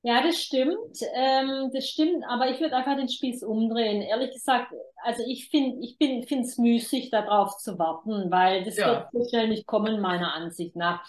Ja, 0.03 0.23
das 0.23 0.42
stimmt. 0.42 0.99
Ähm, 1.14 1.70
das 1.73 1.88
stimmt, 1.88 2.25
aber 2.29 2.51
ich 2.51 2.61
würde 2.61 2.77
einfach 2.77 2.97
den 2.97 3.09
Spieß 3.09 3.42
umdrehen. 3.42 4.03
Ehrlich 4.03 4.33
gesagt, 4.33 4.75
also 5.03 5.23
ich 5.27 5.49
finde, 5.49 5.79
ich 5.81 5.97
finde 5.97 6.47
es 6.47 6.59
müßig, 6.59 7.09
darauf 7.09 7.57
zu 7.57 7.79
warten, 7.79 8.31
weil 8.31 8.64
das 8.64 8.77
ja. 8.77 8.87
wird 8.87 9.09
so 9.12 9.31
schnell 9.31 9.49
nicht 9.49 9.66
kommen, 9.66 10.03
meiner 10.03 10.35
Ansicht 10.35 10.77
nach. 10.77 11.09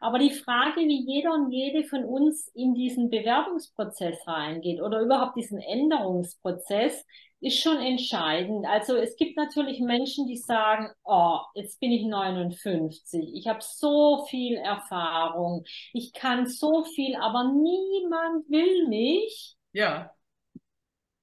Aber 0.00 0.18
die 0.18 0.30
Frage, 0.30 0.80
wie 0.80 1.04
jeder 1.06 1.32
und 1.34 1.52
jede 1.52 1.84
von 1.84 2.04
uns 2.04 2.48
in 2.48 2.74
diesen 2.74 3.10
Bewerbungsprozess 3.10 4.26
reingeht 4.26 4.80
oder 4.80 5.00
überhaupt 5.00 5.36
diesen 5.36 5.58
Änderungsprozess, 5.58 7.04
ist 7.40 7.60
schon 7.60 7.78
entscheidend. 7.78 8.66
Also 8.66 8.96
es 8.96 9.16
gibt 9.16 9.36
natürlich 9.36 9.80
Menschen, 9.80 10.26
die 10.26 10.36
sagen, 10.36 10.90
oh, 11.04 11.38
jetzt 11.54 11.80
bin 11.80 11.90
ich 11.90 12.04
59, 12.04 13.34
ich 13.34 13.46
habe 13.46 13.60
so 13.62 14.26
viel 14.28 14.56
Erfahrung, 14.56 15.64
ich 15.92 16.12
kann 16.12 16.46
so 16.46 16.84
viel, 16.84 17.16
aber 17.16 17.44
niemand 17.44 18.48
will 18.48 18.88
mich. 18.88 19.56
Ja. 19.72 20.10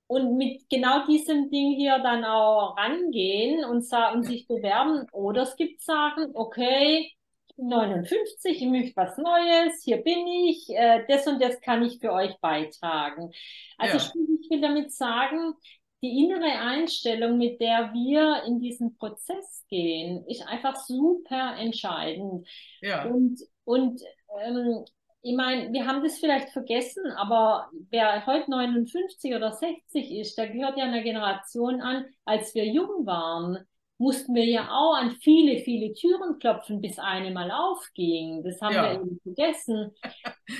Und 0.07 0.37
mit 0.37 0.69
genau 0.69 1.05
diesem 1.05 1.49
Ding 1.49 1.75
hier 1.75 1.99
dann 1.99 2.23
auch 2.23 2.77
rangehen 2.77 3.65
und 3.65 3.85
sagen, 3.85 4.23
sich 4.23 4.47
bewerben. 4.47 5.05
Oder 5.11 5.41
es 5.41 5.57
gibt 5.57 5.81
sagen, 5.81 6.31
okay, 6.33 7.11
59, 7.57 8.61
ich 8.61 8.67
möchte 8.67 8.95
was 8.95 9.17
Neues, 9.17 9.83
hier 9.83 9.97
bin 9.97 10.27
ich, 10.27 10.69
äh, 10.69 11.03
das 11.07 11.27
und 11.27 11.41
das 11.41 11.59
kann 11.61 11.83
ich 11.83 11.99
für 11.99 12.11
euch 12.11 12.39
beitragen. 12.39 13.31
Also 13.77 13.97
ja. 13.97 14.03
ich 14.41 14.49
will 14.49 14.61
damit 14.61 14.91
sagen, 14.91 15.53
die 16.03 16.23
innere 16.23 16.59
Einstellung, 16.59 17.37
mit 17.37 17.59
der 17.59 17.91
wir 17.93 18.43
in 18.45 18.59
diesen 18.59 18.95
Prozess 18.95 19.65
gehen, 19.67 20.25
ist 20.27 20.47
einfach 20.47 20.75
super 20.75 21.55
entscheidend. 21.57 22.47
Ja. 22.81 23.05
Und, 23.05 23.41
und 23.63 24.01
ähm, 24.39 24.85
ich 25.23 25.35
meine, 25.35 25.73
wir 25.73 25.87
haben 25.87 26.03
das 26.03 26.19
vielleicht 26.19 26.49
vergessen, 26.49 27.03
aber 27.17 27.69
wer 27.89 28.25
heute 28.27 28.51
59 28.51 29.33
oder 29.33 29.51
60 29.51 30.11
ist, 30.11 30.37
der 30.37 30.49
gehört 30.49 30.77
ja 30.77 30.85
einer 30.85 31.01
Generation 31.01 31.81
an, 31.81 32.05
als 32.25 32.53
wir 32.53 32.65
jung 32.65 33.05
waren 33.05 33.65
mussten 33.99 34.35
wir 34.35 34.45
ja 34.45 34.69
auch 34.69 34.95
an 34.95 35.11
viele, 35.21 35.59
viele 35.63 35.93
Türen 35.93 36.37
klopfen, 36.39 36.81
bis 36.81 36.99
eine 36.99 37.31
mal 37.31 37.49
aufging. 37.51 38.43
Das 38.43 38.61
haben 38.61 38.75
ja. 38.75 38.83
wir 38.83 38.91
eben 38.93 39.19
vergessen. 39.23 39.95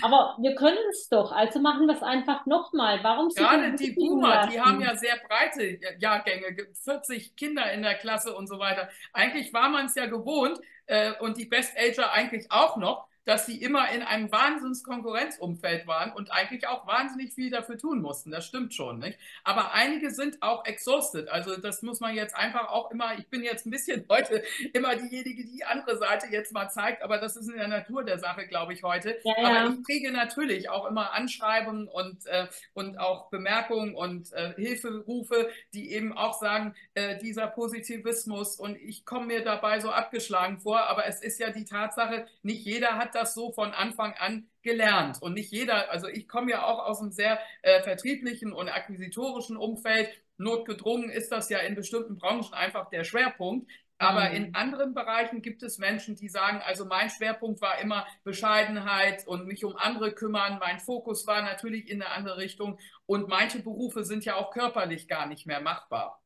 Aber 0.02 0.38
wir 0.39 0.56
können 0.56 0.78
es 0.89 1.08
doch, 1.10 1.32
also 1.32 1.60
machen 1.60 1.86
wir 1.86 1.95
es 1.95 2.04
einfach 2.04 2.45
nochmal. 2.45 3.00
Warum 3.04 3.30
Gerade 3.30 3.76
die 3.76 3.91
Boomer, 3.91 4.30
lassen? 4.30 4.52
die 4.52 4.60
haben 4.60 4.82
ja 4.82 4.95
sehr 4.95 5.17
breite 5.28 5.80
Jahrgänge, 6.00 6.67
40 6.84 7.36
Kinder 7.36 7.71
in 7.71 7.84
der 7.84 7.95
Klasse 7.95 8.36
und 8.36 8.47
so 8.47 8.58
weiter. 8.58 8.89
Eigentlich 9.13 9.54
war 9.54 9.69
man 9.69 9.86
es 9.86 9.95
ja 9.95 10.08
gewohnt 10.08 10.60
äh, 10.88 11.12
und 11.19 11.38
die 11.38 11.45
Best-Ager 11.45 12.12
eigentlich 12.12 12.52
auch 12.52 12.78
noch 12.78 13.08
dass 13.28 13.46
sie 13.46 13.62
immer 13.62 13.92
in 13.92 14.02
einem 14.04 14.32
Wahnsinns-Konkurrenzumfeld 14.32 15.86
waren 15.86 16.13
und 16.13 16.32
eigentlich 16.32 16.66
auch 16.66 16.88
wahnsinnig 16.88 17.34
viel 17.34 17.50
dafür 17.50 17.78
tun 17.78 18.02
mussten. 18.02 18.32
Das 18.32 18.46
stimmt 18.46 18.74
schon, 18.74 19.00
nicht? 19.00 19.20
Aber 19.44 19.74
einige 19.74 20.12
sind 20.12 20.42
auch 20.42 20.66
exhausted. 20.66 21.28
Also 21.28 21.58
das 21.58 21.82
muss 21.82 22.00
man 22.00 22.16
jetzt 22.16 22.36
einfach 22.38 22.70
auch 22.70 22.90
immer, 22.90 23.20
ich 23.20 23.28
bin 23.28 23.44
jetzt 23.44 23.66
ein 23.66 23.72
bisschen 23.72 24.06
heute 24.10 24.44
immer 24.72 24.96
diejenige, 24.96 25.44
die 25.44 25.58
die 25.58 25.66
andere 25.66 25.98
Seite 25.98 26.28
jetzt 26.32 26.54
mal 26.54 26.70
zeigt, 26.70 27.04
aber 27.04 27.18
das 27.18 27.36
ist 27.36 27.50
in 27.50 27.58
der 27.58 27.68
Natur 27.68 28.06
der 28.06 28.18
Sache, 28.18 28.48
glaube 28.48 28.72
ich, 28.72 28.84
heute. 28.84 29.20
Ja, 29.26 29.34
ja. 29.38 29.48
Aber 29.48 29.74
ich 29.74 29.84
kriege 29.84 30.12
natürlich 30.13 30.70
auch 30.70 30.86
immer 30.86 31.12
Anschreibungen 31.12 31.90
und, 31.90 32.26
äh, 32.28 32.48
und 32.74 32.98
auch 32.98 33.30
Bemerkungen 33.30 33.94
und 33.94 34.32
äh, 34.32 34.54
Hilferufe, 34.56 35.50
die 35.74 35.92
eben 35.92 36.13
auch 36.13 36.40
sagen, 36.40 36.76
äh, 36.94 37.18
dieser 37.18 37.48
Positivismus 37.48 38.56
und 38.56 38.78
ich 38.78 39.04
komme 39.04 39.26
mir 39.26 39.44
dabei 39.44 39.82
so 39.82 39.90
abgeschlagen 39.90 40.60
vor, 40.60 40.88
aber 40.88 41.08
es 41.08 41.22
ist 41.22 41.40
ja 41.40 41.50
die 41.50 41.66
Tatsache, 41.66 42.26
nicht 42.42 42.66
jeder 42.66 42.96
hat 42.96 43.16
das 43.17 43.34
so 43.34 43.51
von 43.51 43.71
Anfang 43.73 44.13
an 44.13 44.47
gelernt. 44.62 45.21
Und 45.21 45.34
nicht 45.34 45.51
jeder, 45.51 45.91
also 45.91 46.08
ich 46.08 46.27
komme 46.27 46.51
ja 46.51 46.65
auch 46.65 46.80
aus 46.80 47.01
einem 47.01 47.12
sehr 47.12 47.39
äh, 47.62 47.82
vertrieblichen 47.82 48.53
und 48.53 48.69
akquisitorischen 48.69 49.58
Umfeld. 49.58 50.10
Notgedrungen 50.38 51.10
ist 51.10 51.32
das 51.32 51.49
ja 51.49 51.60
in 51.60 51.75
bestimmten 51.75 52.17
Branchen 52.17 52.53
einfach 52.53 52.89
der 52.89 53.03
Schwerpunkt. 53.03 53.69
Aber 53.99 54.30
mhm. 54.30 54.36
in 54.36 54.56
anderen 54.56 54.93
Bereichen 54.93 55.41
gibt 55.41 55.63
es 55.63 55.80
Menschen, 55.80 56.15
die 56.15 56.30
sagen, 56.30 56.62
also 56.63 56.86
mein 56.86 57.10
Schwerpunkt 57.10 57.62
war 57.62 57.80
immer 57.80 58.06
Bescheidenheit 58.23 59.27
und 59.27 59.47
mich 59.47 59.65
um 59.65 59.75
andere 59.75 60.12
kümmern. 60.13 60.60
Mein 60.60 60.80
Fokus 60.80 61.25
war 61.25 61.41
natürlich 61.41 61.89
in 61.89 62.01
eine 62.01 62.12
andere 62.12 62.38
Richtung. 62.38 62.77
Und 63.08 63.27
manche 63.27 63.60
Berufe 63.60 64.03
sind 64.03 64.23
ja 64.23 64.36
auch 64.36 64.51
körperlich 64.51 65.08
gar 65.08 65.25
nicht 65.25 65.47
mehr 65.47 65.62
machbar. 65.62 66.21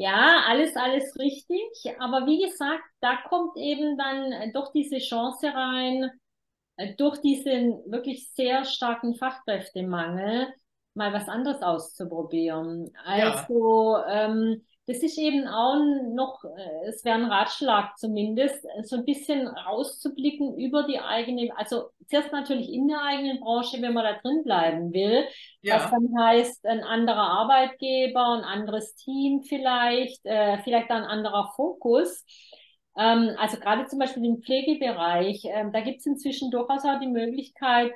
Ja, 0.00 0.44
alles, 0.48 0.74
alles 0.76 1.14
richtig. 1.18 1.60
Aber 1.98 2.24
wie 2.24 2.42
gesagt, 2.42 2.82
da 3.00 3.18
kommt 3.28 3.58
eben 3.58 3.98
dann 3.98 4.32
äh, 4.32 4.50
doch 4.50 4.72
diese 4.72 4.96
Chance 4.96 5.48
rein, 5.52 6.10
äh, 6.76 6.94
durch 6.96 7.20
diesen 7.20 7.82
wirklich 7.84 8.30
sehr 8.32 8.64
starken 8.64 9.14
Fachkräftemangel 9.14 10.54
mal 10.94 11.12
was 11.12 11.28
anderes 11.28 11.60
auszuprobieren. 11.60 12.90
Also 13.04 13.98
ja. 13.98 14.24
ähm, 14.24 14.64
das 14.90 15.04
ist 15.04 15.18
eben 15.18 15.46
auch 15.46 15.78
noch, 16.12 16.44
äh, 16.44 16.88
es 16.88 17.04
wäre 17.04 17.16
ein 17.16 17.30
Ratschlag 17.30 17.96
zumindest, 17.96 18.66
so 18.82 18.96
ein 18.96 19.04
bisschen 19.04 19.46
rauszublicken 19.46 20.58
über 20.58 20.82
die 20.82 20.98
eigene, 20.98 21.50
also 21.56 21.90
zuerst 22.08 22.32
natürlich 22.32 22.72
in 22.72 22.88
der 22.88 23.00
eigenen 23.00 23.38
Branche, 23.38 23.80
wenn 23.80 23.92
man 23.92 24.02
da 24.02 24.14
drin 24.14 24.42
bleiben 24.42 24.92
will, 24.92 25.24
ja. 25.62 25.76
was 25.76 25.90
dann 25.90 26.08
heißt, 26.18 26.66
ein 26.66 26.82
anderer 26.82 27.22
Arbeitgeber, 27.22 28.38
ein 28.38 28.44
anderes 28.44 28.96
Team 28.96 29.42
vielleicht, 29.42 30.26
äh, 30.26 30.58
vielleicht 30.64 30.90
ein 30.90 31.04
anderer 31.04 31.52
Fokus. 31.54 32.24
Ähm, 32.98 33.36
also 33.38 33.58
gerade 33.60 33.86
zum 33.86 34.00
Beispiel 34.00 34.24
im 34.24 34.42
Pflegebereich, 34.42 35.44
äh, 35.44 35.70
da 35.72 35.80
gibt 35.82 36.00
es 36.00 36.06
inzwischen 36.06 36.50
durchaus 36.50 36.84
auch 36.84 36.98
die 36.98 37.06
Möglichkeit, 37.06 37.92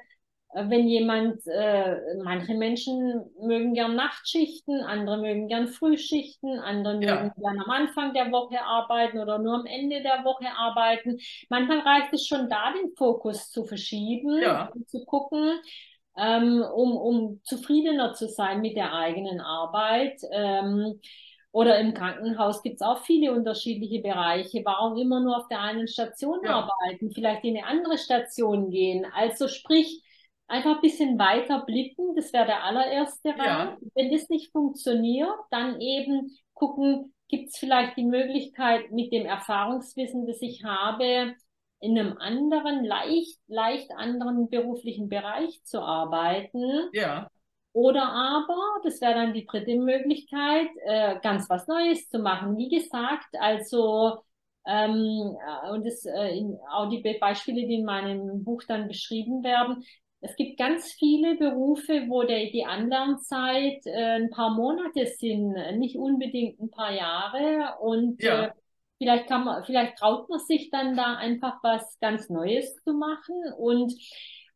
wenn 0.54 0.86
jemand, 0.86 1.44
äh, 1.46 1.96
manche 2.22 2.54
Menschen 2.54 3.24
mögen 3.40 3.74
gern 3.74 3.96
Nachtschichten, 3.96 4.82
andere 4.82 5.18
mögen 5.18 5.48
gern 5.48 5.66
Frühschichten, 5.66 6.60
andere 6.60 7.02
ja. 7.02 7.14
mögen 7.16 7.32
gern 7.36 7.60
am 7.60 7.70
Anfang 7.70 8.14
der 8.14 8.30
Woche 8.30 8.62
arbeiten 8.62 9.18
oder 9.18 9.38
nur 9.38 9.54
am 9.54 9.66
Ende 9.66 10.00
der 10.02 10.24
Woche 10.24 10.46
arbeiten. 10.56 11.18
Manchmal 11.48 11.80
reicht 11.80 12.12
es 12.12 12.26
schon 12.26 12.48
da, 12.48 12.72
den 12.72 12.94
Fokus 12.96 13.50
zu 13.50 13.64
verschieben 13.64 14.40
ja. 14.40 14.70
und 14.72 14.88
zu 14.88 15.04
gucken, 15.04 15.58
ähm, 16.16 16.62
um, 16.62 16.96
um 16.96 17.40
zufriedener 17.42 18.12
zu 18.12 18.28
sein 18.28 18.60
mit 18.60 18.76
der 18.76 18.94
eigenen 18.94 19.40
Arbeit. 19.40 20.20
Ähm, 20.30 21.00
oder 21.50 21.80
im 21.80 21.94
Krankenhaus 21.94 22.62
gibt 22.62 22.76
es 22.76 22.82
auch 22.82 22.98
viele 23.04 23.32
unterschiedliche 23.32 24.00
Bereiche. 24.00 24.62
Warum 24.64 24.96
immer 24.98 25.18
nur 25.18 25.36
auf 25.36 25.48
der 25.48 25.60
einen 25.60 25.88
Station 25.88 26.40
ja. 26.44 26.60
arbeiten? 26.60 27.10
Vielleicht 27.10 27.42
in 27.42 27.56
eine 27.56 27.66
andere 27.66 27.98
Station 27.98 28.70
gehen. 28.70 29.04
Also 29.14 29.48
sprich, 29.48 30.03
einfach 30.46 30.76
ein 30.76 30.80
bisschen 30.80 31.18
weiter 31.18 31.64
blicken, 31.64 32.14
das 32.16 32.32
wäre 32.32 32.46
der 32.46 32.64
allererste 32.64 33.30
Rat. 33.30 33.38
Ja. 33.38 33.76
Wenn 33.94 34.12
das 34.12 34.28
nicht 34.28 34.52
funktioniert, 34.52 35.34
dann 35.50 35.80
eben 35.80 36.36
gucken, 36.52 37.14
gibt 37.28 37.48
es 37.48 37.58
vielleicht 37.58 37.96
die 37.96 38.04
Möglichkeit, 38.04 38.90
mit 38.90 39.12
dem 39.12 39.26
Erfahrungswissen, 39.26 40.26
das 40.26 40.40
ich 40.40 40.62
habe, 40.64 41.34
in 41.80 41.98
einem 41.98 42.16
anderen, 42.18 42.84
leicht, 42.84 43.38
leicht 43.46 43.90
anderen 43.96 44.48
beruflichen 44.48 45.08
Bereich 45.08 45.62
zu 45.64 45.80
arbeiten. 45.80 46.88
Ja. 46.92 47.28
Oder 47.72 48.04
aber, 48.04 48.56
das 48.84 49.00
wäre 49.00 49.14
dann 49.14 49.34
die 49.34 49.46
dritte 49.46 49.76
Möglichkeit, 49.76 50.68
äh, 50.84 51.18
ganz 51.20 51.50
was 51.50 51.66
Neues 51.66 52.08
zu 52.08 52.20
machen. 52.20 52.56
Wie 52.56 52.68
gesagt, 52.68 53.26
also 53.38 54.22
ähm, 54.66 55.36
äh, 55.64 55.70
und 55.70 55.84
das, 55.86 56.04
äh, 56.06 56.38
in, 56.38 56.58
auch 56.70 56.88
die 56.88 57.02
Beispiele, 57.20 57.66
die 57.66 57.74
in 57.74 57.84
meinem 57.84 58.44
Buch 58.44 58.62
dann 58.66 58.88
beschrieben 58.88 59.42
werden, 59.42 59.84
es 60.24 60.36
gibt 60.36 60.58
ganz 60.58 60.90
viele 60.92 61.36
Berufe, 61.36 62.04
wo 62.08 62.22
der, 62.22 62.50
die 62.50 62.64
Anlernzeit 62.64 63.84
äh, 63.84 64.16
ein 64.16 64.30
paar 64.30 64.54
Monate 64.54 65.06
sind, 65.06 65.54
nicht 65.76 65.96
unbedingt 65.96 66.58
ein 66.60 66.70
paar 66.70 66.92
Jahre. 66.92 67.78
Und 67.80 68.22
ja. 68.22 68.46
äh, 68.46 68.50
vielleicht 68.96 69.28
kann 69.28 69.44
man, 69.44 69.64
vielleicht 69.64 69.98
traut 69.98 70.30
man 70.30 70.38
sich 70.38 70.70
dann 70.70 70.96
da 70.96 71.16
einfach 71.16 71.58
was 71.62 71.98
ganz 72.00 72.30
Neues 72.30 72.74
zu 72.84 72.94
machen. 72.94 73.36
Und 73.58 73.92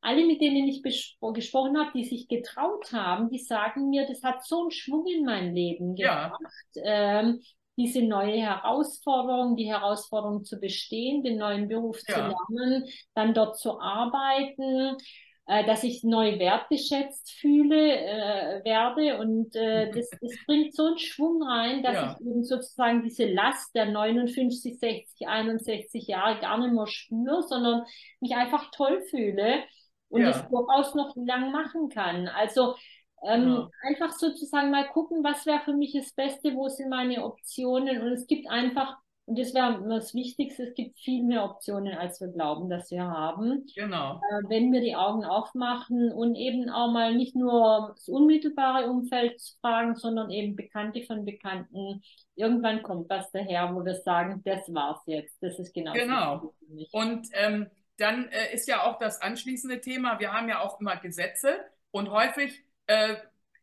alle, 0.01 0.25
mit 0.25 0.41
denen 0.41 0.69
ich 0.69 0.83
gesprochen 0.83 1.79
habe, 1.79 1.91
die 1.95 2.05
sich 2.05 2.29
getraut 2.29 2.91
haben, 2.93 3.29
die 3.29 3.39
sagen 3.39 3.91
mir, 3.91 4.07
das 4.07 4.23
hat 4.23 4.47
so 4.47 4.63
einen 4.63 4.71
Schwung 4.71 5.07
in 5.07 5.25
mein 5.27 5.55
Leben 5.55 5.97
gebracht. 5.97 6.41
Ja. 6.75 7.21
Ähm, 7.21 7.41
diese 7.77 8.03
neue 8.03 8.41
Herausforderung, 8.41 9.55
die 9.55 9.71
Herausforderung 9.71 10.45
zu 10.45 10.59
bestehen, 10.59 11.23
den 11.23 11.39
neuen 11.39 11.69
Beruf 11.69 12.01
ja. 12.09 12.15
zu 12.15 12.21
lernen, 12.21 12.89
dann 13.15 13.35
dort 13.35 13.59
zu 13.59 13.79
arbeiten 13.81 14.97
äh, 15.49 15.65
dass 15.65 15.83
ich 15.83 16.05
neu 16.05 16.39
wertgeschätzt 16.39 17.33
fühle, 17.33 17.97
äh, 17.97 18.65
werde 18.65 19.19
und 19.19 19.57
äh, 19.57 19.91
das, 19.91 20.11
das 20.11 20.33
bringt 20.47 20.75
so 20.75 20.85
einen 20.85 20.99
Schwung 20.99 21.43
rein, 21.43 21.83
dass 21.83 21.95
ja. 21.95 22.17
ich 22.21 22.27
eben 22.27 22.45
sozusagen 22.45 23.03
diese 23.03 23.25
Last 23.25 23.75
der 23.75 23.87
59, 23.87 24.79
60, 24.79 25.27
61 25.27 26.07
Jahre 26.07 26.39
gar 26.41 26.59
nicht 26.59 26.75
mehr 26.75 26.87
spüre, 26.87 27.43
sondern 27.43 27.85
mich 28.21 28.37
einfach 28.37 28.71
toll 28.73 29.01
fühle 29.09 29.65
und 30.11 30.21
ja. 30.21 30.31
es 30.31 30.49
durchaus 30.51 30.95
noch 30.95 31.17
lang 31.17 31.51
machen 31.51 31.89
kann. 31.89 32.29
Also 32.29 32.75
ähm, 33.23 33.49
ja. 33.49 33.71
einfach 33.89 34.13
sozusagen 34.13 34.71
mal 34.71 34.87
gucken, 34.89 35.25
was 35.25 35.47
wäre 35.47 35.61
für 35.65 35.73
mich 35.73 35.95
das 35.95 36.13
Beste, 36.13 36.55
wo 36.57 36.69
sind 36.69 36.91
meine 36.91 37.25
Optionen 37.25 38.03
und 38.03 38.13
es 38.13 38.27
gibt 38.27 38.51
einfach 38.51 38.99
und 39.29 39.39
das 39.39 39.53
wäre 39.53 39.87
das 39.87 40.15
Wichtigste, 40.15 40.63
es 40.65 40.75
gibt 40.75 40.99
viel 40.99 41.23
mehr 41.23 41.45
Optionen, 41.45 41.93
als 41.99 42.19
wir 42.23 42.29
glauben, 42.29 42.71
dass 42.71 42.91
wir 42.91 43.05
haben. 43.05 43.67
Genau. 43.75 44.15
Äh, 44.17 44.49
wenn 44.49 44.73
wir 44.73 44.81
die 44.81 44.97
Augen 44.97 45.23
aufmachen 45.27 46.11
und 46.11 46.35
eben 46.35 46.71
auch 46.71 46.91
mal 46.91 47.15
nicht 47.15 47.37
nur 47.37 47.93
das 47.95 48.09
unmittelbare 48.09 48.89
Umfeld 48.89 49.39
fragen, 49.61 49.97
sondern 49.97 50.31
eben 50.31 50.57
Bekannte 50.57 51.03
von 51.03 51.27
Bekannten. 51.27 52.03
Irgendwann 52.37 52.83
kommt 52.83 53.11
was 53.11 53.31
daher, 53.31 53.75
wo 53.75 53.85
wir 53.85 53.97
sagen, 53.97 54.41
das 54.47 54.73
war's 54.73 55.03
jetzt. 55.05 55.37
Das 55.43 55.59
ist 55.59 55.75
genau 55.75 55.93
Genau. 55.93 56.55
Und 56.93 57.29
ähm, 57.35 57.67
dann 57.99 58.29
äh, 58.29 58.55
ist 58.55 58.67
ja 58.67 58.85
auch 58.85 58.99
das 58.99 59.21
anschließende 59.21 59.83
Thema, 59.83 60.19
wir 60.21 60.33
haben 60.33 60.49
ja 60.49 60.63
auch 60.63 60.81
immer 60.81 60.97
Gesetze 60.97 61.59
und 61.91 62.11
häufig 62.11 62.65
äh, 62.87 63.17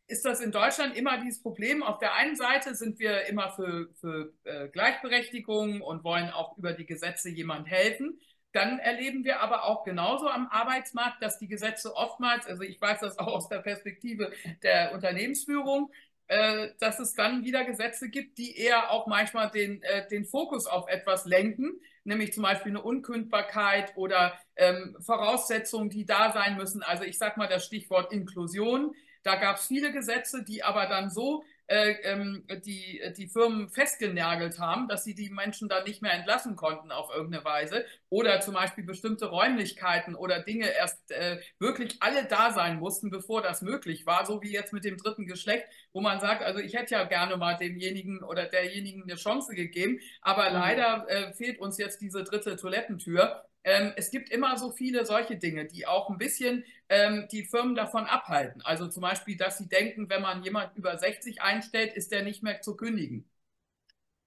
ist 0.07 0.25
das 0.25 0.39
in 0.39 0.51
Deutschland 0.51 0.95
immer 0.95 1.19
dieses 1.19 1.41
Problem. 1.41 1.81
Auf 1.81 1.99
der 1.99 2.13
einen 2.13 2.35
Seite 2.35 2.75
sind 2.75 2.99
wir 2.99 3.25
immer 3.27 3.51
für, 3.51 3.89
für 3.99 4.33
äh, 4.43 4.67
Gleichberechtigung 4.69 5.81
und 5.81 6.03
wollen 6.03 6.29
auch 6.29 6.57
über 6.57 6.73
die 6.73 6.85
Gesetze 6.85 7.29
jemand 7.29 7.67
helfen. 7.67 8.19
Dann 8.51 8.79
erleben 8.79 9.25
wir 9.25 9.41
aber 9.41 9.65
auch 9.65 9.83
genauso 9.83 10.29
am 10.29 10.47
Arbeitsmarkt, 10.47 11.21
dass 11.21 11.39
die 11.39 11.47
Gesetze 11.47 11.93
oftmals, 11.95 12.45
also 12.45 12.63
ich 12.63 12.79
weiß 12.79 13.01
das 13.01 13.19
auch 13.19 13.27
aus 13.27 13.49
der 13.49 13.59
Perspektive 13.59 14.31
der 14.63 14.93
Unternehmensführung, 14.93 15.91
äh, 16.27 16.69
dass 16.79 16.99
es 16.99 17.13
dann 17.13 17.43
wieder 17.43 17.65
Gesetze 17.65 18.09
gibt, 18.09 18.37
die 18.37 18.57
eher 18.57 18.91
auch 18.91 19.07
manchmal 19.07 19.49
den, 19.51 19.81
äh, 19.83 20.07
den 20.07 20.25
Fokus 20.25 20.67
auf 20.67 20.87
etwas 20.87 21.25
lenken, 21.25 21.79
nämlich 22.03 22.31
zum 22.33 22.43
Beispiel 22.43 22.71
eine 22.71 22.81
Unkündbarkeit 22.81 23.93
oder 23.95 24.33
ähm, 24.55 24.95
Voraussetzungen, 25.01 25.89
die 25.89 26.05
da 26.05 26.31
sein 26.31 26.55
müssen. 26.57 26.81
Also 26.81 27.03
ich 27.03 27.17
sage 27.17 27.37
mal 27.37 27.47
das 27.47 27.65
Stichwort 27.65 28.13
Inklusion. 28.13 28.95
Da 29.26 29.38
gab 29.38 29.57
es 29.57 29.65
viele 29.65 29.91
Gesetze, 29.91 30.43
die 30.43 30.63
aber 30.63 30.86
dann 30.86 31.09
so 31.09 31.43
äh, 31.65 31.93
ähm, 32.03 32.43
die, 32.63 33.01
die 33.17 33.28
Firmen 33.28 33.69
festgenagelt 33.69 34.59
haben, 34.59 34.88
dass 34.88 35.03
sie 35.03 35.15
die 35.15 35.32
Menschen 35.32 35.67
dann 35.67 35.84
nicht 35.84 36.03
mehr 36.03 36.13
entlassen 36.13 36.55
konnten 36.55 36.91
auf 36.91 37.09
irgendeine 37.09 37.43
Weise. 37.43 37.86
Oder 38.09 38.39
zum 38.41 38.53
Beispiel 38.53 38.84
bestimmte 38.84 39.26
Räumlichkeiten 39.26 40.13
oder 40.13 40.43
Dinge 40.43 40.69
erst 40.69 41.09
äh, 41.11 41.39
wirklich 41.57 41.97
alle 42.01 42.26
da 42.26 42.51
sein 42.51 42.78
mussten, 42.78 43.09
bevor 43.09 43.41
das 43.41 43.63
möglich 43.63 44.05
war. 44.05 44.28
So 44.28 44.43
wie 44.43 44.51
jetzt 44.51 44.73
mit 44.73 44.86
dem 44.86 44.97
dritten 44.97 45.26
Geschlecht, 45.26 45.65
wo 45.91 46.01
man 46.01 46.19
sagt, 46.19 46.43
also 46.43 46.59
ich 46.59 46.76
hätte 46.76 46.93
ja 46.93 47.03
gerne 47.05 47.36
mal 47.36 47.55
demjenigen 47.55 48.21
oder 48.21 48.45
derjenigen 48.45 49.01
eine 49.01 49.15
Chance 49.15 49.55
gegeben, 49.55 49.99
aber 50.21 50.49
mhm. 50.49 50.53
leider 50.53 51.05
äh, 51.09 51.34
fehlt 51.34 51.59
uns 51.59 51.80
jetzt 51.80 51.99
diese 51.99 52.23
dritte 52.23 52.57
Toilettentür. 52.57 53.43
Ähm, 53.66 53.93
es 53.97 54.11
gibt 54.11 54.30
immer 54.30 54.57
so 54.57 54.72
viele 54.72 55.05
solche 55.05 55.38
Dinge, 55.38 55.66
die 55.66 55.88
auch 55.88 56.09
ein 56.09 56.20
bisschen 56.20 56.63
ähm, 56.88 57.28
die 57.32 57.43
Firmen 57.43 57.76
davon 57.76 58.05
abhalten. 58.05 58.61
Also 58.63 58.88
zum 58.88 59.01
Beispiel, 59.01 59.36
dass 59.38 59.57
sie 59.57 59.68
denken, 59.68 60.07
wenn 60.09 60.22
man 60.22 60.43
jemand 60.43 60.78
über 60.78 60.97
60 60.97 61.41
einstellt, 61.41 61.93
ist 61.93 62.11
der 62.11 62.24
nicht 62.24 62.43
mehr 62.43 62.61
zu 62.61 62.78
kündigen. 62.78 63.28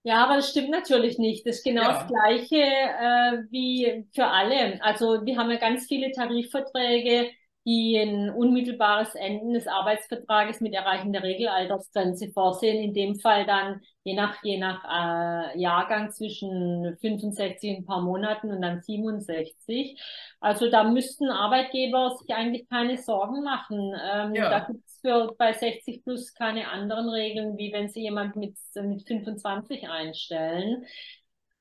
Ja, 0.03 0.25
aber 0.25 0.37
das 0.37 0.51
stimmt 0.51 0.71
natürlich 0.71 1.19
nicht. 1.19 1.47
Das 1.47 1.57
ist 1.57 1.65
genau 1.65 1.83
ja. 1.83 1.93
das 1.93 2.09
Gleiche 2.09 2.57
äh, 2.57 3.45
wie 3.51 4.07
für 4.13 4.27
alle. 4.27 4.83
Also 4.83 5.25
wir 5.25 5.37
haben 5.37 5.51
ja 5.51 5.59
ganz 5.59 5.87
viele 5.87 6.11
Tarifverträge, 6.13 7.31
die 7.69 7.99
ein 7.99 8.31
unmittelbares 8.31 9.15
Enden 9.15 9.53
des 9.53 9.67
Arbeitsvertrages 9.67 10.63
mit 10.63 10.73
Erreichen 10.73 11.13
der 11.13 11.23
Regelaltersgrenze 11.23 12.31
vorsehen. 12.33 12.83
In 12.83 12.95
dem 12.95 13.17
Fall 13.17 13.45
dann 13.45 13.83
je 14.05 14.15
nach, 14.15 14.43
je 14.43 14.57
nach 14.57 14.83
äh, 14.85 15.61
Jahrgang 15.61 16.11
zwischen 16.11 16.97
65 16.99 17.77
ein 17.77 17.85
paar 17.85 18.01
Monaten 18.01 18.51
und 18.53 18.63
dann 18.63 18.81
67. 18.81 20.01
Also 20.41 20.71
da 20.71 20.83
müssten 20.83 21.29
Arbeitgeber 21.29 22.17
sich 22.19 22.35
eigentlich 22.35 22.67
keine 22.71 22.97
Sorgen 22.97 23.45
machen. 23.45 23.95
Ähm, 24.15 24.35
ja. 24.35 24.49
Da 24.49 24.61
gibt 24.61 24.87
es 24.87 25.37
bei 25.37 25.53
60 25.53 26.05
plus 26.05 26.33
keine 26.33 26.71
anderen 26.71 27.11
Regeln, 27.11 27.59
wie 27.59 27.71
wenn 27.71 27.91
sie 27.91 28.01
jemand 28.01 28.35
mit, 28.37 28.57
mit 28.77 29.07
25 29.07 29.91
einstellen. 29.91 30.87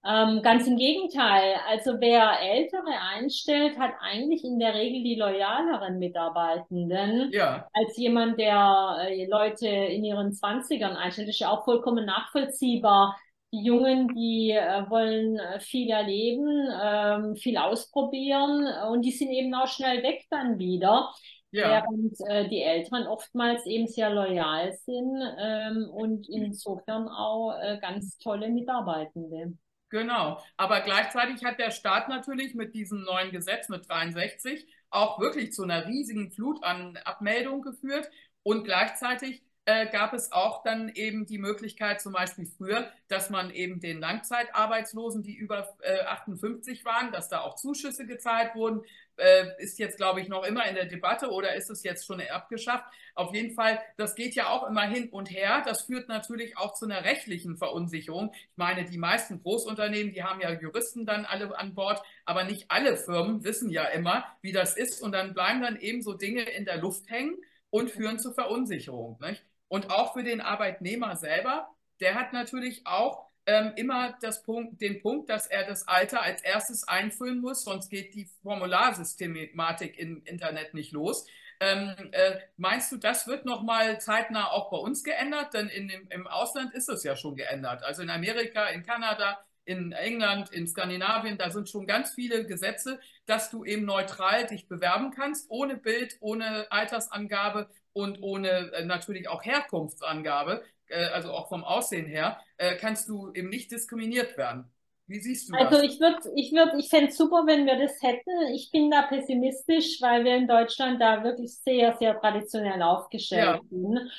Ähm, 0.05 0.41
ganz 0.41 0.67
im 0.67 0.77
Gegenteil. 0.77 1.55
Also 1.67 1.99
wer 1.99 2.39
Ältere 2.41 2.97
einstellt, 3.13 3.77
hat 3.77 3.91
eigentlich 3.99 4.43
in 4.43 4.59
der 4.59 4.73
Regel 4.73 5.03
die 5.03 5.15
loyaleren 5.15 5.99
Mitarbeitenden 5.99 7.29
ja. 7.33 7.67
als 7.73 7.97
jemand, 7.97 8.39
der 8.39 8.97
äh, 9.01 9.25
Leute 9.25 9.67
in 9.67 10.05
ihren 10.05 10.31
Zwanzigern 10.31 10.95
einstellt. 10.95 11.27
Das 11.27 11.35
ist 11.35 11.41
ja 11.41 11.49
auch 11.49 11.65
vollkommen 11.65 12.05
nachvollziehbar. 12.05 13.17
Die 13.53 13.63
Jungen, 13.63 14.09
die 14.09 14.51
äh, 14.51 14.89
wollen 14.89 15.39
äh, 15.39 15.59
viel 15.59 15.89
erleben, 15.89 16.69
ähm, 16.81 17.35
viel 17.35 17.57
ausprobieren 17.57 18.67
und 18.89 19.03
die 19.03 19.11
sind 19.11 19.31
eben 19.31 19.53
auch 19.55 19.67
schnell 19.67 20.03
weg 20.03 20.25
dann 20.29 20.59
wieder. 20.59 21.11
Ja. 21.51 21.81
Während 21.81 22.17
äh, 22.27 22.49
die 22.49 22.61
Älteren 22.61 23.07
oftmals 23.07 23.65
eben 23.65 23.87
sehr 23.87 24.09
loyal 24.09 24.73
sind 24.73 25.17
ähm, 25.39 25.89
und 25.89 26.27
insofern 26.29 27.07
auch 27.07 27.57
äh, 27.57 27.77
ganz 27.81 28.17
tolle 28.19 28.49
Mitarbeitende. 28.49 29.53
Genau. 29.89 30.43
Aber 30.57 30.81
gleichzeitig 30.81 31.45
hat 31.45 31.59
der 31.59 31.71
Staat 31.71 32.09
natürlich 32.09 32.55
mit 32.55 32.75
diesem 32.75 33.03
neuen 33.03 33.31
Gesetz 33.31 33.69
mit 33.69 33.87
63 33.89 34.67
auch 34.89 35.19
wirklich 35.19 35.53
zu 35.53 35.63
einer 35.63 35.85
riesigen 35.87 36.31
Flut 36.31 36.63
an 36.63 36.97
Abmeldungen 37.05 37.61
geführt. 37.61 38.09
Und 38.43 38.63
gleichzeitig 38.65 39.43
äh, 39.67 39.85
gab 39.87 40.13
es 40.13 40.31
auch 40.31 40.63
dann 40.63 40.87
eben 40.87 41.25
die 41.25 41.37
Möglichkeit, 41.37 41.99
zum 41.99 42.13
Beispiel 42.13 42.45
früher, 42.45 42.89
dass 43.09 43.29
man 43.29 43.51
eben 43.51 43.81
den 43.81 43.99
Langzeitarbeitslosen, 43.99 45.23
die 45.23 45.35
über 45.35 45.75
äh, 45.81 45.99
58 46.05 46.85
waren, 46.85 47.11
dass 47.11 47.27
da 47.27 47.41
auch 47.41 47.55
Zuschüsse 47.55 48.05
gezahlt 48.05 48.55
wurden, 48.55 48.83
äh, 49.17 49.61
ist 49.61 49.77
jetzt, 49.77 49.97
glaube 49.97 50.21
ich, 50.21 50.29
noch 50.29 50.45
immer 50.45 50.65
in 50.67 50.75
der 50.75 50.85
Debatte 50.85 51.31
oder 51.31 51.53
ist 51.55 51.69
es 51.69 51.83
jetzt 51.83 52.05
schon 52.05 52.21
abgeschafft? 52.21 52.85
Auf 53.13 53.33
jeden 53.33 53.55
Fall, 53.55 53.81
das 53.97 54.15
geht 54.15 54.35
ja 54.35 54.47
auch 54.47 54.65
immer 54.69 54.83
hin 54.83 55.09
und 55.09 55.29
her. 55.29 55.63
Das 55.65 55.81
führt 55.81 56.07
natürlich 56.07 56.57
auch 56.57 56.73
zu 56.73 56.85
einer 56.85 57.03
rechtlichen 57.03 57.57
Verunsicherung. 57.57 58.31
Ich 58.33 58.57
meine, 58.57 58.85
die 58.85 58.97
meisten 58.97 59.41
Großunternehmen, 59.41 60.13
die 60.13 60.23
haben 60.23 60.39
ja 60.39 60.51
Juristen 60.51 61.05
dann 61.05 61.25
alle 61.25 61.57
an 61.59 61.75
Bord, 61.75 62.01
aber 62.23 62.45
nicht 62.45 62.71
alle 62.71 62.95
Firmen 62.95 63.43
wissen 63.43 63.69
ja 63.69 63.83
immer, 63.83 64.23
wie 64.41 64.53
das 64.53 64.77
ist 64.77 65.01
und 65.01 65.11
dann 65.11 65.33
bleiben 65.33 65.61
dann 65.61 65.77
eben 65.77 66.01
so 66.01 66.13
Dinge 66.13 66.43
in 66.43 66.63
der 66.63 66.77
Luft 66.77 67.09
hängen 67.09 67.35
und 67.69 67.91
führen 67.91 68.17
zu 68.17 68.31
Verunsicherung. 68.31 69.19
Nicht? 69.19 69.43
Und 69.67 69.89
auch 69.89 70.13
für 70.13 70.23
den 70.23 70.41
Arbeitnehmer 70.41 71.15
selber, 71.15 71.69
der 71.99 72.15
hat 72.15 72.33
natürlich 72.33 72.85
auch 72.85 73.27
ähm, 73.45 73.73
immer 73.75 74.17
Punkt, 74.45 74.81
den 74.81 75.01
Punkt, 75.01 75.29
dass 75.29 75.47
er 75.47 75.65
das 75.65 75.87
Alter 75.87 76.21
als 76.21 76.41
erstes 76.41 76.87
einfüllen 76.87 77.39
muss, 77.39 77.63
sonst 77.63 77.89
geht 77.89 78.13
die 78.13 78.29
Formularsystematik 78.43 79.97
im 79.97 80.21
Internet 80.25 80.73
nicht 80.73 80.91
los. 80.91 81.25
Ähm, 81.59 81.95
äh, 82.11 82.39
meinst 82.57 82.91
du, 82.91 82.97
das 82.97 83.25
wird 83.25 83.45
nochmal 83.45 83.99
zeitnah 83.99 84.51
auch 84.51 84.69
bei 84.69 84.77
uns 84.77 85.03
geändert? 85.03 85.53
Denn 85.53 85.69
in 85.69 85.87
dem, 85.87 86.07
im 86.09 86.27
Ausland 86.27 86.73
ist 86.73 86.89
es 86.89 87.03
ja 87.03 87.15
schon 87.15 87.35
geändert. 87.35 87.83
Also 87.83 88.03
in 88.03 88.09
Amerika, 88.09 88.67
in 88.67 88.83
Kanada, 88.83 89.39
in 89.65 89.91
England, 89.91 90.51
in 90.51 90.67
Skandinavien, 90.67 91.37
da 91.37 91.49
sind 91.49 91.69
schon 91.69 91.87
ganz 91.87 92.13
viele 92.13 92.45
Gesetze, 92.45 92.99
dass 93.25 93.49
du 93.49 93.65
eben 93.65 93.85
neutral 93.85 94.45
dich 94.45 94.67
bewerben 94.67 95.11
kannst, 95.11 95.49
ohne 95.49 95.75
Bild, 95.75 96.17
ohne 96.19 96.71
Altersangabe 96.71 97.69
und 97.97 98.21
ohne 98.21 98.71
äh, 98.73 98.85
natürlich 98.85 99.27
auch 99.27 99.43
Herkunftsangabe. 99.43 100.63
Äh, 100.87 101.05
also 101.07 101.31
auch 101.31 101.49
vom 101.49 101.63
Aussehen 101.63 102.05
her, 102.05 102.39
äh, 102.57 102.75
kannst 102.75 103.09
du 103.09 103.31
eben 103.33 103.49
nicht 103.49 103.71
diskriminiert 103.71 104.37
werden. 104.37 104.71
Wie 105.07 105.19
siehst 105.19 105.49
du 105.49 105.53
also 105.53 105.69
das? 105.69 105.79
Also 105.79 105.93
ich 105.93 105.99
würde, 105.99 106.19
ich 106.35 106.51
würde, 106.51 106.77
ich 106.77 106.89
fände 106.89 107.07
es 107.07 107.17
super, 107.17 107.43
wenn 107.47 107.65
wir 107.65 107.79
das 107.79 108.01
hätten. 108.01 108.53
Ich 108.53 108.71
bin 108.71 108.91
da 108.91 109.03
pessimistisch, 109.03 110.01
weil 110.01 110.23
wir 110.23 110.35
in 110.35 110.47
Deutschland 110.47 111.01
da 111.01 111.23
wirklich 111.23 111.57
sehr, 111.57 111.95
sehr 111.97 112.19
traditionell 112.19 112.81
aufgestellt 112.81 113.61
ja. 113.61 113.61
sind 113.69 114.11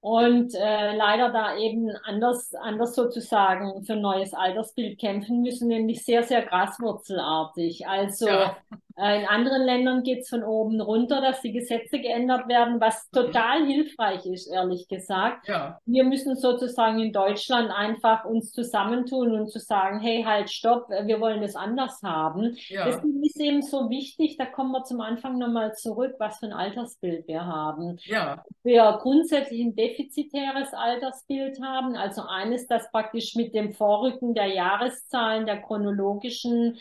und 0.00 0.54
äh, 0.54 0.94
leider 0.94 1.30
da 1.30 1.56
eben 1.56 1.88
anders, 2.04 2.52
anders 2.54 2.94
sozusagen 2.94 3.84
für 3.84 3.94
ein 3.94 4.02
neues 4.02 4.34
Altersbild 4.34 5.00
kämpfen 5.00 5.40
müssen, 5.40 5.68
nämlich 5.68 6.04
sehr, 6.04 6.24
sehr 6.24 6.42
graswurzelartig. 6.42 7.86
Also 7.86 8.28
ja. 8.28 8.56
Äh, 8.96 9.20
in 9.20 9.26
anderen 9.26 9.62
Ländern 9.62 10.02
geht's 10.02 10.28
von 10.28 10.44
oben 10.44 10.80
runter, 10.80 11.20
dass 11.20 11.40
die 11.40 11.52
Gesetze 11.52 11.98
geändert 11.98 12.48
werden, 12.48 12.80
was 12.80 13.10
total 13.10 13.66
hilfreich 13.66 14.24
ist, 14.26 14.46
ehrlich 14.46 14.86
gesagt. 14.88 15.48
Ja. 15.48 15.78
Wir 15.84 16.04
müssen 16.04 16.36
sozusagen 16.36 17.00
in 17.00 17.12
Deutschland 17.12 17.70
einfach 17.70 18.24
uns 18.24 18.52
zusammentun 18.52 19.32
und 19.32 19.50
zu 19.50 19.58
sagen, 19.58 19.98
hey, 20.00 20.22
halt, 20.22 20.50
stopp, 20.50 20.88
wir 20.90 21.20
wollen 21.20 21.42
es 21.42 21.56
anders 21.56 22.00
haben. 22.02 22.56
Ja. 22.68 22.86
Das 22.86 23.02
ist 23.22 23.40
eben 23.40 23.62
so 23.62 23.90
wichtig, 23.90 24.36
da 24.36 24.46
kommen 24.46 24.70
wir 24.70 24.84
zum 24.84 25.00
Anfang 25.00 25.38
nochmal 25.38 25.74
zurück, 25.74 26.14
was 26.18 26.38
für 26.38 26.46
ein 26.46 26.52
Altersbild 26.52 27.26
wir 27.26 27.44
haben. 27.44 27.98
Ja. 28.04 28.44
Wir 28.62 28.98
grundsätzlich 29.02 29.60
ein 29.60 29.74
defizitäres 29.74 30.72
Altersbild 30.72 31.60
haben, 31.60 31.96
also 31.96 32.22
eines, 32.22 32.66
das 32.68 32.90
praktisch 32.92 33.34
mit 33.34 33.54
dem 33.54 33.72
Vorrücken 33.72 34.34
der 34.34 34.46
Jahreszahlen, 34.46 35.46
der 35.46 35.62
chronologischen, 35.62 36.78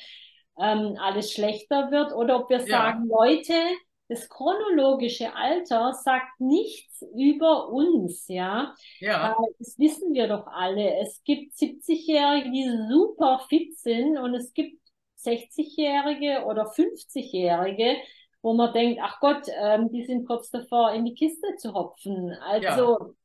ähm, 0.59 0.97
alles 0.99 1.31
schlechter 1.31 1.91
wird, 1.91 2.13
oder 2.13 2.37
ob 2.37 2.49
wir 2.49 2.59
ja. 2.59 2.65
sagen, 2.65 3.07
Leute, 3.07 3.53
das 4.09 4.29
chronologische 4.29 5.33
Alter 5.33 5.93
sagt 5.93 6.39
nichts 6.39 7.03
über 7.15 7.69
uns, 7.69 8.27
ja. 8.27 8.75
ja. 8.99 9.31
Äh, 9.31 9.53
das 9.59 9.79
wissen 9.79 10.13
wir 10.13 10.27
doch 10.27 10.45
alle. 10.47 10.97
Es 10.97 11.23
gibt 11.23 11.55
70-Jährige, 11.55 12.51
die 12.51 12.69
super 12.89 13.45
fit 13.49 13.77
sind 13.77 14.17
und 14.17 14.35
es 14.35 14.53
gibt 14.53 14.79
60-Jährige 15.23 16.45
oder 16.45 16.71
50-Jährige, 16.71 17.97
wo 18.41 18.53
man 18.53 18.73
denkt, 18.73 18.99
ach 19.01 19.19
Gott, 19.19 19.47
ähm, 19.57 19.89
die 19.89 20.03
sind 20.03 20.27
kurz 20.27 20.49
davor, 20.51 20.91
in 20.91 21.05
die 21.05 21.15
Kiste 21.15 21.55
zu 21.55 21.73
hopfen. 21.73 22.31
Also. 22.41 23.15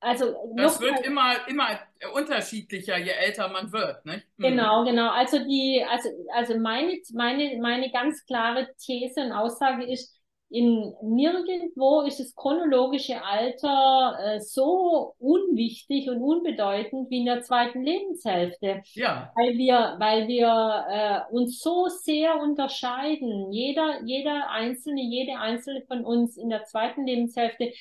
Also 0.00 0.34
das 0.54 0.80
wird 0.80 1.04
immer, 1.04 1.48
immer 1.48 1.78
unterschiedlicher, 2.14 2.98
je 2.98 3.10
älter 3.10 3.48
man 3.48 3.72
wird, 3.72 4.04
ne? 4.06 4.22
Genau, 4.36 4.84
genau. 4.84 5.10
Also 5.10 5.38
die, 5.38 5.84
also, 5.88 6.08
also 6.34 6.58
meine, 6.58 7.00
meine, 7.12 7.58
meine 7.60 7.90
ganz 7.90 8.24
klare 8.24 8.68
These 8.78 9.20
und 9.22 9.32
Aussage 9.32 9.84
ist, 9.84 10.18
in 10.50 10.94
nirgendwo 11.02 12.02
ist 12.02 12.20
das 12.20 12.34
chronologische 12.34 13.22
Alter 13.22 14.18
äh, 14.18 14.40
so 14.40 15.14
unwichtig 15.18 16.08
und 16.08 16.22
unbedeutend 16.22 17.10
wie 17.10 17.18
in 17.18 17.26
der 17.26 17.42
zweiten 17.42 17.82
Lebenshälfte. 17.82 18.82
Ja. 18.94 19.30
Weil 19.34 19.58
wir, 19.58 19.96
weil 19.98 20.26
wir 20.26 21.26
äh, 21.28 21.34
uns 21.34 21.60
so 21.60 21.88
sehr 21.88 22.40
unterscheiden. 22.40 23.52
Jeder, 23.52 24.00
jeder 24.04 24.48
Einzelne, 24.50 25.02
jede 25.02 25.38
Einzelne 25.38 25.82
von 25.86 26.04
uns 26.04 26.38
in 26.38 26.48
der 26.48 26.64
zweiten 26.64 27.04
Lebenshälfte, 27.06 27.72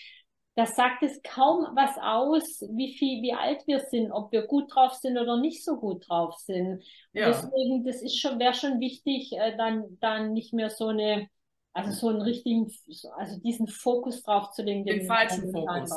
das 0.57 0.75
sagt 0.75 1.03
es 1.03 1.21
kaum 1.21 1.67
was 1.75 1.99
aus, 1.99 2.61
wie 2.71 2.97
viel, 2.97 3.21
wie 3.21 3.33
alt 3.33 3.61
wir 3.67 3.79
sind, 3.79 4.11
ob 4.11 4.31
wir 4.31 4.41
gut 4.47 4.73
drauf 4.73 4.95
sind 4.95 5.15
oder 5.15 5.39
nicht 5.39 5.63
so 5.63 5.77
gut 5.77 6.09
drauf 6.09 6.35
sind. 6.39 6.83
Ja. 7.13 7.27
deswegen, 7.27 7.85
das 7.85 8.01
ist 8.01 8.19
schon, 8.19 8.39
wäre 8.39 8.55
schon 8.55 8.79
wichtig, 8.79 9.33
äh, 9.33 9.55
dann, 9.55 9.99
dann 10.01 10.33
nicht 10.33 10.53
mehr 10.53 10.71
so 10.71 10.87
eine 10.87 11.29
also 11.73 11.91
so 11.91 12.07
einen 12.09 12.23
richtigen, 12.23 12.73
also 13.17 13.39
diesen 13.39 13.67
Fokus 13.67 14.23
drauf 14.23 14.49
zu 14.49 14.63
legen. 14.63 14.83
Den, 14.83 15.01
den 15.01 15.07
falschen 15.07 15.51
Fokus. 15.51 15.91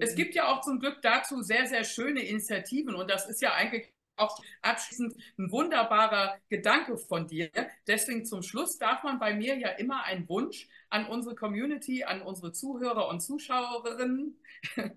Es 0.00 0.14
gibt 0.14 0.34
ja 0.34 0.50
auch 0.50 0.62
zum 0.62 0.80
Glück 0.80 1.02
dazu 1.02 1.42
sehr, 1.42 1.66
sehr 1.66 1.84
schöne 1.84 2.22
Initiativen 2.22 2.94
und 2.94 3.10
das 3.10 3.28
ist 3.28 3.42
ja 3.42 3.52
eigentlich 3.52 3.92
auch 4.16 4.38
abschließend 4.62 5.14
ein 5.38 5.52
wunderbarer 5.52 6.38
Gedanke 6.48 6.96
von 6.96 7.26
dir. 7.26 7.50
Deswegen 7.86 8.24
zum 8.24 8.42
Schluss 8.42 8.78
darf 8.78 9.02
man 9.02 9.18
bei 9.18 9.34
mir 9.34 9.58
ja 9.58 9.68
immer 9.68 10.02
einen 10.04 10.26
Wunsch 10.30 10.66
an 10.90 11.06
unsere 11.06 11.34
Community, 11.34 12.04
an 12.04 12.22
unsere 12.22 12.52
Zuhörer 12.52 13.08
und 13.08 13.20
Zuschauerinnen, 13.20 14.38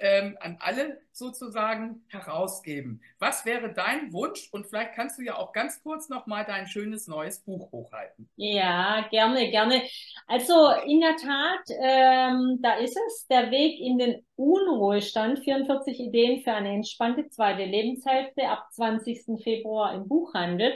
ähm, 0.00 0.36
an 0.40 0.56
alle 0.60 1.00
sozusagen 1.12 2.04
herausgeben. 2.08 3.00
Was 3.18 3.44
wäre 3.44 3.72
dein 3.72 4.12
Wunsch? 4.12 4.48
Und 4.52 4.66
vielleicht 4.66 4.94
kannst 4.94 5.18
du 5.18 5.22
ja 5.22 5.36
auch 5.36 5.52
ganz 5.52 5.82
kurz 5.82 6.08
noch 6.08 6.26
mal 6.26 6.44
dein 6.44 6.66
schönes 6.66 7.08
neues 7.08 7.40
Buch 7.40 7.72
hochhalten. 7.72 8.28
Ja, 8.36 9.06
gerne, 9.10 9.50
gerne. 9.50 9.82
Also 10.26 10.70
in 10.86 11.00
der 11.00 11.16
Tat, 11.16 11.64
ähm, 11.80 12.58
da 12.62 12.74
ist 12.74 12.98
es, 13.06 13.26
der 13.28 13.50
Weg 13.50 13.80
in 13.80 13.98
den 13.98 14.26
Unruhestand, 14.36 15.38
44 15.38 15.98
Ideen 15.98 16.42
für 16.42 16.52
eine 16.52 16.74
entspannte 16.74 17.28
zweite 17.30 17.64
Lebenshälfte 17.64 18.48
ab 18.48 18.66
20. 18.72 19.42
Februar 19.42 19.94
im 19.94 20.06
Buchhandel. 20.06 20.74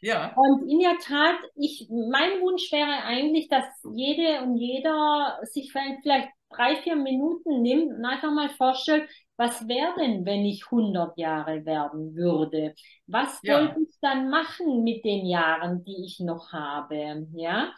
Ja. 0.00 0.32
Und 0.36 0.70
in 0.70 0.78
der 0.78 0.96
Tat, 1.02 1.36
ich, 1.56 1.88
mein 1.90 2.40
Wunsch 2.40 2.70
wäre 2.70 3.02
eigentlich, 3.04 3.48
dass 3.48 3.64
jede 3.94 4.42
und 4.42 4.56
jeder 4.56 5.38
sich 5.42 5.72
vielleicht 5.72 6.30
drei, 6.50 6.76
vier 6.76 6.96
Minuten 6.96 7.62
nimmt 7.62 7.92
und 7.92 8.04
einfach 8.04 8.32
mal 8.32 8.50
vorstellt, 8.50 9.08
was 9.36 9.66
wäre 9.68 9.94
denn, 9.98 10.26
wenn 10.26 10.44
ich 10.44 10.64
100 10.66 11.16
Jahre 11.16 11.64
werden 11.64 12.14
würde? 12.14 12.74
Was 13.06 13.40
ja. 13.42 13.58
wollte 13.58 13.80
ich 13.80 13.96
dann 14.02 14.28
machen 14.28 14.82
mit 14.82 15.04
den 15.04 15.24
Jahren, 15.24 15.82
die 15.84 16.04
ich 16.04 16.20
noch 16.20 16.52
habe? 16.52 17.26
Ja, 17.32 17.72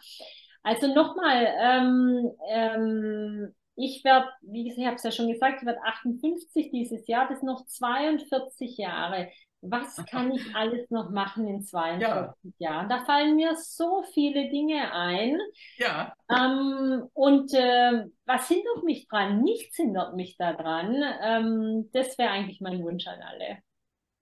also 0.63 0.93
nochmal, 0.93 1.47
ähm, 1.59 2.31
ähm, 2.49 3.53
ich 3.75 4.03
werde, 4.03 4.27
wie 4.41 4.69
ich 4.69 4.85
habe 4.85 4.95
es 4.95 5.03
ja 5.03 5.11
schon 5.11 5.31
gesagt, 5.31 5.61
ich 5.61 5.65
werde 5.65 5.83
58 5.83 6.71
dieses 6.71 7.07
Jahr, 7.07 7.27
das 7.27 7.39
sind 7.39 7.47
noch 7.47 7.65
42 7.65 8.77
Jahre 8.77 9.29
was 9.63 9.95
kann 10.09 10.31
ich 10.31 10.55
alles 10.55 10.89
noch 10.91 11.09
machen 11.09 11.47
in 11.47 11.63
42 11.63 12.01
ja. 12.01 12.35
Jahren? 12.57 12.89
Da 12.89 13.05
fallen 13.05 13.35
mir 13.35 13.55
so 13.55 14.03
viele 14.13 14.49
Dinge 14.49 14.91
ein. 14.91 15.39
Ja. 15.77 16.13
Ähm, 16.29 17.07
und 17.13 17.53
äh, 17.53 18.05
was 18.25 18.47
hindert 18.47 18.83
mich 18.83 19.07
dran? 19.07 19.41
Nichts 19.41 19.77
hindert 19.77 20.15
mich 20.15 20.37
daran. 20.37 21.01
Ähm, 21.21 21.89
das 21.93 22.17
wäre 22.17 22.31
eigentlich 22.31 22.59
mein 22.59 22.83
Wunsch 22.83 23.07
an 23.07 23.21
alle. 23.21 23.59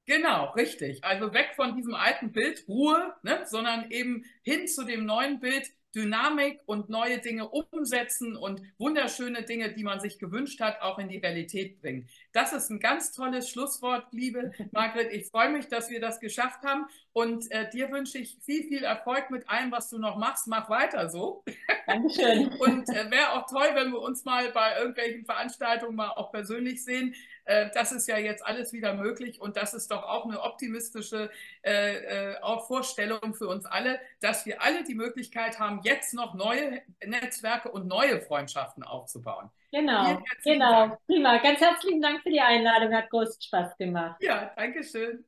Genau, 0.06 0.52
richtig. 0.52 1.04
Also 1.04 1.34
weg 1.34 1.54
von 1.56 1.76
diesem 1.76 1.96
alten 1.96 2.32
Bild, 2.32 2.66
Ruhe, 2.68 3.14
ne, 3.24 3.42
sondern 3.46 3.90
eben 3.92 4.24
hin 4.44 4.68
zu 4.68 4.84
dem 4.84 5.06
neuen 5.06 5.40
Bild, 5.40 5.68
Dynamik 5.96 6.60
und 6.66 6.90
neue 6.90 7.20
Dinge 7.20 7.50
umsetzen 7.50 8.36
und 8.36 8.62
wunderschöne 8.78 9.44
Dinge, 9.44 9.74
die 9.74 9.84
man 9.84 10.00
sich 10.00 10.20
gewünscht 10.20 10.60
hat, 10.62 10.82
auch 10.82 11.00
in 11.00 11.10
die 11.10 11.18
Realität 11.18 11.82
bringen. 11.82 12.08
Das 12.32 12.54
ist 12.54 12.70
ein 12.70 12.80
ganz 12.80 13.12
tolles 13.12 13.50
Schlusswort, 13.50 14.06
liebe 14.12 14.52
Margret. 14.72 15.12
Ich 15.12 15.28
freue 15.28 15.50
mich, 15.50 15.68
dass 15.68 15.90
wir 15.90 16.00
das 16.00 16.20
geschafft 16.20 16.64
haben 16.64 16.86
und 17.14 17.52
äh, 17.52 17.70
dir 17.70 17.92
wünsche 17.92 18.18
ich 18.18 18.38
viel, 18.42 18.64
viel 18.64 18.84
Erfolg 18.84 19.32
mit 19.32 19.50
allem, 19.50 19.72
was 19.72 19.90
du 19.90 19.98
noch 19.98 20.18
machst. 20.18 20.48
Mach 20.48 20.70
weiter 20.70 21.10
so. 21.10 21.44
Dankeschön. 21.86 22.48
und 22.60 22.90
äh, 22.90 23.12
wäre 23.12 23.34
auch 23.34 23.46
toll, 23.48 23.70
wenn 23.74 23.92
wir 23.92 24.00
uns 24.00 24.24
mal 24.24 24.50
bei 24.52 24.78
irgendwelchen 24.78 25.26
Veranstaltungen 25.26 25.96
mal 25.96 26.10
auch 26.10 26.32
persönlich 26.32 26.84
sehen. 26.84 27.14
Äh, 27.46 27.70
das 27.74 27.92
ist 27.92 28.08
ja 28.08 28.18
jetzt 28.18 28.46
alles 28.46 28.74
wieder 28.74 28.94
möglich 28.94 29.42
und 29.42 29.58
das 29.58 29.74
ist 29.74 29.92
doch 29.92 30.04
auch 30.04 30.26
eine 30.26 30.42
optimistische 30.42 31.30
äh, 31.64 32.34
äh, 32.34 32.36
Vorstellung 32.68 33.34
für 33.34 33.48
uns 33.48 33.66
alle, 33.66 34.00
dass 34.20 34.46
wir 34.46 34.62
alle 34.62 34.84
die 34.84 34.96
Möglichkeit 34.96 35.60
haben, 35.60 35.82
jetzt 35.84 36.14
noch 36.14 36.34
neue 36.34 36.82
Netzwerke 37.06 37.70
und 37.72 37.88
neue 37.88 38.22
Freundschaften 38.22 38.84
aufzubauen. 38.84 39.50
Genau, 39.72 40.22
genau, 40.44 40.72
Dank. 40.72 41.06
prima. 41.06 41.38
Ganz 41.38 41.62
herzlichen 41.62 42.02
Dank 42.02 42.22
für 42.24 42.30
die 42.30 42.42
Einladung, 42.42 42.94
hat 42.94 43.10
großen 43.10 43.42
Spaß 43.42 43.78
gemacht. 43.78 44.22
Ja, 44.22 44.52
danke 44.56 44.84
schön. 44.84 45.24